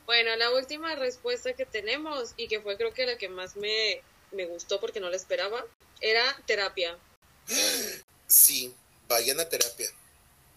Bueno, 0.04 0.36
la 0.36 0.50
última 0.50 0.94
respuesta 0.96 1.54
que 1.54 1.64
tenemos 1.64 2.34
y 2.36 2.48
que 2.48 2.60
fue 2.60 2.76
creo 2.76 2.92
que 2.92 3.06
la 3.06 3.16
que 3.16 3.30
más 3.30 3.56
me, 3.56 4.02
me 4.32 4.44
gustó 4.44 4.78
porque 4.80 5.00
no 5.00 5.08
la 5.08 5.16
esperaba, 5.16 5.64
era 6.02 6.24
terapia. 6.46 6.98
Sí, 8.30 8.74
vayan 9.08 9.40
a 9.40 9.48
terapia. 9.48 9.90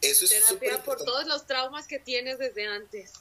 Eso 0.02 0.26
es 0.26 0.32
Terapia 0.32 0.84
por 0.84 1.04
todos 1.04 1.28
los 1.28 1.46
traumas 1.46 1.88
que 1.88 2.00
tienes 2.00 2.40
desde 2.40 2.66
antes. 2.66 3.14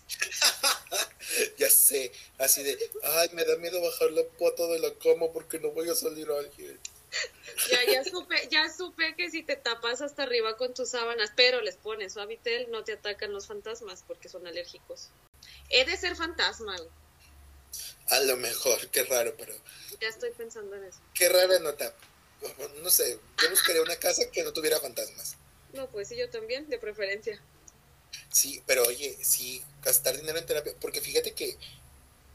ya 1.59 1.69
sé, 1.69 2.11
así 2.39 2.63
de, 2.63 2.79
ay, 3.03 3.29
me 3.35 3.45
da 3.45 3.57
miedo 3.57 3.81
bajar 3.83 4.11
la 4.13 4.23
pata 4.39 4.67
de 4.67 4.79
la 4.79 4.95
cama 4.95 5.31
porque 5.33 5.59
no 5.61 5.71
voy 5.73 5.91
a 5.91 5.95
salir 5.95 6.31
a 6.31 6.39
alguien. 6.39 6.81
Ya, 7.71 7.85
ya 7.85 8.05
supe, 8.11 8.49
ya 8.51 8.73
supe 8.73 9.15
que 9.15 9.31
si 9.31 9.43
te 9.43 9.57
tapas 9.57 10.01
hasta 10.01 10.23
arriba 10.23 10.57
con 10.57 10.73
tus 10.73 10.91
sábanas, 10.91 11.31
pero 11.37 11.61
les 11.61 11.77
pones 11.77 12.15
suavitel, 12.15 12.71
no 12.71 12.83
te 12.83 12.95
atacan 12.95 13.33
los 13.33 13.47
fantasmas 13.47 14.03
porque 14.07 14.29
son 14.31 14.47
alérgicos. 14.47 15.11
He 15.69 15.85
de 15.85 15.97
ser 15.97 16.17
fantasma. 16.17 16.77
A 18.09 18.21
lo 18.21 18.37
mejor, 18.37 18.89
qué 18.89 19.05
raro, 19.05 19.35
pero. 19.37 19.55
Ya 20.01 20.09
estoy 20.09 20.31
pensando 20.31 20.77
en 20.77 20.85
eso. 20.85 20.99
Qué 21.15 21.29
rara 21.29 21.59
nota. 21.59 21.95
No 22.83 22.91
sé, 22.91 23.19
yo 23.43 23.51
buscaría 23.51 23.83
una 23.83 23.97
casa 23.97 24.31
que 24.31 24.43
no 24.43 24.53
tuviera 24.53 24.81
fantasmas. 24.81 25.37
No, 25.73 25.89
pues 25.89 26.09
sí, 26.09 26.17
yo 26.17 26.29
también, 26.31 26.69
de 26.69 26.79
preferencia. 26.79 27.41
Sí, 28.33 28.63
pero 28.67 28.85
oye, 28.85 29.17
sí, 29.23 29.63
gastar 29.83 30.17
dinero 30.17 30.39
en 30.39 30.47
terapia, 30.47 30.75
porque 30.81 31.01
fíjate 31.01 31.33
que 31.33 31.57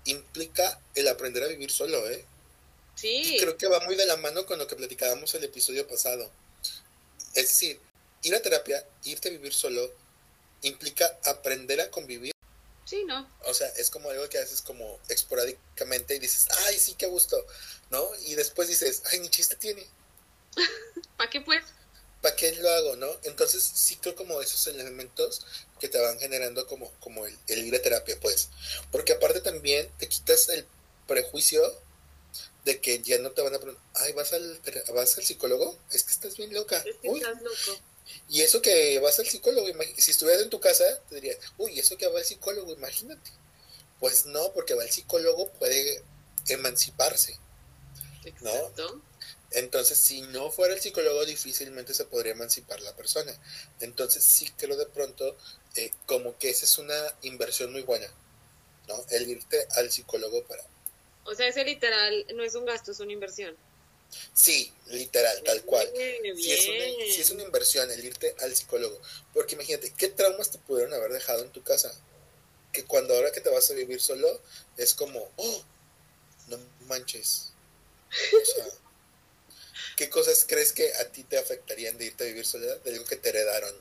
implica 0.06 0.80
el 0.94 1.08
aprender 1.08 1.44
a 1.44 1.48
vivir 1.48 1.72
solo, 1.72 2.08
¿eh? 2.10 2.26
Sí. 2.96 3.38
creo 3.42 3.58
que 3.58 3.68
va 3.68 3.82
muy 3.82 3.96
de 3.96 4.06
la 4.06 4.16
mano 4.16 4.46
con 4.46 4.58
lo 4.58 4.68
que 4.68 4.76
platicábamos 4.78 5.34
el 5.36 5.44
episodio 5.44 5.86
pasado. 5.86 6.32
Es 7.34 7.50
decir, 7.50 7.80
ir 8.22 8.34
a 8.34 8.42
terapia, 8.42 8.86
irte 9.04 9.28
a 9.28 9.32
vivir 9.32 9.54
solo, 9.54 9.92
implica 10.62 11.20
aprender 11.26 11.82
a 11.82 11.92
convivir. 11.92 12.32
Sí, 12.86 13.04
¿no? 13.04 13.30
O 13.46 13.54
sea, 13.54 13.68
es 13.78 13.90
como 13.90 14.10
algo 14.10 14.30
que 14.30 14.38
haces 14.38 14.62
como 14.62 15.00
esporádicamente 15.10 16.16
y 16.16 16.20
dices, 16.20 16.48
ay, 16.68 16.80
sí, 16.80 16.96
qué 16.98 17.08
gusto, 17.08 17.44
¿no? 17.90 18.08
Y 18.28 18.36
después 18.36 18.70
dices, 18.70 19.04
ay, 19.08 19.20
ni 19.20 19.30
chiste 19.30 19.58
tiene. 19.58 19.86
¿Para 21.18 21.30
qué 21.30 21.42
pues? 21.42 21.64
¿Para 22.26 22.36
qué 22.36 22.52
lo 22.56 22.68
hago, 22.72 22.96
no? 22.96 23.08
Entonces 23.22 23.62
sí 23.62 23.98
creo 23.98 24.16
como 24.16 24.42
esos 24.42 24.66
elementos 24.66 25.46
que 25.80 25.90
te 25.90 26.00
van 26.00 26.18
generando 26.18 26.66
como, 26.66 26.90
como 27.00 27.24
el, 27.28 27.38
ir 27.48 27.76
a 27.76 27.82
terapia, 27.84 28.20
pues. 28.20 28.50
Porque 28.92 29.14
aparte 29.14 29.42
también 29.42 29.88
te 30.00 30.10
quitas 30.10 30.50
el 30.50 30.66
prejuicio 31.06 31.62
de 32.64 32.82
que 32.82 33.00
ya 33.04 33.20
no 33.20 33.30
te 33.30 33.44
van 33.44 33.54
a 33.54 33.60
preguntar, 33.60 33.86
ay, 33.94 34.14
¿vas 34.14 34.34
al, 34.34 34.60
¿vas 34.96 35.20
al 35.20 35.24
psicólogo? 35.24 35.78
Es 35.92 36.04
que 36.04 36.14
estás 36.14 36.36
bien 36.36 36.52
loca. 36.52 36.84
estás 37.04 37.42
loco. 37.44 37.80
Y 38.28 38.42
eso 38.42 38.60
que 38.60 38.98
vas 38.98 39.20
al 39.20 39.28
psicólogo, 39.28 39.68
si 39.96 40.10
estuvieras 40.10 40.42
en 40.42 40.50
tu 40.50 40.60
casa, 40.60 40.84
te 41.08 41.16
diría, 41.16 41.38
uy, 41.60 41.78
eso 41.78 41.96
que 41.96 42.08
va 42.08 42.18
al 42.18 42.26
psicólogo, 42.26 42.74
imagínate. 42.74 43.30
Pues 44.00 44.26
no, 44.26 44.52
porque 44.54 44.74
va 44.74 44.84
el 44.84 44.90
psicólogo, 44.90 45.52
puede 45.60 46.04
emanciparse. 46.48 47.38
¿no? 48.42 48.52
Entonces, 49.56 49.98
si 49.98 50.22
no 50.22 50.52
fuera 50.52 50.74
el 50.74 50.82
psicólogo, 50.82 51.26
difícilmente 51.26 51.94
se 51.94 52.04
podría 52.06 52.34
emancipar 52.34 52.82
la 52.82 52.94
persona. 52.96 53.34
Entonces, 53.80 54.22
sí 54.24 54.52
creo 54.58 54.76
de 54.76 54.86
pronto 54.86 55.38
eh, 55.76 55.92
como 56.06 56.38
que 56.38 56.50
esa 56.50 56.66
es 56.66 56.78
una 56.78 57.16
inversión 57.22 57.72
muy 57.72 57.82
buena, 57.82 58.08
¿no? 58.90 59.06
El 59.12 59.30
irte 59.30 59.66
al 59.78 59.90
psicólogo 59.92 60.44
para... 60.44 60.64
O 61.24 61.34
sea, 61.34 61.48
ese 61.48 61.64
literal 61.64 62.26
no 62.36 62.44
es 62.44 62.54
un 62.56 62.66
gasto, 62.66 62.92
es 62.92 63.00
una 63.00 63.14
inversión. 63.14 63.56
Sí, 64.34 64.72
literal, 64.88 65.42
tal 65.44 65.64
cual. 65.64 65.90
Si, 66.36 66.52
es 66.52 66.68
una, 66.68 67.06
si 67.14 67.22
es 67.22 67.30
una 67.32 67.44
inversión 67.44 67.90
el 67.90 68.04
irte 68.04 68.36
al 68.42 68.54
psicólogo. 68.54 69.00
Porque 69.34 69.56
imagínate, 69.56 69.94
¿qué 69.98 70.10
traumas 70.10 70.52
te 70.52 70.58
pudieron 70.58 70.94
haber 70.94 71.14
dejado 71.14 71.44
en 71.44 71.52
tu 71.52 71.64
casa? 71.64 71.94
Que 72.74 72.84
cuando 72.84 73.16
ahora 73.16 73.32
que 73.32 73.40
te 73.40 73.50
vas 73.50 73.72
a 73.72 73.74
vivir 73.74 74.02
solo, 74.02 74.42
es 74.76 74.94
como, 74.94 75.32
oh, 75.38 75.64
no 76.48 76.60
manches. 76.88 77.54
O 78.12 78.46
sea, 78.46 78.66
¿qué 79.96 80.10
cosas 80.10 80.46
crees 80.48 80.74
que 80.74 80.94
a 80.96 81.10
ti 81.12 81.24
te 81.24 81.38
afectarían 81.38 81.98
de 81.98 82.06
irte 82.06 82.24
a 82.24 82.28
vivir 82.28 82.46
soledad? 82.46 82.80
De 82.82 82.92
algo 82.92 83.06
que 83.06 83.16
te 83.16 83.30
heredaron. 83.30 83.74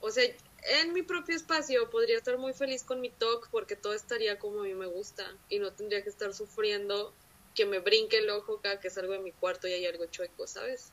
O 0.00 0.10
sea, 0.10 0.24
en 0.62 0.92
mi 0.92 1.02
propio 1.02 1.36
espacio 1.36 1.88
podría 1.90 2.16
estar 2.16 2.38
muy 2.38 2.52
feliz 2.52 2.82
con 2.82 3.00
mi 3.00 3.10
talk 3.10 3.48
porque 3.50 3.76
todo 3.76 3.94
estaría 3.94 4.38
como 4.38 4.60
a 4.60 4.64
mí 4.64 4.74
me 4.74 4.86
gusta 4.86 5.36
y 5.48 5.58
no 5.58 5.72
tendría 5.72 6.02
que 6.02 6.10
estar 6.10 6.34
sufriendo 6.34 7.14
que 7.54 7.66
me 7.66 7.78
brinque 7.78 8.18
el 8.18 8.30
ojo 8.30 8.60
cada 8.62 8.80
que 8.80 8.90
salgo 8.90 9.12
de 9.12 9.18
mi 9.18 9.32
cuarto 9.32 9.68
y 9.68 9.72
hay 9.72 9.86
algo 9.86 10.06
chueco, 10.06 10.46
¿sabes? 10.46 10.92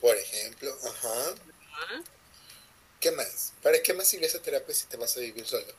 Por 0.00 0.16
ejemplo, 0.16 0.76
ajá. 0.84 1.34
¿Qué 3.00 3.10
más? 3.12 3.52
¿Para 3.62 3.82
qué 3.82 3.94
más 3.94 4.08
sirve 4.08 4.26
esa 4.26 4.40
terapia 4.40 4.74
si 4.74 4.86
te 4.86 4.96
vas 4.96 5.16
a 5.16 5.20
vivir 5.20 5.46
solo? 5.46 5.72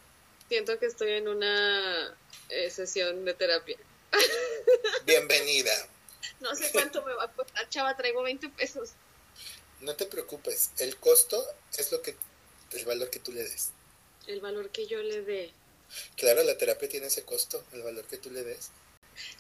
Siento 0.50 0.78
que 0.80 0.86
estoy 0.86 1.12
en 1.12 1.28
una 1.28 2.18
eh, 2.50 2.70
sesión 2.70 3.26
de 3.26 3.34
terapia. 3.34 3.78
Bienvenida. 5.06 5.72
No 6.40 6.56
sé 6.56 6.72
cuánto 6.72 7.04
me 7.04 7.14
va 7.14 7.26
a 7.26 7.32
costar, 7.32 7.68
chava, 7.70 7.96
traigo 7.96 8.24
20 8.24 8.50
pesos. 8.50 8.92
No 9.82 9.96
te 9.96 10.06
preocupes, 10.06 10.72
el 10.78 10.98
costo 10.98 11.46
es 11.78 11.92
lo 11.92 12.02
que 12.02 12.16
el 12.72 12.86
valor 12.86 13.10
que 13.10 13.20
tú 13.20 13.32
le 13.32 13.44
des. 13.44 13.72
El 14.28 14.42
valor 14.42 14.70
que 14.70 14.88
yo 14.88 15.02
le 15.04 15.22
dé. 15.22 15.54
Claro, 16.16 16.44
la 16.44 16.58
terapia 16.58 16.90
tiene 16.90 17.08
ese 17.08 17.24
costo, 17.24 17.64
el 17.74 17.84
valor 17.84 18.06
que 18.06 18.18
tú 18.18 18.32
le 18.32 18.44
des. 18.44 18.72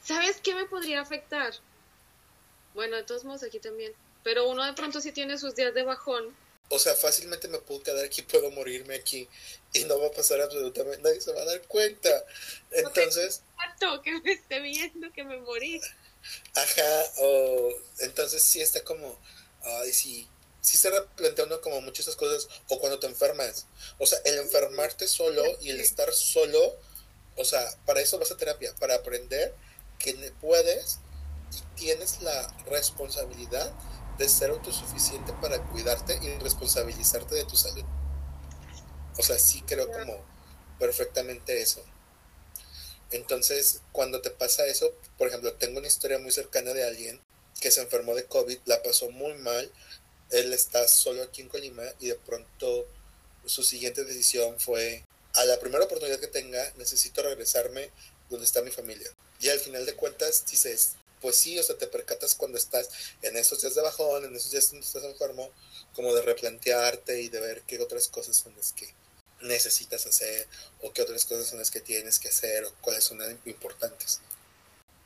¿Sabes 0.03 0.39
qué 0.41 0.53
me 0.53 0.65
podría 0.65 1.01
afectar? 1.01 1.53
Bueno, 2.73 2.95
de 2.95 3.03
todos 3.03 3.23
modos 3.23 3.43
aquí 3.43 3.59
también. 3.59 3.93
Pero 4.23 4.47
uno 4.49 4.65
de 4.65 4.73
pronto 4.73 5.01
sí 5.01 5.11
tiene 5.11 5.37
sus 5.37 5.55
días 5.55 5.73
de 5.73 5.83
bajón. 5.83 6.35
O 6.69 6.79
sea, 6.79 6.95
fácilmente 6.95 7.47
me 7.47 7.59
puedo 7.59 7.83
quedar 7.83 8.05
aquí, 8.05 8.21
puedo 8.21 8.49
morirme 8.51 8.95
aquí 8.95 9.27
y 9.73 9.83
no 9.83 9.99
va 9.99 10.07
a 10.07 10.11
pasar 10.11 10.41
absolutamente, 10.41 11.01
nadie 11.01 11.21
se 11.21 11.33
va 11.33 11.41
a 11.41 11.45
dar 11.45 11.61
cuenta. 11.67 12.09
Entonces... 12.71 13.43
No 13.81 14.01
que 14.01 14.19
me 14.21 14.31
esté 14.31 14.61
viendo 14.61 15.11
que 15.11 15.23
me 15.23 15.37
morí. 15.39 15.81
Ajá, 16.55 17.03
o 17.19 17.69
entonces 17.99 18.41
sí 18.43 18.61
está 18.61 18.83
como, 18.83 19.19
ay, 19.63 19.93
sí, 19.93 20.27
sí 20.61 20.77
se 20.77 20.89
replantea 20.89 21.45
uno 21.45 21.61
como 21.61 21.81
muchas 21.81 22.07
esas 22.07 22.15
cosas, 22.15 22.47
o 22.69 22.79
cuando 22.79 22.99
te 22.99 23.07
enfermas. 23.07 23.67
O 23.99 24.05
sea, 24.05 24.19
el 24.25 24.37
enfermarte 24.39 25.07
solo 25.07 25.43
y 25.61 25.69
el 25.69 25.79
estar 25.79 26.11
solo, 26.13 26.77
o 27.35 27.45
sea, 27.45 27.63
para 27.85 28.01
eso 28.01 28.19
vas 28.19 28.31
a 28.31 28.37
terapia, 28.37 28.73
para 28.79 28.95
aprender 28.95 29.53
que 29.99 30.13
puedes 30.41 30.99
y 31.51 31.79
tienes 31.79 32.21
la 32.21 32.47
responsabilidad 32.65 33.71
de 34.17 34.29
ser 34.29 34.51
autosuficiente 34.51 35.33
para 35.41 35.61
cuidarte 35.69 36.19
y 36.21 36.37
responsabilizarte 36.39 37.35
de 37.35 37.45
tu 37.45 37.57
salud. 37.57 37.83
O 39.17 39.23
sea, 39.23 39.37
sí 39.39 39.61
creo 39.63 39.91
como 39.91 40.23
perfectamente 40.79 41.61
eso. 41.61 41.83
Entonces, 43.13 43.81
cuando 43.91 44.21
te 44.21 44.31
pasa 44.31 44.65
eso, 44.65 44.91
por 45.19 45.27
ejemplo, 45.27 45.53
tengo 45.53 45.77
una 45.77 45.87
historia 45.87 46.17
muy 46.17 46.31
cercana 46.31 46.73
de 46.73 46.83
alguien 46.83 47.21
que 47.61 47.69
se 47.69 47.81
enfermó 47.81 48.15
de 48.15 48.25
COVID, 48.25 48.57
la 48.65 48.81
pasó 48.81 49.11
muy 49.11 49.35
mal, 49.35 49.71
él 50.31 50.51
está 50.51 50.87
solo 50.87 51.21
aquí 51.21 51.41
en 51.41 51.47
Colima 51.47 51.83
y 51.99 52.07
de 52.07 52.15
pronto 52.15 52.87
su 53.45 53.63
siguiente 53.63 54.03
decisión 54.03 54.59
fue, 54.59 55.03
a 55.35 55.45
la 55.45 55.59
primera 55.59 55.85
oportunidad 55.85 56.19
que 56.19 56.27
tenga, 56.27 56.73
necesito 56.77 57.21
regresarme 57.21 57.91
donde 58.31 58.45
está 58.45 58.63
mi 58.63 58.71
familia. 58.71 59.11
Y 59.39 59.49
al 59.49 59.59
final 59.59 59.85
de 59.85 59.93
cuentas 59.93 60.43
dices, 60.49 60.93
pues 61.21 61.35
sí, 61.35 61.59
o 61.59 61.63
sea, 61.63 61.77
te 61.77 61.85
percatas 61.85 62.33
cuando 62.33 62.57
estás 62.57 62.89
en 63.21 63.37
esos 63.37 63.61
días 63.61 63.75
de 63.75 63.81
bajón, 63.81 64.25
en 64.25 64.35
esos 64.35 64.49
días 64.49 64.71
donde 64.71 64.87
estás 64.87 65.03
enfermo, 65.03 65.51
como 65.93 66.15
de 66.15 66.23
replantearte 66.23 67.21
y 67.21 67.29
de 67.29 67.39
ver 67.39 67.61
qué 67.67 67.79
otras 67.79 68.07
cosas 68.07 68.35
son 68.35 68.55
las 68.57 68.73
que 68.73 68.91
necesitas 69.43 70.05
hacer 70.05 70.47
o 70.81 70.91
qué 70.91 71.01
otras 71.01 71.25
cosas 71.25 71.47
son 71.47 71.59
las 71.59 71.71
que 71.71 71.81
tienes 71.81 72.19
que 72.19 72.29
hacer 72.29 72.65
o 72.65 72.73
cuáles 72.81 73.03
son 73.03 73.19
las 73.19 73.35
importantes. 73.45 74.21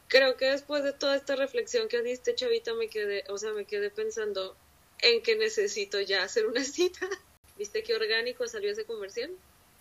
Creo 0.07 0.37
que 0.37 0.45
después 0.45 0.83
de 0.83 0.93
toda 0.93 1.17
esta 1.17 1.35
reflexión 1.35 1.89
que 1.89 2.01
diste, 2.01 2.33
Chavita, 2.33 2.73
me 2.73 2.89
quedé, 2.89 3.25
o 3.27 3.37
sea, 3.37 3.51
me 3.51 3.65
quedé 3.65 3.89
pensando, 3.89 4.55
en 5.01 5.21
que 5.21 5.35
necesito 5.35 5.99
ya 5.99 6.23
hacer 6.23 6.45
una 6.45 6.63
cita. 6.63 7.07
¿Viste 7.57 7.83
qué 7.83 7.95
orgánico 7.95 8.47
salió 8.47 8.71
ese 8.71 8.85
comercial? 8.85 9.31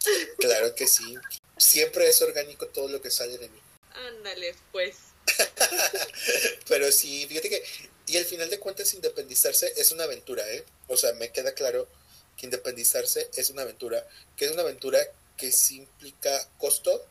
Claro 0.39 0.75
que 0.75 0.87
sí. 0.87 1.17
Siempre 1.57 2.09
es 2.09 2.21
orgánico 2.23 2.67
todo 2.69 2.89
lo 2.89 3.01
que 3.01 3.11
sale 3.11 3.39
de 3.39 3.49
mí. 3.49 3.59
Ándale, 3.93 4.55
pues. 4.71 4.97
Pero 6.69 6.93
sí, 6.93 7.27
fíjate 7.27 7.49
que, 7.49 7.65
y 8.07 8.17
al 8.17 8.25
final 8.25 8.49
de 8.51 8.61
cuentas, 8.61 8.95
independizarse 8.95 9.73
es 9.77 9.91
una 9.93 10.05
aventura, 10.05 10.49
¿eh? 10.53 10.65
O 10.87 10.97
sea, 10.97 11.13
me 11.15 11.33
queda 11.33 11.55
claro 11.55 11.89
que 12.37 12.47
independizarse 12.47 13.31
es 13.37 13.51
una 13.51 13.63
aventura, 13.63 14.07
que 14.37 14.47
es 14.47 14.53
una 14.53 14.63
aventura 14.63 14.99
que 15.37 15.53
sí 15.53 15.77
implica 15.79 16.49
costo 16.59 17.05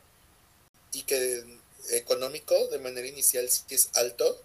y 0.92 1.04
que 1.04 1.44
económico 1.92 2.68
de 2.68 2.80
manera 2.80 3.08
inicial 3.08 3.50
sí 3.50 3.64
es 3.70 3.90
alto. 3.96 4.44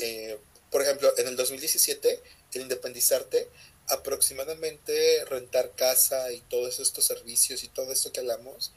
eh, 0.00 0.38
por 0.70 0.82
ejemplo, 0.82 1.12
en 1.18 1.28
el 1.28 1.36
2017, 1.36 2.20
el 2.52 2.62
independizarte, 2.62 3.48
aproximadamente 3.88 5.24
rentar 5.26 5.72
casa 5.76 6.32
y 6.32 6.40
todos 6.42 6.80
estos 6.80 7.04
servicios 7.04 7.62
y 7.64 7.68
todo 7.68 7.92
esto 7.92 8.12
que 8.12 8.20
hablamos, 8.20 8.72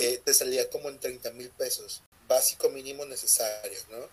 eh, 0.00 0.20
te 0.24 0.32
salía 0.32 0.70
como 0.70 0.88
en 0.88 0.98
30 0.98 1.30
mil 1.32 1.50
pesos, 1.50 2.02
básico 2.26 2.70
mínimo 2.70 3.04
necesario, 3.04 3.78
¿no? 3.90 4.08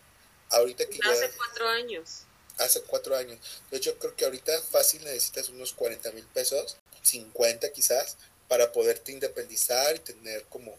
Ahorita 0.49 0.85
que 0.85 0.99
hace 1.01 1.31
cuatro 1.37 1.67
años. 1.69 2.23
Hace 2.57 2.81
cuatro 2.83 3.15
años. 3.15 3.39
De 3.71 3.77
hecho, 3.77 3.97
creo 3.97 4.15
que 4.15 4.25
ahorita 4.25 4.61
fácil 4.61 5.03
necesitas 5.03 5.49
unos 5.49 5.73
40 5.73 6.11
mil 6.11 6.25
pesos, 6.25 6.77
50 7.01 7.71
quizás, 7.71 8.17
para 8.47 8.71
poderte 8.71 9.11
independizar 9.11 9.95
y 9.95 9.99
tener 9.99 10.43
como 10.45 10.77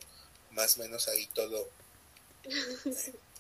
más 0.53 0.77
o 0.77 0.81
menos 0.81 1.09
ahí 1.09 1.27
todo 1.35 1.69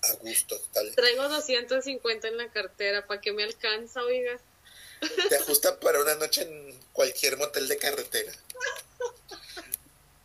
a 0.03 0.13
gusto. 0.15 0.61
Tal. 0.73 0.95
Traigo 0.95 1.29
250 1.29 2.29
en 2.29 2.37
la 2.37 2.51
cartera, 2.51 3.07
¿para 3.07 3.21
qué 3.21 3.33
me 3.33 3.45
alcanza, 3.45 4.03
oiga? 4.03 4.41
Te 5.29 5.37
ajusta 5.37 5.79
para 5.81 6.01
una 6.01 6.15
noche 6.17 6.43
en 6.43 6.79
cualquier 6.93 7.37
motel 7.37 7.69
de 7.69 7.77
carretera. 7.77 8.33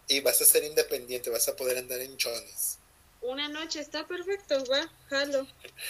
Y 0.07 0.21
vas 0.21 0.41
a 0.41 0.45
ser 0.45 0.63
independiente, 0.63 1.29
vas 1.29 1.47
a 1.47 1.55
poder 1.55 1.77
andar 1.77 1.99
en 1.99 2.17
chones. 2.17 2.78
Una 3.21 3.49
noche 3.49 3.79
está 3.79 4.07
perfecto, 4.07 4.63
va, 4.65 4.89
jalo. 5.09 5.47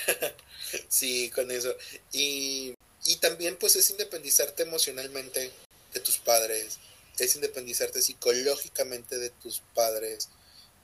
sí, 0.90 1.30
con 1.30 1.52
eso. 1.52 1.76
Y, 2.12 2.74
y 3.06 3.16
también 3.18 3.58
pues 3.58 3.76
es 3.76 3.90
independizarte 3.90 4.64
emocionalmente 4.64 5.52
de 5.94 6.00
tus 6.00 6.18
padres, 6.18 6.80
es 7.18 7.36
independizarte 7.36 8.02
psicológicamente 8.02 9.18
de 9.18 9.30
tus 9.30 9.62
padres, 9.74 10.30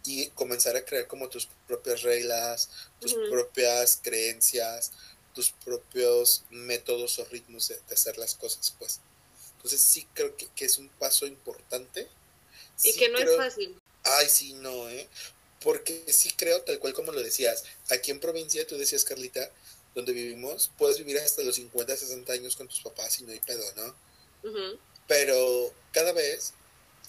y 0.05 0.27
comenzar 0.29 0.75
a 0.75 0.85
crear 0.85 1.07
como 1.07 1.29
tus 1.29 1.47
propias 1.67 2.03
reglas, 2.03 2.69
tus 2.99 3.15
propias 3.29 3.99
creencias, 4.01 4.91
tus 5.33 5.51
propios 5.51 6.43
métodos 6.49 7.19
o 7.19 7.25
ritmos 7.25 7.67
de, 7.67 7.79
hacer 7.91 8.17
las 8.17 8.35
cosas, 8.35 8.73
pues. 8.77 8.99
Entonces 9.57 9.81
sí 9.81 10.07
creo 10.13 10.35
que, 10.37 10.65
es 10.65 10.77
un 10.77 10.89
paso 10.89 11.25
importante. 11.25 12.07
Y 12.83 12.93
que 12.95 13.09
no 13.09 13.17
es 13.17 13.35
fácil. 13.35 13.79
Ay, 14.03 14.29
sí, 14.29 14.53
no, 14.53 14.87
¿eh? 14.89 15.09
Porque 15.65 16.05
sí 16.07 16.31
creo, 16.37 16.61
tal 16.61 16.77
cual 16.77 16.93
como 16.93 17.11
lo 17.11 17.21
decías, 17.21 17.63
aquí 17.89 18.11
en 18.11 18.19
provincia, 18.19 18.65
tú 18.67 18.77
decías, 18.77 19.03
Carlita, 19.03 19.51
donde 19.95 20.13
vivimos, 20.13 20.69
puedes 20.77 20.99
vivir 20.99 21.17
hasta 21.17 21.41
los 21.41 21.55
50, 21.55 21.97
60 21.97 22.31
años 22.31 22.55
con 22.55 22.67
tus 22.67 22.81
papás 22.81 23.19
y 23.19 23.23
no 23.23 23.31
hay 23.31 23.39
pedo, 23.39 23.65
¿no? 23.75 23.95
Pero 25.07 25.73
cada 25.91 26.11
vez 26.13 26.53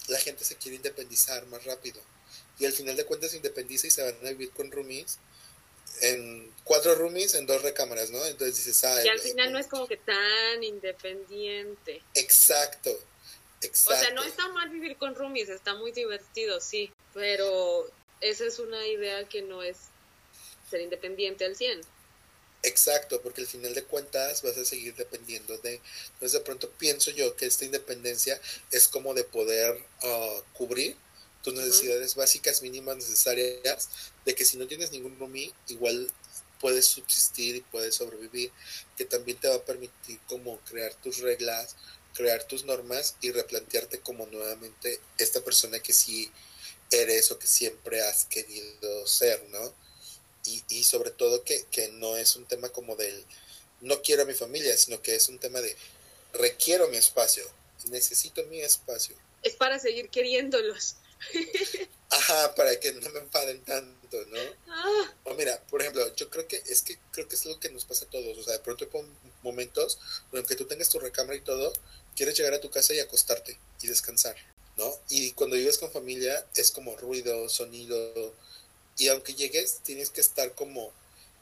la 0.07 0.17
gente 0.17 0.43
se 0.43 0.55
quiere 0.55 0.77
independizar 0.77 1.45
más 1.45 1.63
rápido 1.65 2.01
y 2.57 2.65
al 2.65 2.73
final 2.73 2.95
de 2.95 3.05
cuentas 3.05 3.31
se 3.31 3.37
independiza 3.37 3.85
y 3.85 3.91
se 3.91 4.01
van 4.01 4.15
a 4.25 4.29
vivir 4.29 4.49
con 4.49 4.71
roomies 4.71 5.19
en 6.01 6.51
cuatro 6.63 6.95
roomies 6.95 7.35
en 7.35 7.45
dos 7.45 7.61
recámaras, 7.61 8.09
¿no? 8.09 8.25
Entonces 8.25 8.57
dices, 8.57 8.83
ah, 8.85 9.05
y 9.05 9.07
al 9.07 9.19
final 9.19 9.51
no 9.51 9.59
es 9.59 9.67
como 9.67 9.87
que 9.87 9.97
tan 9.97 10.63
independiente. 10.63 12.01
Exacto, 12.15 12.91
exacto. 13.61 13.99
O 13.99 14.03
sea, 14.03 14.13
no 14.13 14.23
está 14.23 14.47
mal 14.49 14.69
vivir 14.69 14.97
con 14.97 15.13
roomies, 15.13 15.49
está 15.49 15.75
muy 15.75 15.91
divertido, 15.91 16.59
sí, 16.59 16.91
pero 17.13 17.87
esa 18.21 18.45
es 18.45 18.59
una 18.59 18.85
idea 18.87 19.27
que 19.27 19.41
no 19.41 19.63
es 19.63 19.77
ser 20.69 20.81
independiente 20.81 21.45
al 21.45 21.55
100. 21.55 21.81
Exacto, 22.63 23.21
porque 23.21 23.41
al 23.41 23.47
final 23.47 23.73
de 23.73 23.83
cuentas 23.83 24.41
vas 24.41 24.57
a 24.57 24.65
seguir 24.65 24.95
dependiendo 24.95 25.57
de... 25.59 25.79
Entonces 26.13 26.33
de 26.33 26.39
pronto 26.41 26.69
pienso 26.71 27.11
yo 27.11 27.35
que 27.35 27.45
esta 27.45 27.65
independencia 27.65 28.39
es 28.71 28.87
como 28.87 29.13
de 29.13 29.23
poder 29.23 29.77
uh, 30.03 30.41
cubrir 30.53 30.97
tus 31.43 31.53
necesidades 31.53 32.15
básicas 32.15 32.61
mínimas 32.61 32.97
necesarias, 32.97 33.89
de 34.25 34.35
que 34.35 34.43
si 34.43 34.57
no 34.57 34.67
tienes 34.67 34.91
ningún 34.91 35.17
roomie, 35.17 35.53
igual 35.67 36.11
puedes 36.59 36.87
subsistir 36.87 37.55
y 37.55 37.61
puedes 37.61 37.95
sobrevivir, 37.95 38.51
que 38.97 39.05
también 39.05 39.39
te 39.39 39.47
va 39.47 39.55
a 39.55 39.63
permitir 39.63 40.19
como 40.27 40.59
crear 40.61 40.93
tus 40.95 41.19
reglas, 41.19 41.75
crear 42.13 42.43
tus 42.43 42.65
normas 42.65 43.15
y 43.21 43.31
replantearte 43.31 43.99
como 43.99 44.25
nuevamente 44.25 44.99
esta 45.17 45.41
persona 45.41 45.79
que 45.79 45.93
sí 45.93 46.31
eres 46.91 47.31
o 47.31 47.39
que 47.39 47.47
siempre 47.47 48.01
has 48.01 48.25
querido 48.25 49.07
ser, 49.07 49.43
¿no? 49.49 49.73
Y, 50.45 50.63
y 50.69 50.83
sobre 50.83 51.11
todo 51.11 51.43
que, 51.43 51.65
que 51.71 51.89
no 51.89 52.17
es 52.17 52.35
un 52.35 52.45
tema 52.45 52.69
como 52.69 52.95
del 52.95 53.25
no 53.81 54.01
quiero 54.01 54.23
a 54.23 54.25
mi 54.25 54.33
familia, 54.33 54.75
sino 54.77 55.01
que 55.01 55.15
es 55.15 55.29
un 55.29 55.39
tema 55.39 55.61
de 55.61 55.75
requiero 56.33 56.87
mi 56.87 56.97
espacio, 56.97 57.43
necesito 57.89 58.43
mi 58.45 58.61
espacio. 58.61 59.15
Es 59.43 59.55
para 59.55 59.79
seguir 59.79 60.09
queriéndolos. 60.09 60.95
Ajá, 62.09 62.55
para 62.55 62.79
que 62.79 62.93
no 62.93 63.09
me 63.09 63.19
enfaden 63.19 63.63
tanto, 63.63 64.25
¿no? 64.27 64.39
Ah. 64.67 65.13
O 65.25 65.33
mira, 65.33 65.61
por 65.69 65.81
ejemplo, 65.81 66.15
yo 66.15 66.29
creo 66.29 66.47
que 66.47 66.61
es 66.67 66.81
que 66.81 66.97
creo 67.11 67.27
que 67.27 67.35
es 67.35 67.45
lo 67.45 67.59
que 67.59 67.69
nos 67.69 67.85
pasa 67.85 68.05
a 68.05 68.09
todos. 68.09 68.37
O 68.37 68.43
sea, 68.43 68.53
de 68.53 68.59
pronto 68.59 68.85
hay 68.85 69.01
momentos 69.43 69.99
donde 70.31 70.55
tú 70.55 70.65
tengas 70.65 70.89
tu 70.89 70.99
recámara 70.99 71.35
y 71.35 71.41
todo, 71.41 71.73
quieres 72.15 72.37
llegar 72.37 72.53
a 72.53 72.61
tu 72.61 72.69
casa 72.69 72.93
y 72.93 72.99
acostarte 72.99 73.57
y 73.81 73.87
descansar, 73.87 74.35
¿no? 74.77 74.93
Y 75.09 75.31
cuando 75.31 75.55
vives 75.55 75.77
con 75.77 75.91
familia 75.91 76.45
es 76.55 76.71
como 76.71 76.95
ruido, 76.95 77.49
sonido. 77.49 78.33
Y 78.97 79.09
aunque 79.09 79.33
llegues, 79.33 79.79
tienes 79.83 80.09
que 80.09 80.21
estar 80.21 80.53
como. 80.55 80.91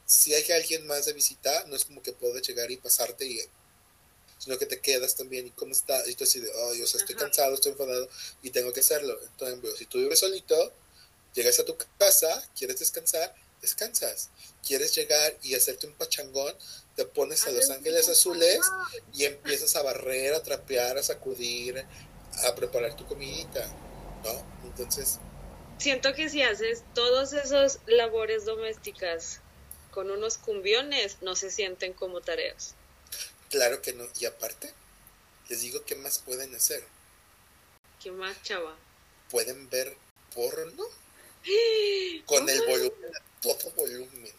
Si 0.06 0.34
hay 0.34 0.44
alguien 0.52 0.86
más 0.86 1.06
de 1.06 1.12
visita, 1.12 1.64
no 1.66 1.76
es 1.76 1.84
como 1.84 2.02
que 2.02 2.12
puedes 2.12 2.46
llegar 2.46 2.70
y 2.70 2.76
pasarte 2.76 3.26
y 3.26 3.40
sino 4.38 4.58
que 4.58 4.66
te 4.66 4.80
quedas 4.80 5.16
también 5.16 5.46
y 5.46 5.50
cómo 5.50 5.72
está, 5.72 6.06
y 6.06 6.14
tú 6.14 6.24
así 6.24 6.40
de, 6.40 6.50
oh, 6.54 6.74
yo 6.74 6.84
estoy 6.84 7.16
cansado, 7.16 7.54
estoy 7.54 7.72
enfadado 7.72 8.08
y 8.42 8.50
tengo 8.50 8.72
que 8.72 8.80
hacerlo. 8.80 9.18
Entonces, 9.22 9.78
si 9.78 9.86
tú 9.86 9.98
vives 9.98 10.18
solito, 10.18 10.72
llegas 11.34 11.58
a 11.58 11.64
tu 11.64 11.76
casa, 11.98 12.48
quieres 12.56 12.78
descansar, 12.78 13.34
descansas. 13.60 14.30
Quieres 14.66 14.94
llegar 14.94 15.36
y 15.42 15.54
hacerte 15.54 15.86
un 15.86 15.94
pachangón, 15.94 16.54
te 16.96 17.04
pones 17.04 17.46
a 17.46 17.50
Los 17.50 17.70
Ángeles 17.70 18.08
Azules 18.08 18.60
y 19.14 19.24
empiezas 19.24 19.76
a 19.76 19.82
barrer, 19.82 20.34
a 20.34 20.42
trapear, 20.42 20.98
a 20.98 21.02
sacudir, 21.02 21.86
a 22.44 22.54
preparar 22.54 22.96
tu 22.96 23.06
comidita, 23.06 23.66
¿no? 24.24 24.44
Entonces... 24.64 25.18
Siento 25.78 26.14
que 26.14 26.28
si 26.28 26.42
haces 26.42 26.82
todos 26.94 27.32
esos 27.34 27.80
labores 27.86 28.46
domésticas 28.46 29.40
con 29.90 30.10
unos 30.10 30.38
cumbiones, 30.38 31.18
no 31.20 31.36
se 31.36 31.50
sienten 31.50 31.92
como 31.92 32.20
tareas. 32.20 32.74
Claro 33.50 33.82
que 33.82 33.92
no. 33.92 34.04
Y 34.18 34.26
aparte, 34.26 34.72
les 35.48 35.60
digo 35.60 35.84
qué 35.84 35.94
más 35.94 36.18
pueden 36.18 36.54
hacer. 36.54 36.82
¿Qué 38.02 38.10
más, 38.10 38.42
chava? 38.42 38.74
Pueden 39.30 39.68
ver 39.70 39.96
porno 40.34 40.84
con 42.26 42.48
el 42.48 42.60
volumen, 42.66 43.12
todo 43.40 43.70
volumen. 43.72 44.32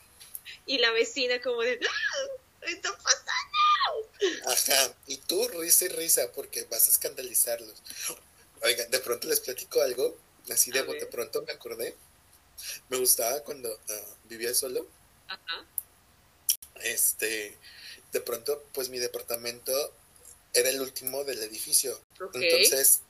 Y 0.66 0.80
la 0.80 0.92
vecina 0.92 1.42
como 1.42 1.62
de, 1.62 1.80
¡Ah! 1.82 2.66
¡Está 2.68 2.92
pasando! 2.98 3.67
Ajá, 4.46 4.96
y 5.08 5.18
tú 5.18 5.48
risa 5.48 5.86
y 5.86 5.90
risa 5.90 6.32
porque 6.34 6.64
vas 6.66 6.88
a 6.88 6.92
escandalizarlos. 6.92 7.76
Oigan, 8.64 8.90
de 8.90 9.00
pronto 9.00 9.28
les 9.28 9.40
platico 9.40 9.82
algo, 9.82 10.18
así 10.50 10.72
de 10.72 10.82
bote 10.82 11.06
pronto 11.06 11.42
me 11.44 11.54
acordé. 11.54 11.96
Me 12.90 12.98
gustaba 12.98 13.42
cuando 13.42 13.70
ah, 13.90 14.16
vivía 14.26 14.54
solo. 14.54 14.88
Ajá. 15.28 15.66
Este, 16.84 17.58
de 18.12 18.22
pronto, 18.22 18.64
pues 18.74 18.90
mi 18.90 19.00
departamento 19.00 19.74
era 20.54 20.70
el 20.70 20.82
último 20.82 21.24
del 21.24 21.42
edificio. 21.44 22.00
Entonces, 22.34 23.02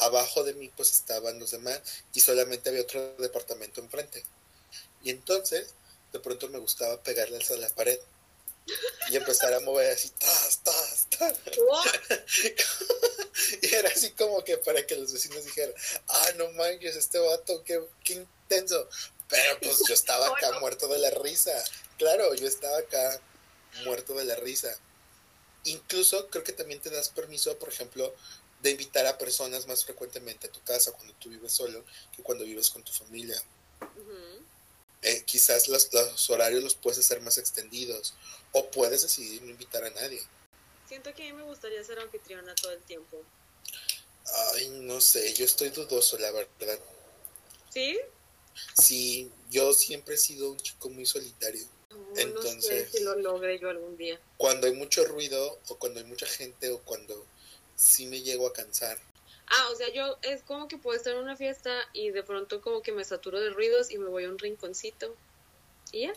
abajo 0.00 0.44
de 0.44 0.54
mí, 0.54 0.70
pues 0.76 0.90
estaban 0.90 1.38
los 1.38 1.52
demás 1.52 1.80
y 2.12 2.20
solamente 2.20 2.68
había 2.68 2.82
otro 2.82 3.14
departamento 3.18 3.80
enfrente. 3.80 4.24
Y 5.02 5.10
entonces, 5.10 5.74
de 6.12 6.20
pronto 6.20 6.48
me 6.48 6.58
gustaba 6.58 7.02
pegarles 7.02 7.50
a 7.50 7.56
la 7.56 7.68
pared 7.70 7.98
y 9.10 9.16
empezar 9.16 9.52
a 9.52 9.60
mover 9.60 9.92
así, 9.92 10.10
tas, 10.10 10.60
tas, 10.62 11.06
tas. 11.10 11.36
y 13.62 13.74
era 13.74 13.88
así 13.88 14.12
como 14.12 14.42
que 14.44 14.58
para 14.58 14.86
que 14.86 14.96
los 14.96 15.12
vecinos 15.12 15.44
dijeran, 15.44 15.74
ah, 16.08 16.28
no 16.36 16.50
manches, 16.52 16.96
este 16.96 17.18
vato, 17.18 17.62
qué, 17.64 17.82
qué 18.04 18.14
intenso. 18.14 18.88
Pero 19.28 19.58
pues 19.60 19.82
yo 19.88 19.94
estaba 19.94 20.28
acá 20.28 20.58
muerto 20.60 20.88
de 20.88 20.98
la 20.98 21.10
risa. 21.10 21.52
Claro, 21.98 22.34
yo 22.34 22.46
estaba 22.46 22.78
acá 22.78 23.20
muerto 23.84 24.14
de 24.14 24.24
la 24.24 24.36
risa. 24.36 24.76
Incluso 25.64 26.28
creo 26.28 26.44
que 26.44 26.52
también 26.52 26.80
te 26.80 26.90
das 26.90 27.08
permiso, 27.08 27.58
por 27.58 27.70
ejemplo, 27.70 28.14
de 28.62 28.70
invitar 28.70 29.06
a 29.06 29.18
personas 29.18 29.66
más 29.66 29.84
frecuentemente 29.84 30.46
a 30.46 30.52
tu 30.52 30.62
casa 30.62 30.92
cuando 30.92 31.14
tú 31.14 31.30
vives 31.30 31.52
solo 31.52 31.84
que 32.14 32.22
cuando 32.22 32.44
vives 32.44 32.70
con 32.70 32.82
tu 32.82 32.92
familia. 32.92 33.42
Eh, 35.02 35.24
quizás 35.24 35.66
los, 35.66 35.90
horarios 36.30 36.62
los 36.62 36.76
puedes 36.76 37.00
hacer 37.00 37.20
más 37.20 37.36
extendidos 37.36 38.14
o 38.52 38.70
puedes 38.70 39.02
decidir 39.02 39.42
no 39.42 39.50
invitar 39.50 39.84
a 39.84 39.90
nadie. 39.90 40.22
Siento 40.86 41.12
que 41.14 41.22
a 41.22 41.26
mí 41.26 41.32
me 41.32 41.42
gustaría 41.42 41.82
ser 41.84 41.98
anfitriona 41.98 42.54
todo 42.54 42.72
el 42.72 42.82
tiempo. 42.82 43.22
Ay, 44.54 44.68
no 44.70 45.00
sé, 45.00 45.32
yo 45.34 45.44
estoy 45.44 45.70
dudoso, 45.70 46.18
la 46.18 46.30
verdad. 46.30 46.78
¿Sí? 47.70 47.98
Sí, 48.74 49.30
yo 49.50 49.72
siempre 49.72 50.14
he 50.14 50.18
sido 50.18 50.50
un 50.50 50.58
chico 50.58 50.90
muy 50.90 51.06
solitario. 51.06 51.66
Entonces, 52.16 52.54
no 52.56 52.62
sé 52.62 52.90
si 52.90 53.02
lo 53.02 53.16
logre 53.16 53.58
yo 53.58 53.70
algún 53.70 53.96
día. 53.96 54.20
Cuando 54.36 54.66
hay 54.66 54.74
mucho 54.74 55.04
ruido 55.04 55.58
o 55.68 55.76
cuando 55.76 56.00
hay 56.00 56.06
mucha 56.06 56.26
gente 56.26 56.70
o 56.70 56.80
cuando 56.80 57.26
sí 57.74 58.06
me 58.06 58.20
llego 58.20 58.46
a 58.46 58.52
cansar. 58.52 58.98
Ah, 59.46 59.68
o 59.70 59.76
sea, 59.76 59.90
yo 59.92 60.18
es 60.22 60.42
como 60.42 60.68
que 60.68 60.78
puedo 60.78 60.96
estar 60.96 61.14
en 61.14 61.20
una 61.20 61.36
fiesta 61.36 61.74
y 61.92 62.10
de 62.10 62.22
pronto 62.22 62.60
como 62.60 62.82
que 62.82 62.92
me 62.92 63.04
saturo 63.04 63.40
de 63.40 63.50
ruidos 63.50 63.90
y 63.90 63.98
me 63.98 64.08
voy 64.08 64.24
a 64.24 64.28
un 64.28 64.38
rinconcito. 64.38 65.14
¿Y 65.90 66.02
ya? 66.02 66.14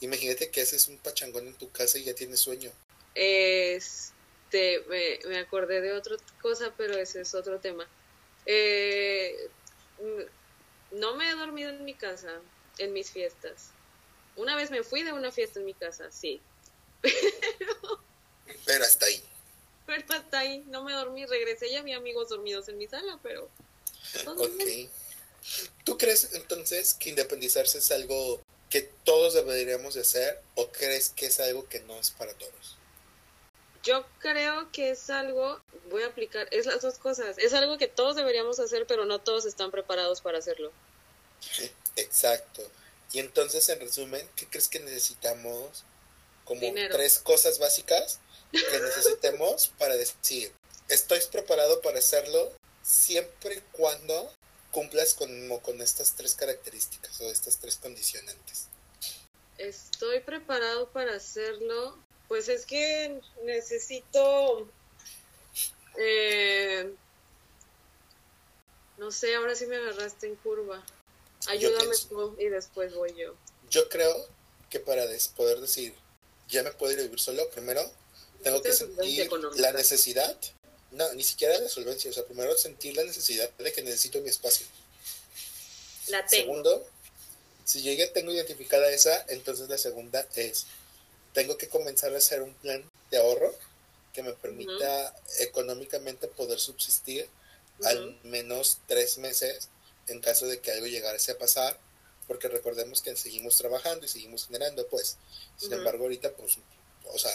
Imagínate 0.00 0.50
que 0.50 0.62
haces 0.62 0.88
un 0.88 0.98
pachangón 0.98 1.46
en 1.46 1.54
tu 1.54 1.70
casa 1.70 1.98
y 1.98 2.04
ya 2.04 2.14
tienes 2.14 2.40
sueño. 2.40 2.70
Este, 3.14 4.82
me, 4.88 5.18
me 5.28 5.38
acordé 5.38 5.80
de 5.80 5.92
otra 5.92 6.16
cosa, 6.40 6.72
pero 6.76 6.96
ese 6.96 7.20
es 7.20 7.34
otro 7.34 7.60
tema. 7.60 7.86
Eh, 8.46 9.48
no 10.92 11.16
me 11.16 11.28
he 11.28 11.34
dormido 11.34 11.70
en 11.70 11.84
mi 11.84 11.94
casa, 11.94 12.40
en 12.78 12.92
mis 12.92 13.10
fiestas. 13.10 13.68
Una 14.36 14.56
vez 14.56 14.70
me 14.70 14.82
fui 14.82 15.02
de 15.02 15.12
una 15.12 15.30
fiesta 15.30 15.60
en 15.60 15.66
mi 15.66 15.74
casa, 15.74 16.10
sí. 16.10 16.40
Pero, 18.64 18.84
hasta 18.84 19.06
ahí. 19.06 19.22
Pero 19.86 20.04
hasta 20.08 20.38
ahí. 20.38 20.64
No 20.68 20.84
me 20.84 20.92
dormí, 20.92 21.26
regresé 21.26 21.68
y 21.68 21.76
había 21.76 21.96
amigos 21.96 22.28
dormidos 22.28 22.68
en 22.68 22.78
mi 22.78 22.86
sala, 22.86 23.18
pero... 23.22 23.50
Ok. 24.26 24.62
¿Tú 25.84 25.98
crees 25.98 26.34
entonces 26.34 26.94
que 26.94 27.10
independizarse 27.10 27.78
es 27.78 27.90
algo 27.90 28.40
que 28.72 28.90
todos 29.04 29.34
deberíamos 29.34 29.92
de 29.92 30.00
hacer 30.00 30.40
o 30.54 30.72
crees 30.72 31.10
que 31.10 31.26
es 31.26 31.38
algo 31.40 31.68
que 31.68 31.80
no 31.80 31.94
es 31.98 32.10
para 32.10 32.32
todos? 32.32 32.78
Yo 33.82 34.06
creo 34.18 34.72
que 34.72 34.92
es 34.92 35.10
algo, 35.10 35.60
voy 35.90 36.04
a 36.04 36.06
aplicar, 36.06 36.48
es 36.50 36.64
las 36.64 36.80
dos 36.80 36.96
cosas, 36.96 37.36
es 37.36 37.52
algo 37.52 37.76
que 37.76 37.86
todos 37.86 38.16
deberíamos 38.16 38.58
hacer, 38.60 38.86
pero 38.86 39.04
no 39.04 39.18
todos 39.18 39.44
están 39.44 39.70
preparados 39.70 40.22
para 40.22 40.38
hacerlo. 40.38 40.72
Exacto. 41.96 42.62
Y 43.12 43.18
entonces, 43.18 43.68
en 43.68 43.80
resumen, 43.80 44.26
¿qué 44.36 44.46
crees 44.46 44.68
que 44.68 44.80
necesitamos? 44.80 45.84
Como 46.46 46.72
tres 46.90 47.18
cosas 47.18 47.58
básicas 47.58 48.20
que 48.52 48.80
necesitemos 48.80 49.70
para 49.78 49.98
decir, 49.98 50.50
estoy 50.88 51.20
preparado 51.30 51.82
para 51.82 51.98
hacerlo 51.98 52.50
siempre 52.82 53.56
y 53.56 53.62
cuando 53.72 54.32
cumplas 54.72 55.14
con, 55.14 55.30
con 55.60 55.80
estas 55.80 56.16
tres 56.16 56.34
características 56.34 57.20
o 57.20 57.30
estas 57.30 57.58
tres 57.58 57.76
condicionantes. 57.76 58.66
Estoy 59.58 60.20
preparado 60.20 60.90
para 60.90 61.14
hacerlo. 61.14 61.96
Pues 62.26 62.48
es 62.48 62.66
que 62.66 63.20
necesito... 63.44 64.68
Eh, 65.98 66.92
no 68.98 69.12
sé, 69.12 69.34
ahora 69.34 69.54
sí 69.54 69.66
me 69.66 69.76
agarraste 69.76 70.26
en 70.26 70.36
curva. 70.36 70.84
Ayúdame 71.48 71.94
tú 72.08 72.36
y 72.38 72.48
después 72.48 72.94
voy 72.94 73.14
yo. 73.14 73.34
Yo 73.70 73.88
creo 73.88 74.28
que 74.70 74.80
para 74.80 75.04
poder 75.36 75.60
decir, 75.60 75.94
ya 76.48 76.62
me 76.62 76.72
puedo 76.72 76.92
ir 76.92 77.00
a 77.00 77.02
vivir 77.02 77.20
solo, 77.20 77.48
primero 77.50 77.82
tengo 78.42 78.62
que 78.62 78.72
sentir 78.72 79.30
la 79.56 79.72
necesidad, 79.72 80.36
no, 80.92 81.12
ni 81.14 81.22
siquiera 81.22 81.58
la 81.58 81.68
solvencia, 81.68 82.10
o 82.10 82.14
sea, 82.14 82.24
primero 82.24 82.56
sentir 82.56 82.96
la 82.96 83.04
necesidad 83.04 83.50
de 83.50 83.72
que 83.72 83.82
necesito 83.82 84.20
mi 84.20 84.28
espacio. 84.28 84.66
La 86.08 86.24
tengo. 86.26 86.44
Segundo, 86.44 86.86
si 87.64 87.82
yo 87.82 87.92
ya 87.92 88.12
tengo 88.12 88.32
identificada 88.32 88.90
esa, 88.90 89.24
entonces 89.28 89.68
la 89.68 89.78
segunda 89.78 90.26
es, 90.34 90.66
tengo 91.32 91.56
que 91.56 91.68
comenzar 91.68 92.14
a 92.14 92.18
hacer 92.18 92.42
un 92.42 92.54
plan 92.54 92.84
de 93.10 93.18
ahorro 93.18 93.54
que 94.12 94.22
me 94.22 94.32
permita 94.34 95.14
económicamente 95.38 96.28
poder 96.28 96.60
subsistir 96.60 97.28
al 97.84 98.18
menos 98.24 98.78
tres 98.86 99.16
meses 99.18 99.68
en 100.08 100.20
caso 100.20 100.46
de 100.46 100.60
que 100.60 100.72
algo 100.72 100.86
llegase 100.86 101.32
a 101.32 101.38
pasar, 101.38 101.78
porque 102.26 102.48
recordemos 102.48 103.00
que 103.00 103.16
seguimos 103.16 103.56
trabajando 103.56 104.04
y 104.04 104.08
seguimos 104.08 104.46
generando, 104.46 104.86
pues. 104.88 105.16
Sin 105.56 105.72
embargo, 105.72 106.04
ahorita, 106.04 106.32
pues, 106.32 106.58
o 107.06 107.18
sea, 107.18 107.32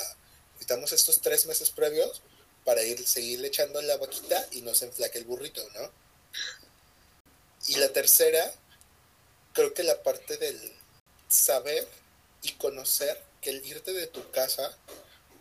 necesitamos 0.53 0.91
estos 0.91 1.21
tres 1.21 1.45
meses 1.45 1.71
previos 1.71 2.21
para 2.67 2.83
ir 2.83 3.07
seguirle 3.07 3.47
echando 3.47 3.81
la 3.81 3.95
vaquita 3.95 4.45
y 4.51 4.61
no 4.61 4.75
se 4.75 4.87
enflaque 4.87 5.17
el 5.19 5.23
burrito, 5.23 5.65
¿no? 5.73 5.89
Y 7.67 7.77
la 7.77 7.93
tercera, 7.93 8.53
creo 9.53 9.73
que 9.73 9.83
la 9.83 10.03
parte 10.03 10.35
del 10.35 10.73
saber 11.29 11.87
y 12.41 12.51
conocer 12.55 13.23
que 13.39 13.51
el 13.51 13.65
irte 13.65 13.93
de 13.93 14.07
tu 14.07 14.31
casa 14.31 14.77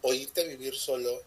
o 0.02 0.14
irte 0.14 0.42
a 0.42 0.44
vivir 0.44 0.76
solo 0.76 1.20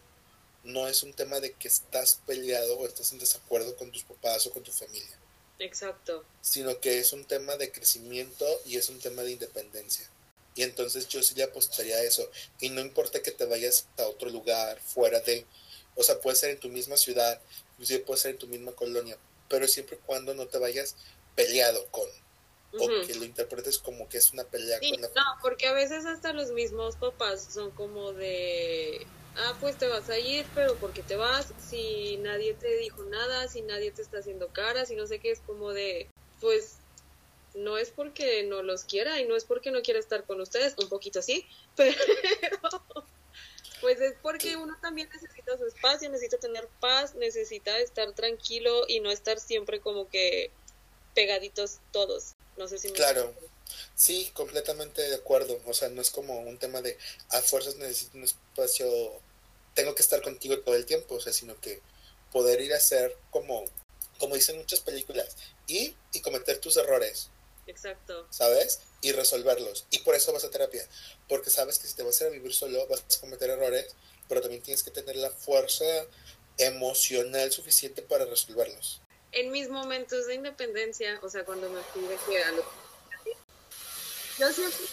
no 0.64 0.88
es 0.88 1.02
un 1.02 1.12
tema 1.12 1.38
de 1.38 1.52
que 1.52 1.68
estás 1.68 2.18
peleado 2.26 2.78
o 2.78 2.86
estás 2.86 3.12
en 3.12 3.18
desacuerdo 3.18 3.76
con 3.76 3.92
tus 3.92 4.04
papás 4.04 4.46
o 4.46 4.52
con 4.52 4.62
tu 4.62 4.72
familia. 4.72 5.18
Exacto. 5.58 6.24
Sino 6.40 6.80
que 6.80 6.98
es 6.98 7.12
un 7.12 7.26
tema 7.26 7.58
de 7.58 7.72
crecimiento 7.72 8.46
y 8.64 8.78
es 8.78 8.88
un 8.88 9.00
tema 9.00 9.20
de 9.20 9.32
independencia. 9.32 10.08
Y 10.54 10.62
entonces 10.62 11.08
yo 11.08 11.22
sí 11.22 11.34
le 11.34 11.42
apostaría 11.42 11.96
a 11.96 12.04
eso. 12.04 12.26
Y 12.58 12.70
no 12.70 12.80
importa 12.80 13.22
que 13.22 13.32
te 13.32 13.44
vayas 13.44 13.86
a 13.98 14.06
otro 14.06 14.30
lugar, 14.30 14.80
fuera 14.80 15.20
de, 15.20 15.44
o 15.96 16.02
sea, 16.02 16.20
puede 16.20 16.36
ser 16.36 16.50
en 16.50 16.58
tu 16.58 16.68
misma 16.68 16.96
ciudad, 16.96 17.40
inclusive 17.72 18.00
puede 18.00 18.20
ser 18.20 18.30
en 18.32 18.38
tu 18.38 18.46
misma 18.46 18.72
colonia, 18.72 19.16
pero 19.48 19.66
siempre 19.66 19.96
y 19.96 20.06
cuando 20.06 20.34
no 20.34 20.46
te 20.46 20.58
vayas 20.58 20.96
peleado 21.34 21.86
con, 21.90 22.08
o 22.78 23.06
que 23.06 23.14
lo 23.14 23.24
interpretes 23.24 23.78
como 23.78 24.08
que 24.08 24.18
es 24.18 24.32
una 24.32 24.44
pelea 24.44 24.78
con 24.78 25.00
la... 25.00 25.08
No, 25.08 25.38
porque 25.42 25.66
a 25.66 25.72
veces 25.72 26.06
hasta 26.06 26.32
los 26.32 26.50
mismos 26.52 26.96
papás 26.96 27.48
son 27.52 27.70
como 27.72 28.12
de, 28.12 29.06
ah, 29.36 29.56
pues 29.60 29.76
te 29.76 29.88
vas 29.88 30.08
a 30.08 30.18
ir, 30.18 30.46
pero 30.54 30.76
¿por 30.76 30.92
qué 30.92 31.02
te 31.02 31.16
vas? 31.16 31.52
Si 31.68 32.16
nadie 32.18 32.54
te 32.54 32.76
dijo 32.76 33.02
nada, 33.04 33.48
si 33.48 33.62
nadie 33.62 33.90
te 33.90 34.02
está 34.02 34.18
haciendo 34.18 34.48
cara, 34.48 34.86
si 34.86 34.94
no 34.94 35.06
sé 35.06 35.18
qué, 35.18 35.32
es 35.32 35.40
como 35.40 35.72
de, 35.72 36.08
pues 36.40 36.76
no 37.54 37.78
es 37.78 37.90
porque 37.90 38.44
no 38.44 38.62
los 38.62 38.84
quiera 38.84 39.20
y 39.20 39.26
no 39.26 39.36
es 39.36 39.44
porque 39.44 39.70
no 39.70 39.82
quiera 39.82 39.98
estar 39.98 40.24
con 40.24 40.40
ustedes, 40.40 40.74
un 40.78 40.88
poquito 40.88 41.22
sí, 41.22 41.46
pero 41.76 41.96
pues 43.80 44.00
es 44.00 44.14
porque 44.22 44.56
uno 44.56 44.76
también 44.80 45.08
necesita 45.12 45.56
su 45.56 45.66
espacio, 45.66 46.08
necesita 46.10 46.38
tener 46.38 46.68
paz, 46.80 47.14
necesita 47.14 47.78
estar 47.78 48.12
tranquilo 48.12 48.84
y 48.88 49.00
no 49.00 49.10
estar 49.10 49.38
siempre 49.40 49.80
como 49.80 50.08
que 50.08 50.50
pegaditos 51.14 51.78
todos. 51.92 52.34
No 52.56 52.68
sé 52.68 52.78
si 52.78 52.88
me 52.88 52.94
Claro. 52.94 53.34
Sí, 53.94 54.30
completamente 54.34 55.02
de 55.02 55.14
acuerdo. 55.14 55.60
O 55.66 55.74
sea, 55.74 55.88
no 55.88 56.02
es 56.02 56.10
como 56.10 56.40
un 56.40 56.58
tema 56.58 56.82
de 56.82 56.98
a 57.30 57.40
fuerzas 57.40 57.76
necesito 57.76 58.18
un 58.18 58.24
espacio, 58.24 58.88
tengo 59.74 59.94
que 59.94 60.02
estar 60.02 60.20
contigo 60.22 60.58
todo 60.60 60.74
el 60.74 60.86
tiempo, 60.86 61.16
o 61.16 61.20
sea, 61.20 61.32
sino 61.32 61.58
que 61.60 61.80
poder 62.32 62.60
ir 62.60 62.72
a 62.72 62.78
hacer 62.78 63.16
como, 63.30 63.64
como 64.18 64.34
dicen 64.34 64.58
muchas 64.58 64.80
películas, 64.80 65.36
ir 65.66 65.96
y 66.12 66.20
cometer 66.20 66.58
tus 66.58 66.76
errores. 66.76 67.30
Exacto. 67.66 68.26
¿Sabes? 68.30 68.80
Y 69.02 69.12
resolverlos. 69.12 69.86
Y 69.90 70.00
por 70.00 70.14
eso 70.14 70.32
vas 70.32 70.44
a 70.44 70.50
terapia. 70.50 70.86
Porque 71.28 71.50
sabes 71.50 71.78
que 71.78 71.86
si 71.86 71.94
te 71.94 72.02
vas 72.02 72.20
a 72.20 72.24
ir 72.24 72.28
a 72.28 72.32
vivir 72.32 72.54
solo, 72.54 72.86
vas 72.88 73.02
a 73.16 73.20
cometer 73.20 73.50
errores, 73.50 73.94
pero 74.28 74.40
también 74.40 74.62
tienes 74.62 74.82
que 74.82 74.90
tener 74.90 75.16
la 75.16 75.30
fuerza 75.30 75.84
emocional 76.58 77.50
suficiente 77.50 78.02
para 78.02 78.26
resolverlos. 78.26 79.00
En 79.32 79.50
mis 79.50 79.68
momentos 79.68 80.26
de 80.26 80.34
independencia, 80.34 81.18
o 81.22 81.30
sea, 81.30 81.44
cuando 81.44 81.70
me 81.70 81.80
fui 81.82 82.02
de 82.02 82.16
que 82.28 82.42
a 82.42 82.52
yo 84.40 84.50
siempre 84.52 84.86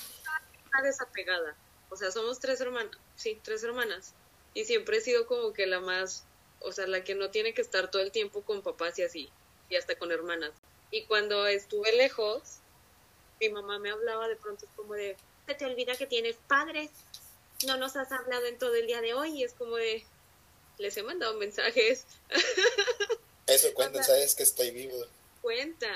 una 0.70 0.82
desapegada. 0.82 1.56
O 1.90 1.96
sea, 1.96 2.12
somos 2.12 2.40
tres 2.40 2.60
hermanas, 2.60 2.92
sí, 3.16 3.40
tres 3.42 3.64
hermanas. 3.64 4.14
Y 4.54 4.66
siempre 4.66 4.98
he 4.98 5.02
sido 5.02 5.26
como 5.26 5.54
que 5.54 5.66
la 5.68 5.80
más, 5.80 6.26
o 6.60 6.74
sea, 6.74 6.86
la 6.86 7.06
que 7.06 7.16
no 7.16 7.32
tiene 7.32 7.54
que 7.54 7.62
estar 7.62 7.90
todo 7.90 8.02
el 8.02 8.12
tiempo 8.12 8.42
con 8.42 8.62
papás 8.62 9.00
y 9.00 9.04
así, 9.04 9.30
y 9.70 9.78
hasta 9.78 9.98
con 9.98 10.12
hermanas. 10.12 10.52
Y 10.92 11.06
cuando 11.06 11.48
estuve 11.48 11.94
lejos, 11.94 12.60
mi 13.40 13.50
mamá 13.50 13.80
me 13.80 13.92
hablaba 13.92 14.28
de 14.28 14.36
pronto 14.36 14.66
es 14.66 14.72
como 14.76 14.94
de, 14.94 15.16
se 15.46 15.56
te 15.56 15.66
olvida 15.66 15.96
que 15.96 16.08
tienes 16.08 16.36
padres, 16.48 16.90
no 17.66 17.78
nos 17.78 17.96
has 17.96 18.12
hablado 18.12 18.46
en 18.46 18.58
todo 18.58 18.76
el 18.76 18.88
día 18.88 19.02
de 19.02 19.14
hoy, 19.14 19.40
y 19.40 19.44
es 19.44 19.54
como 19.54 19.78
de, 19.78 20.06
les 20.78 20.98
he 20.98 21.04
mandado 21.04 21.38
mensajes. 21.38 22.06
Eso 23.48 23.74
cuenta, 23.74 24.04
sabes 24.04 24.36
que 24.36 24.44
estoy 24.44 24.72
vivo. 24.72 24.98
Cuenta. 25.42 25.88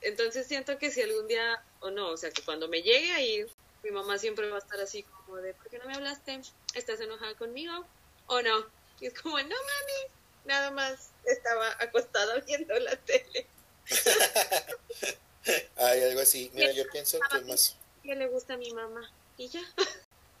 Entonces 0.00 0.46
siento 0.46 0.78
que 0.78 0.90
si 0.90 1.02
algún 1.02 1.26
día, 1.26 1.62
o 1.80 1.90
no, 1.90 2.10
o 2.10 2.16
sea, 2.16 2.30
que 2.30 2.42
cuando 2.42 2.68
me 2.68 2.82
llegue 2.82 3.12
a 3.12 3.20
ir, 3.20 3.48
mi 3.82 3.90
mamá 3.90 4.18
siempre 4.18 4.48
va 4.48 4.56
a 4.56 4.60
estar 4.60 4.80
así 4.80 5.02
como 5.02 5.36
de, 5.36 5.54
¿por 5.54 5.68
qué 5.68 5.78
no 5.78 5.86
me 5.86 5.94
hablaste? 5.94 6.40
¿Estás 6.74 7.00
enojada 7.00 7.34
conmigo? 7.34 7.86
¿O 8.26 8.42
no? 8.42 8.66
Y 9.00 9.06
es 9.06 9.14
como, 9.14 9.38
no 9.38 9.44
mami, 9.44 10.12
nada 10.44 10.70
más 10.70 11.10
estaba 11.24 11.76
acostada 11.80 12.40
viendo 12.40 12.78
la 12.78 12.96
tele. 12.96 13.46
Hay 15.76 16.02
algo 16.02 16.20
así. 16.20 16.50
Mira, 16.54 16.72
yo 16.72 16.84
pienso 16.90 17.18
que 17.30 17.40
más... 17.42 17.76
Que 18.02 18.14
le 18.14 18.28
gusta 18.28 18.54
a 18.54 18.56
mi 18.56 18.72
mamá. 18.72 19.12
Y 19.36 19.48
ya. 19.48 19.62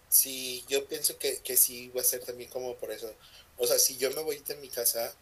Sí, 0.08 0.64
yo 0.68 0.86
pienso 0.86 1.18
que, 1.18 1.40
que 1.40 1.56
sí 1.56 1.88
va 1.88 2.00
a 2.00 2.04
ser 2.04 2.24
también 2.24 2.50
como 2.50 2.74
por 2.76 2.90
eso. 2.90 3.14
O 3.58 3.66
sea, 3.66 3.78
si 3.78 3.96
yo 3.98 4.10
me 4.12 4.22
voy 4.22 4.38
de 4.38 4.56
mi 4.56 4.68
casa, 4.68 5.14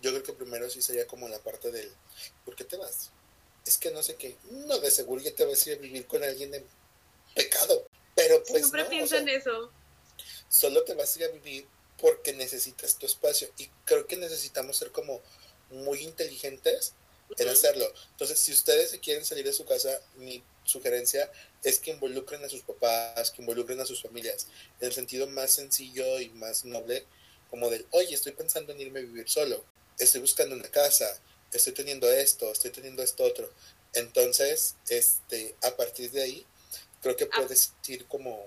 yo 0.00 0.10
creo 0.10 0.22
que 0.22 0.32
primero 0.32 0.68
sí 0.68 0.82
sería 0.82 1.06
como 1.06 1.28
la 1.28 1.38
parte 1.38 1.70
del, 1.70 1.90
¿por 2.44 2.56
qué 2.56 2.64
te 2.64 2.76
vas? 2.76 3.12
es 3.66 3.78
que 3.78 3.90
no 3.90 4.02
sé 4.02 4.16
qué, 4.16 4.36
no, 4.50 4.78
de 4.78 4.90
seguro 4.90 5.22
ya 5.22 5.34
te 5.34 5.44
vas 5.44 5.66
a 5.66 5.70
ir 5.70 5.78
a 5.78 5.80
vivir 5.80 6.06
con 6.06 6.22
alguien 6.22 6.52
en 6.54 6.64
pecado, 7.34 7.86
pero 8.14 8.42
pues 8.44 8.62
Siempre 8.62 8.84
pienso 8.86 9.16
en 9.16 9.28
eso. 9.28 9.72
Solo 10.48 10.84
te 10.84 10.94
vas 10.94 11.14
a 11.16 11.18
ir 11.20 11.24
a 11.24 11.28
vivir 11.28 11.66
porque 11.98 12.32
necesitas 12.32 12.98
tu 12.98 13.06
espacio 13.06 13.48
y 13.56 13.68
creo 13.84 14.06
que 14.06 14.16
necesitamos 14.16 14.76
ser 14.76 14.92
como 14.92 15.22
muy 15.70 16.00
inteligentes 16.02 16.94
en 17.38 17.48
hacerlo. 17.48 17.92
Entonces, 18.12 18.38
si 18.38 18.52
ustedes 18.52 18.90
se 18.90 19.00
quieren 19.00 19.24
salir 19.24 19.44
de 19.44 19.52
su 19.52 19.64
casa, 19.64 20.00
mi 20.16 20.42
sugerencia 20.64 21.30
es 21.62 21.78
que 21.78 21.90
involucren 21.90 22.44
a 22.44 22.48
sus 22.48 22.62
papás, 22.62 23.30
que 23.30 23.42
involucren 23.42 23.80
a 23.80 23.86
sus 23.86 24.02
familias, 24.02 24.46
en 24.80 24.88
el 24.88 24.92
sentido 24.92 25.26
más 25.26 25.52
sencillo 25.52 26.20
y 26.20 26.30
más 26.30 26.64
noble, 26.64 27.04
como 27.50 27.70
del, 27.70 27.86
oye, 27.90 28.14
estoy 28.14 28.32
pensando 28.32 28.72
en 28.72 28.80
irme 28.80 29.00
a 29.00 29.02
vivir 29.02 29.28
solo, 29.28 29.64
estoy 29.98 30.20
buscando 30.20 30.54
una 30.54 30.68
casa, 30.70 31.20
estoy 31.52 31.72
teniendo 31.72 32.10
esto, 32.10 32.50
estoy 32.50 32.70
teniendo 32.70 33.02
esto 33.02 33.24
otro. 33.24 33.50
Entonces, 33.92 34.76
este, 34.88 35.54
a 35.62 35.76
partir 35.76 36.10
de 36.10 36.22
ahí, 36.22 36.46
creo 37.00 37.16
que 37.16 37.24
ah. 37.24 37.36
puedes 37.36 37.72
ir 37.86 38.06
como, 38.06 38.44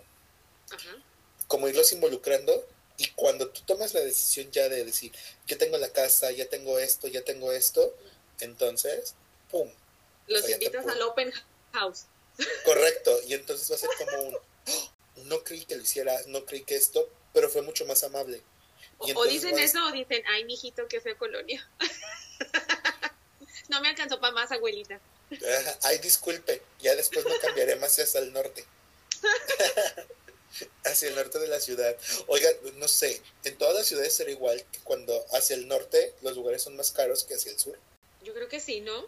como 1.48 1.68
irlos 1.68 1.94
involucrando 1.94 2.68
y 2.98 3.08
cuando 3.12 3.50
tú 3.50 3.62
tomas 3.66 3.94
la 3.94 4.02
decisión 4.02 4.52
ya 4.52 4.68
de 4.70 4.84
decir, 4.84 5.12
ya 5.46 5.58
tengo 5.58 5.78
la 5.78 5.90
casa, 5.90 6.32
ya 6.32 6.50
tengo 6.50 6.80
esto, 6.80 7.08
ya 7.08 7.24
tengo 7.24 7.52
esto, 7.52 7.96
entonces, 8.40 9.16
¡pum! 9.50 9.70
Los 10.28 10.50
invitas 10.50 10.86
al 10.88 11.02
open 11.02 11.32
house. 11.74 12.06
Correcto, 12.66 13.20
y 13.28 13.34
entonces 13.34 13.70
va 13.72 13.76
a 13.76 13.80
ser 13.80 13.90
como 13.98 14.24
un, 14.24 14.36
¡Oh! 14.36 14.92
no 15.26 15.44
creí 15.44 15.66
que 15.66 15.76
lo 15.76 15.84
hiciera, 15.84 16.16
no 16.28 16.46
creí 16.46 16.64
que 16.64 16.76
esto, 16.76 17.10
pero 17.34 17.50
fue 17.50 17.62
mucho 17.62 17.86
más 17.86 18.04
amable. 18.04 18.42
o, 19.00 19.26
dicen 19.26 19.58
eso 19.58 19.84
o 19.86 19.92
dicen, 19.92 20.24
ay, 20.28 20.46
mijito, 20.46 20.88
qué 20.88 21.02
fea 21.02 21.18
colonia. 21.18 21.68
No 23.70 23.82
me 23.82 23.90
alcanzó 23.90 24.20
para 24.20 24.34
más, 24.34 24.52
abuelita. 24.52 25.00
Ay, 25.84 25.98
disculpe, 26.00 26.62
ya 26.80 26.96
después 26.96 27.26
no 27.26 27.38
cambiaré 27.40 27.76
más 27.76 28.00
hacia 28.00 28.20
el 28.22 28.32
norte. 28.32 28.66
hacia 30.86 31.10
el 31.10 31.16
norte 31.16 31.40
de 31.40 31.48
la 31.48 31.60
ciudad. 31.60 31.98
Oiga, 32.28 32.50
no 32.76 32.88
sé, 32.88 33.22
en 33.44 33.58
todas 33.58 33.76
las 33.76 33.88
ciudades 33.88 34.16
será 34.16 34.32
igual 34.32 34.64
que 34.72 34.80
cuando 34.80 35.26
hacia 35.34 35.56
el 35.56 35.68
norte 35.68 36.14
los 36.22 36.36
lugares 36.36 36.64
son 36.64 36.78
más 36.78 36.92
caros 36.92 37.24
que 37.26 37.36
hacia 37.36 37.52
el 37.52 37.60
sur. 37.60 37.78
Yo 38.28 38.34
creo 38.34 38.50
que 38.50 38.60
sí, 38.60 38.82
¿no? 38.82 39.06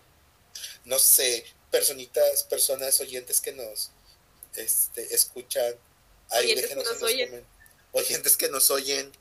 No 0.85 0.97
sé, 0.97 1.43
personitas, 1.71 2.43
personas 2.43 3.01
oyentes 3.01 3.41
que 3.41 3.51
nos 3.51 3.91
este, 4.55 5.13
escuchan. 5.13 5.75
Ahí 6.29 6.45
oyentes 6.45 6.63
déjenos 6.63 6.87
que 6.87 6.93
nos 6.93 7.03
oyen. 7.03 7.45
Oyentes 7.91 8.37
que 8.37 8.47
nos 8.47 8.71
oyen. 8.71 9.11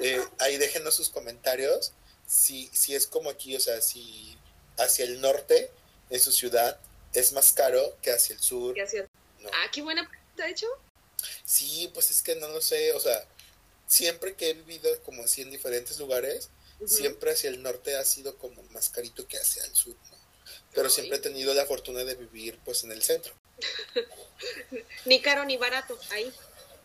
Eh, 0.00 0.24
ahí 0.38 0.58
déjenos 0.58 0.94
sus 0.94 1.08
comentarios. 1.08 1.90
Si, 2.28 2.70
si 2.72 2.94
es 2.94 3.08
como 3.08 3.30
aquí, 3.30 3.56
o 3.56 3.60
sea, 3.60 3.82
si 3.82 4.38
hacia 4.78 5.06
el 5.06 5.20
norte 5.20 5.72
de 6.08 6.20
su 6.20 6.30
ciudad 6.30 6.78
es 7.12 7.32
más 7.32 7.52
caro 7.52 7.98
que 8.00 8.12
hacia 8.12 8.36
el 8.36 8.40
sur. 8.40 8.76
Ah, 9.52 9.66
qué 9.72 9.82
buena 9.82 10.08
pregunta, 10.08 10.44
de 10.44 10.50
hecho. 10.52 10.68
Sí, 11.44 11.90
pues 11.92 12.12
es 12.12 12.22
que 12.22 12.36
no 12.36 12.46
lo 12.46 12.60
sé, 12.60 12.92
o 12.92 13.00
sea, 13.00 13.26
siempre 13.88 14.36
que 14.36 14.50
he 14.50 14.54
vivido 14.54 14.88
como 15.02 15.24
así 15.24 15.42
en 15.42 15.50
diferentes 15.50 15.98
lugares, 15.98 16.48
siempre 16.86 17.32
hacia 17.32 17.50
el 17.50 17.62
norte 17.62 17.96
ha 17.96 18.04
sido 18.04 18.36
como 18.38 18.62
más 18.64 18.90
carito 18.90 19.26
que 19.26 19.38
hacia 19.38 19.64
el 19.64 19.74
sur, 19.74 19.96
¿no? 20.10 20.18
Pero 20.74 20.90
siempre 20.90 21.18
he 21.18 21.20
tenido 21.20 21.54
la 21.54 21.66
fortuna 21.66 22.04
de 22.04 22.14
vivir 22.14 22.58
pues 22.64 22.84
en 22.84 22.92
el 22.92 23.02
centro. 23.02 23.32
ni 25.04 25.20
caro 25.20 25.44
ni 25.44 25.56
barato, 25.56 25.98
ahí. 26.10 26.32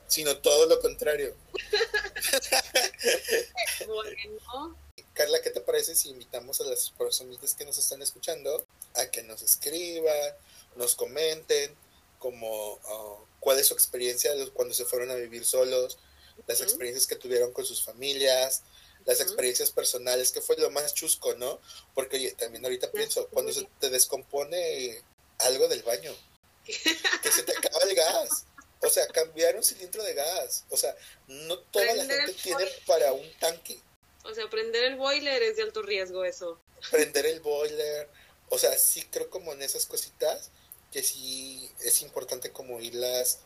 Sino 0.07 0.37
todo 0.37 0.65
lo 0.67 0.79
contrario. 0.79 1.35
bueno. 3.87 4.77
Carla, 5.13 5.41
¿qué 5.41 5.51
te 5.51 5.61
parece 5.61 5.95
si 5.95 6.09
invitamos 6.09 6.59
a 6.61 6.65
las 6.65 6.89
personas 6.91 7.53
que 7.53 7.65
nos 7.65 7.77
están 7.77 8.01
escuchando 8.01 8.65
a 8.95 9.05
que 9.07 9.23
nos 9.23 9.41
escriban, 9.43 10.33
nos 10.75 10.95
comenten 10.95 11.75
como 12.17 12.79
ah, 12.85 13.25
cuál 13.39 13.59
es 13.59 13.67
su 13.67 13.73
experiencia 13.73 14.31
cuando 14.53 14.73
se 14.73 14.85
fueron 14.85 15.11
a 15.11 15.15
vivir 15.15 15.45
solos, 15.45 15.99
las 16.47 16.61
experiencias 16.61 17.05
que 17.05 17.15
tuvieron 17.15 17.53
con 17.53 17.65
sus 17.65 17.83
familias, 17.83 18.63
las 19.05 19.19
experiencias 19.21 19.71
personales, 19.71 20.31
que 20.31 20.41
fue 20.41 20.55
lo 20.57 20.69
más 20.71 20.93
chusco, 20.93 21.33
¿no? 21.35 21.59
Porque 21.93 22.17
oye, 22.17 22.31
también 22.31 22.63
ahorita 22.63 22.91
pienso, 22.91 23.27
cuando 23.29 23.51
se 23.51 23.67
te 23.79 23.89
descompone 23.89 25.01
algo 25.39 25.67
del 25.67 25.83
baño, 25.83 26.15
que 26.65 27.31
se 27.31 27.43
te 27.43 27.57
acaba 27.57 27.83
el 27.83 27.95
gas. 27.95 28.45
O 28.81 28.89
sea, 28.89 29.07
cambiar 29.07 29.55
un 29.55 29.63
cilindro 29.63 30.03
de 30.03 30.13
gas. 30.13 30.65
O 30.69 30.75
sea, 30.75 30.93
no 31.27 31.57
toda 31.57 31.85
la 31.95 32.05
gente 32.05 32.33
tiene 32.33 32.65
para 32.85 33.13
un 33.13 33.31
tanque. 33.39 33.79
O 34.25 34.33
sea, 34.33 34.49
prender 34.49 34.83
el 34.85 34.95
boiler 34.95 35.41
es 35.43 35.55
de 35.55 35.63
alto 35.63 35.81
riesgo 35.81 36.25
eso. 36.25 36.59
Prender 36.91 37.25
el 37.25 37.39
boiler, 37.39 38.09
o 38.49 38.57
sea, 38.57 38.77
sí 38.77 39.03
creo 39.09 39.29
como 39.29 39.53
en 39.53 39.61
esas 39.61 39.85
cositas 39.85 40.49
que 40.91 41.01
sí 41.01 41.69
es 41.79 42.01
importante 42.01 42.51
como 42.51 42.79
irlas 42.79 43.39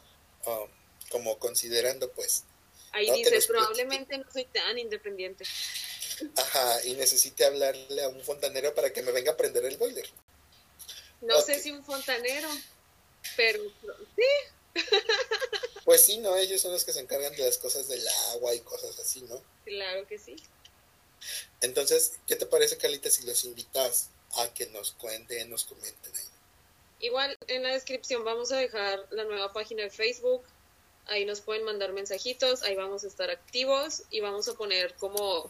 um, 0.45 0.68
como 1.10 1.39
considerando, 1.39 2.12
pues. 2.12 2.43
Ahí 2.97 3.11
dice, 3.11 3.39
probablemente 3.47 4.17
no 4.17 4.25
soy 4.31 4.45
tan 4.45 4.77
independiente. 4.79 5.45
Ajá, 6.35 6.83
y 6.85 6.93
necesite 6.95 7.45
hablarle 7.45 8.03
a 8.03 8.09
un 8.09 8.21
fontanero 8.21 8.73
para 8.73 8.91
que 8.91 9.03
me 9.03 9.11
venga 9.11 9.33
a 9.33 9.37
prender 9.37 9.65
el 9.65 9.77
boiler. 9.77 10.09
No 11.21 11.39
sé 11.41 11.59
si 11.59 11.71
un 11.71 11.83
fontanero, 11.85 12.49
pero 13.35 13.61
sí. 14.15 14.75
Pues 15.85 16.01
sí, 16.01 16.17
¿no? 16.17 16.35
Ellos 16.35 16.59
son 16.59 16.73
los 16.73 16.83
que 16.83 16.91
se 16.91 16.99
encargan 16.99 17.33
de 17.33 17.45
las 17.45 17.57
cosas 17.57 17.87
del 17.87 18.05
agua 18.33 18.53
y 18.53 18.59
cosas 18.59 18.99
así, 18.99 19.21
¿no? 19.21 19.41
Claro 19.63 20.05
que 20.05 20.17
sí. 20.17 20.35
Entonces, 21.61 22.19
¿qué 22.27 22.35
te 22.35 22.45
parece, 22.45 22.77
Carlita, 22.77 23.09
si 23.09 23.25
los 23.25 23.45
invitas 23.45 24.09
a 24.33 24.53
que 24.53 24.65
nos 24.65 24.91
cuenten, 24.91 25.49
nos 25.49 25.63
comenten 25.63 26.13
ahí? 26.13 26.25
Igual 26.99 27.37
en 27.47 27.63
la 27.63 27.69
descripción 27.69 28.25
vamos 28.25 28.51
a 28.51 28.57
dejar 28.57 29.07
la 29.11 29.23
nueva 29.23 29.53
página 29.53 29.83
de 29.83 29.89
Facebook. 29.89 30.43
Ahí 31.08 31.26
nos 31.26 31.41
pueden 31.41 31.64
mandar 31.64 31.93
mensajitos, 31.93 32.64
ahí 32.64 32.76
vamos 32.76 33.03
a 33.03 33.08
estar 33.08 33.30
activos 33.30 34.03
y 34.10 34.20
vamos 34.20 34.47
a 34.47 34.53
poner 34.55 34.93
como 34.95 35.49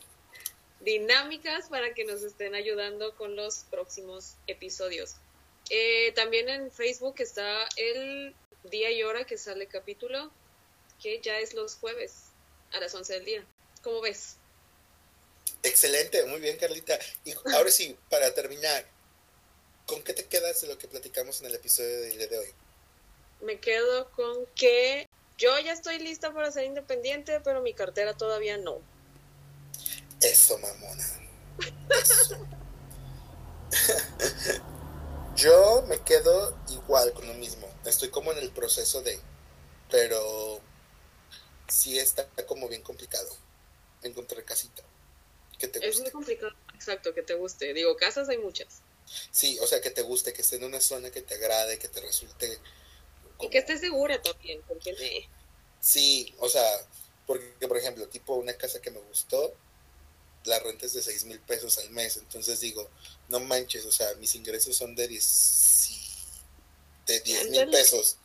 dinámicas 0.81 1.69
para 1.69 1.93
que 1.93 2.05
nos 2.05 2.21
estén 2.21 2.55
ayudando 2.55 3.15
con 3.15 3.35
los 3.35 3.65
próximos 3.69 4.35
episodios. 4.45 5.15
Eh, 5.69 6.11
también 6.13 6.47
en 6.49 6.71
Facebook 6.71 7.15
está 7.19 7.67
el 7.75 8.35
día 8.63 8.91
y 8.91 9.03
hora 9.03 9.25
que 9.25 9.37
sale 9.37 9.63
el 9.63 9.69
capítulo, 9.69 10.31
que 11.01 11.19
ya 11.21 11.39
es 11.39 11.53
los 11.53 11.75
jueves 11.75 12.27
a 12.73 12.79
las 12.79 12.93
11 12.93 13.13
del 13.13 13.25
día. 13.25 13.45
¿Cómo 13.81 14.01
ves? 14.01 14.37
Excelente, 15.63 16.23
muy 16.25 16.39
bien 16.39 16.57
Carlita. 16.57 16.97
Y 17.25 17.33
ahora 17.53 17.71
sí, 17.71 17.97
para 18.09 18.33
terminar, 18.33 18.85
¿con 19.85 20.03
qué 20.03 20.13
te 20.13 20.25
quedas 20.25 20.61
de 20.61 20.67
lo 20.67 20.77
que 20.77 20.87
platicamos 20.87 21.41
en 21.41 21.47
el 21.47 21.55
episodio 21.55 22.29
de 22.29 22.37
hoy? 22.37 22.53
Me 23.41 23.59
quedo 23.59 24.09
con 24.11 24.45
que 24.55 25.06
yo 25.37 25.57
ya 25.59 25.73
estoy 25.73 25.99
lista 25.99 26.33
para 26.33 26.51
ser 26.51 26.65
independiente, 26.65 27.39
pero 27.41 27.61
mi 27.61 27.73
cartera 27.73 28.15
todavía 28.15 28.57
no. 28.57 28.79
Eso, 30.21 30.57
mamona. 30.57 31.05
Eso. 31.89 32.47
yo 35.35 35.83
me 35.87 36.01
quedo 36.01 36.57
igual 36.69 37.13
con 37.13 37.27
lo 37.27 37.33
mismo. 37.35 37.67
Estoy 37.85 38.09
como 38.09 38.31
en 38.31 38.39
el 38.39 38.49
proceso 38.49 39.01
de, 39.01 39.19
pero 39.91 40.59
sí 41.67 41.99
está 41.99 42.27
como 42.45 42.67
bien 42.67 42.81
complicado 42.81 43.29
encontrar 44.03 44.43
casita 44.43 44.83
que 45.57 45.67
te 45.67 45.79
guste. 45.79 45.89
Es 45.89 46.01
muy 46.01 46.11
complicado, 46.11 46.53
exacto, 46.73 47.13
que 47.13 47.23
te 47.23 47.33
guste. 47.33 47.73
Digo, 47.73 47.95
casas 47.95 48.29
hay 48.29 48.37
muchas. 48.37 48.81
Sí, 49.31 49.57
o 49.59 49.67
sea, 49.67 49.81
que 49.81 49.89
te 49.89 50.01
guste, 50.01 50.33
que 50.33 50.41
esté 50.41 50.57
en 50.57 50.65
una 50.65 50.81
zona 50.81 51.09
que 51.11 51.21
te 51.21 51.35
agrade, 51.35 51.79
que 51.79 51.87
te 51.87 52.01
resulte... 52.01 52.59
Y 53.39 53.49
que 53.49 53.59
esté 53.59 53.77
segura 53.77 54.21
también, 54.21 54.61
porque... 54.67 55.27
Sí, 55.79 56.33
o 56.39 56.49
sea, 56.49 56.65
porque, 57.25 57.67
por 57.67 57.77
ejemplo, 57.77 58.07
tipo 58.07 58.35
una 58.35 58.53
casa 58.53 58.81
que 58.81 58.89
me 58.89 58.99
gustó, 58.99 59.53
la 60.45 60.59
renta 60.59 60.85
es 60.85 60.93
de 60.93 61.01
6 61.01 61.25
mil 61.25 61.39
pesos 61.41 61.77
al 61.77 61.89
mes, 61.91 62.17
entonces 62.17 62.59
digo, 62.61 62.89
no 63.27 63.39
manches, 63.41 63.85
o 63.85 63.91
sea, 63.91 64.13
mis 64.15 64.33
ingresos 64.35 64.75
son 64.75 64.95
de 64.95 65.07
10 65.07 65.89
de 67.05 67.19
10 67.21 67.49
mil 67.49 67.69
pesos, 67.69 68.17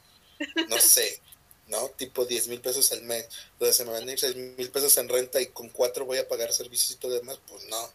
no 0.68 0.78
sé, 0.80 1.20
¿no? 1.68 1.88
Tipo 1.90 2.24
10 2.24 2.48
mil 2.48 2.60
pesos 2.60 2.92
al 2.92 3.02
mes, 3.02 3.28
entonces 3.52 3.76
se 3.76 3.84
me 3.84 3.92
van 3.92 4.08
a 4.08 4.12
ir 4.12 4.18
6 4.18 4.36
mil 4.36 4.70
pesos 4.70 4.96
en 4.98 5.08
renta 5.08 5.40
y 5.40 5.46
con 5.46 5.68
cuatro 5.68 6.04
voy 6.04 6.18
a 6.18 6.28
pagar 6.28 6.52
servicios 6.52 6.92
y 6.92 6.96
todo 6.96 7.12
demás, 7.12 7.38
pues 7.48 7.64
no. 7.66 7.90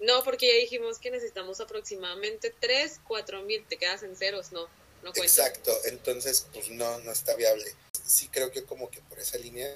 No, 0.00 0.22
porque 0.22 0.46
ya 0.46 0.54
dijimos 0.60 0.98
que 0.98 1.10
necesitamos 1.10 1.60
aproximadamente 1.60 2.54
3, 2.60 3.00
4 3.06 3.42
mil, 3.42 3.64
te 3.66 3.76
quedas 3.76 4.02
en 4.02 4.16
ceros, 4.16 4.52
no, 4.52 4.68
no 5.02 5.12
cuenta. 5.12 5.22
Exacto, 5.22 5.76
entonces 5.86 6.46
pues 6.52 6.70
no, 6.70 6.98
no 7.00 7.12
está 7.12 7.34
viable. 7.34 7.74
Sí 8.06 8.28
creo 8.28 8.50
que 8.50 8.64
como 8.64 8.90
que 8.90 9.00
por 9.02 9.18
esa 9.18 9.38
línea 9.38 9.70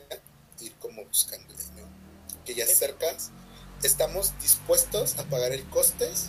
ir 0.61 0.75
como 0.75 1.05
buscándole, 1.05 1.63
¿no? 1.77 2.45
Que 2.45 2.55
ya 2.55 2.67
cercas, 2.67 3.31
estamos 3.83 4.39
dispuestos 4.41 5.19
a 5.19 5.25
pagar 5.25 5.53
el 5.53 5.69
costes 5.69 6.27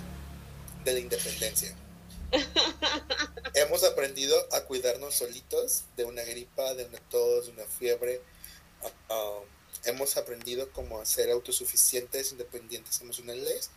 de 0.83 0.93
la 0.93 0.99
independencia. 0.99 1.75
Hemos 3.53 3.83
aprendido 3.83 4.35
a 4.51 4.61
cuidarnos 4.65 5.15
solitos 5.15 5.83
de 5.95 6.05
una 6.05 6.23
gripa, 6.23 6.73
de 6.73 6.85
una 6.85 6.99
tos, 7.09 7.45
de 7.45 7.51
una 7.51 7.65
fiebre. 7.65 8.21
Ah, 8.81 8.91
ah, 9.09 9.39
hemos 9.85 10.17
aprendido 10.17 10.71
cómo 10.71 10.99
a 10.99 11.05
ser 11.05 11.29
autosuficientes, 11.31 12.31
independientes 12.31 13.01
emocionales 13.01 13.69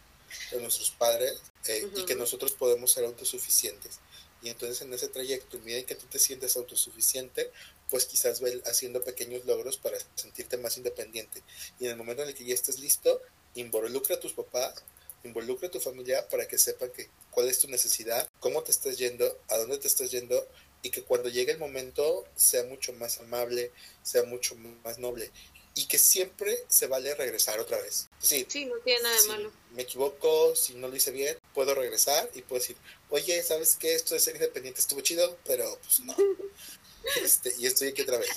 de 0.50 0.60
nuestros 0.60 0.90
padres 0.90 1.40
eh, 1.68 1.88
y 1.96 2.04
que 2.04 2.14
nosotros 2.14 2.52
podemos 2.52 2.92
ser 2.92 3.04
autosuficientes. 3.04 4.00
Y 4.42 4.50
entonces 4.50 4.82
en 4.82 4.92
ese 4.92 5.08
trayecto, 5.08 5.58
en 5.64 5.86
que 5.86 5.94
tú 5.94 6.06
te 6.06 6.18
sientes 6.18 6.56
autosuficiente, 6.56 7.50
pues 7.90 8.06
quizás 8.06 8.40
ve 8.40 8.62
haciendo 8.66 9.02
pequeños 9.02 9.44
logros 9.44 9.76
para 9.76 9.98
sentirte 10.14 10.56
más 10.56 10.76
independiente. 10.76 11.42
Y 11.80 11.86
en 11.86 11.92
el 11.92 11.96
momento 11.96 12.22
en 12.22 12.28
el 12.28 12.34
que 12.34 12.44
ya 12.44 12.54
estés 12.54 12.78
listo, 12.78 13.20
involucra 13.54 14.16
a 14.16 14.20
tus 14.20 14.34
papás, 14.34 14.84
involucra 15.24 15.68
a 15.68 15.70
tu 15.70 15.80
familia 15.80 16.28
para 16.28 16.46
que 16.46 16.58
sepan 16.58 16.90
que 16.90 17.08
cuál 17.30 17.48
es 17.48 17.58
tu 17.58 17.68
necesidad, 17.68 18.28
cómo 18.40 18.62
te 18.62 18.70
estás 18.70 18.98
yendo, 18.98 19.38
a 19.48 19.56
dónde 19.56 19.78
te 19.78 19.88
estás 19.88 20.10
yendo 20.10 20.46
y 20.82 20.90
que 20.90 21.02
cuando 21.02 21.28
llegue 21.28 21.52
el 21.52 21.58
momento 21.58 22.24
sea 22.36 22.62
mucho 22.64 22.92
más 22.92 23.18
amable, 23.18 23.72
sea 24.02 24.22
mucho 24.24 24.54
más 24.84 24.98
noble 24.98 25.32
y 25.76 25.86
que 25.86 25.98
siempre 25.98 26.64
se 26.68 26.86
vale 26.86 27.14
regresar 27.14 27.60
otra 27.60 27.78
vez. 27.80 28.08
Sí, 28.18 28.46
sí 28.48 28.64
no 28.64 28.76
tiene 28.78 29.02
nada 29.02 29.20
de 29.20 29.28
malo. 29.28 29.52
Me 29.72 29.82
equivoco, 29.82 30.56
si 30.56 30.74
no 30.74 30.88
lo 30.88 30.96
hice 30.96 31.10
bien, 31.10 31.38
puedo 31.52 31.74
regresar 31.74 32.30
y 32.34 32.40
puedo 32.40 32.60
decir, 32.60 32.76
oye, 33.10 33.42
¿sabes 33.42 33.76
qué? 33.76 33.94
Esto 33.94 34.14
de 34.14 34.20
ser 34.20 34.36
independiente 34.36 34.80
estuvo 34.80 35.02
chido, 35.02 35.36
pero 35.44 35.78
pues 35.82 36.00
no. 36.00 36.16
este, 37.22 37.54
y 37.58 37.66
estoy 37.66 37.88
aquí 37.88 38.02
otra 38.02 38.16
vez. 38.16 38.30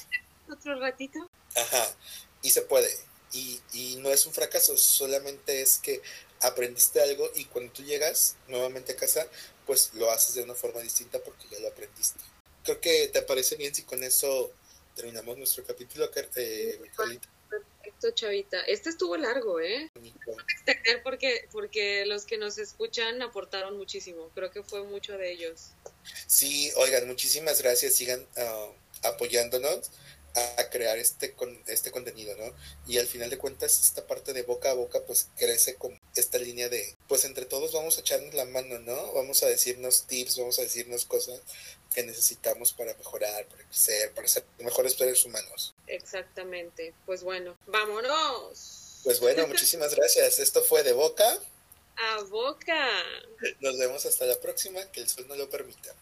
Otro 0.51 0.77
ratito. 0.79 1.29
Ajá, 1.55 1.95
y 2.41 2.49
se 2.49 2.61
puede. 2.61 2.93
Y, 3.31 3.61
y 3.71 3.95
no 3.97 4.09
es 4.09 4.25
un 4.25 4.33
fracaso, 4.33 4.77
solamente 4.77 5.61
es 5.61 5.77
que 5.77 6.01
aprendiste 6.41 7.01
algo 7.01 7.31
y 7.35 7.45
cuando 7.45 7.71
tú 7.71 7.83
llegas 7.83 8.35
nuevamente 8.49 8.91
a 8.91 8.97
casa, 8.97 9.25
pues 9.65 9.91
lo 9.93 10.11
haces 10.11 10.35
de 10.35 10.43
una 10.43 10.55
forma 10.55 10.81
distinta 10.81 11.19
porque 11.19 11.47
ya 11.49 11.59
lo 11.59 11.69
aprendiste. 11.69 12.19
Creo 12.65 12.81
que 12.81 13.07
te 13.07 13.21
parece 13.21 13.55
bien 13.55 13.73
si 13.73 13.83
con 13.83 14.03
eso 14.03 14.51
terminamos 14.99 15.37
nuestro 15.37 15.63
capítulo, 15.63 16.09
eh, 16.35 16.79
Perfecto, 17.49 18.11
Chavita. 18.11 18.59
Este 18.63 18.89
estuvo 18.89 19.15
largo, 19.15 19.61
¿eh? 19.61 19.89
extender 19.95 21.01
porque, 21.03 21.47
porque 21.53 22.05
los 22.05 22.25
que 22.25 22.37
nos 22.37 22.57
escuchan 22.57 23.21
aportaron 23.21 23.77
muchísimo. 23.77 24.29
Creo 24.35 24.51
que 24.51 24.61
fue 24.61 24.83
mucho 24.83 25.17
de 25.17 25.31
ellos. 25.31 25.71
Sí, 26.27 26.69
oigan, 26.75 27.07
muchísimas 27.07 27.61
gracias. 27.61 27.93
Sigan 27.93 28.19
uh, 28.21 29.07
apoyándonos 29.07 29.89
a 30.35 30.69
crear 30.69 30.97
este 30.97 31.33
con 31.33 31.61
este 31.67 31.91
contenido, 31.91 32.35
¿no? 32.37 32.53
Y 32.87 32.97
al 32.97 33.07
final 33.07 33.29
de 33.29 33.37
cuentas 33.37 33.79
esta 33.79 34.05
parte 34.05 34.33
de 34.33 34.43
boca 34.43 34.71
a 34.71 34.73
boca 34.73 35.01
pues 35.05 35.29
crece 35.37 35.75
con 35.75 35.99
esta 36.15 36.37
línea 36.37 36.69
de 36.69 36.95
pues 37.07 37.25
entre 37.25 37.45
todos 37.45 37.73
vamos 37.73 37.97
a 37.97 38.01
echarnos 38.01 38.33
la 38.33 38.45
mano, 38.45 38.79
¿no? 38.79 39.13
Vamos 39.13 39.43
a 39.43 39.47
decirnos 39.47 40.05
tips, 40.07 40.37
vamos 40.37 40.59
a 40.59 40.63
decirnos 40.63 41.05
cosas 41.05 41.41
que 41.93 42.03
necesitamos 42.03 42.73
para 42.73 42.93
mejorar, 42.93 43.47
para 43.47 43.63
crecer, 43.63 44.11
para 44.13 44.27
ser 44.27 44.43
mejores 44.59 44.93
seres 44.93 45.25
humanos. 45.25 45.73
Exactamente. 45.87 46.93
Pues 47.05 47.23
bueno, 47.23 47.57
vámonos. 47.67 48.99
Pues 49.03 49.19
bueno, 49.19 49.47
muchísimas 49.47 49.95
gracias. 49.95 50.39
Esto 50.39 50.61
fue 50.61 50.83
de 50.83 50.93
boca 50.93 51.39
a 51.99 52.23
boca. 52.23 52.87
Nos 53.59 53.77
vemos 53.77 54.05
hasta 54.05 54.25
la 54.25 54.39
próxima, 54.39 54.83
que 54.91 55.01
el 55.01 55.09
sol 55.09 55.27
no 55.27 55.35
lo 55.35 55.49
permita. 55.49 55.93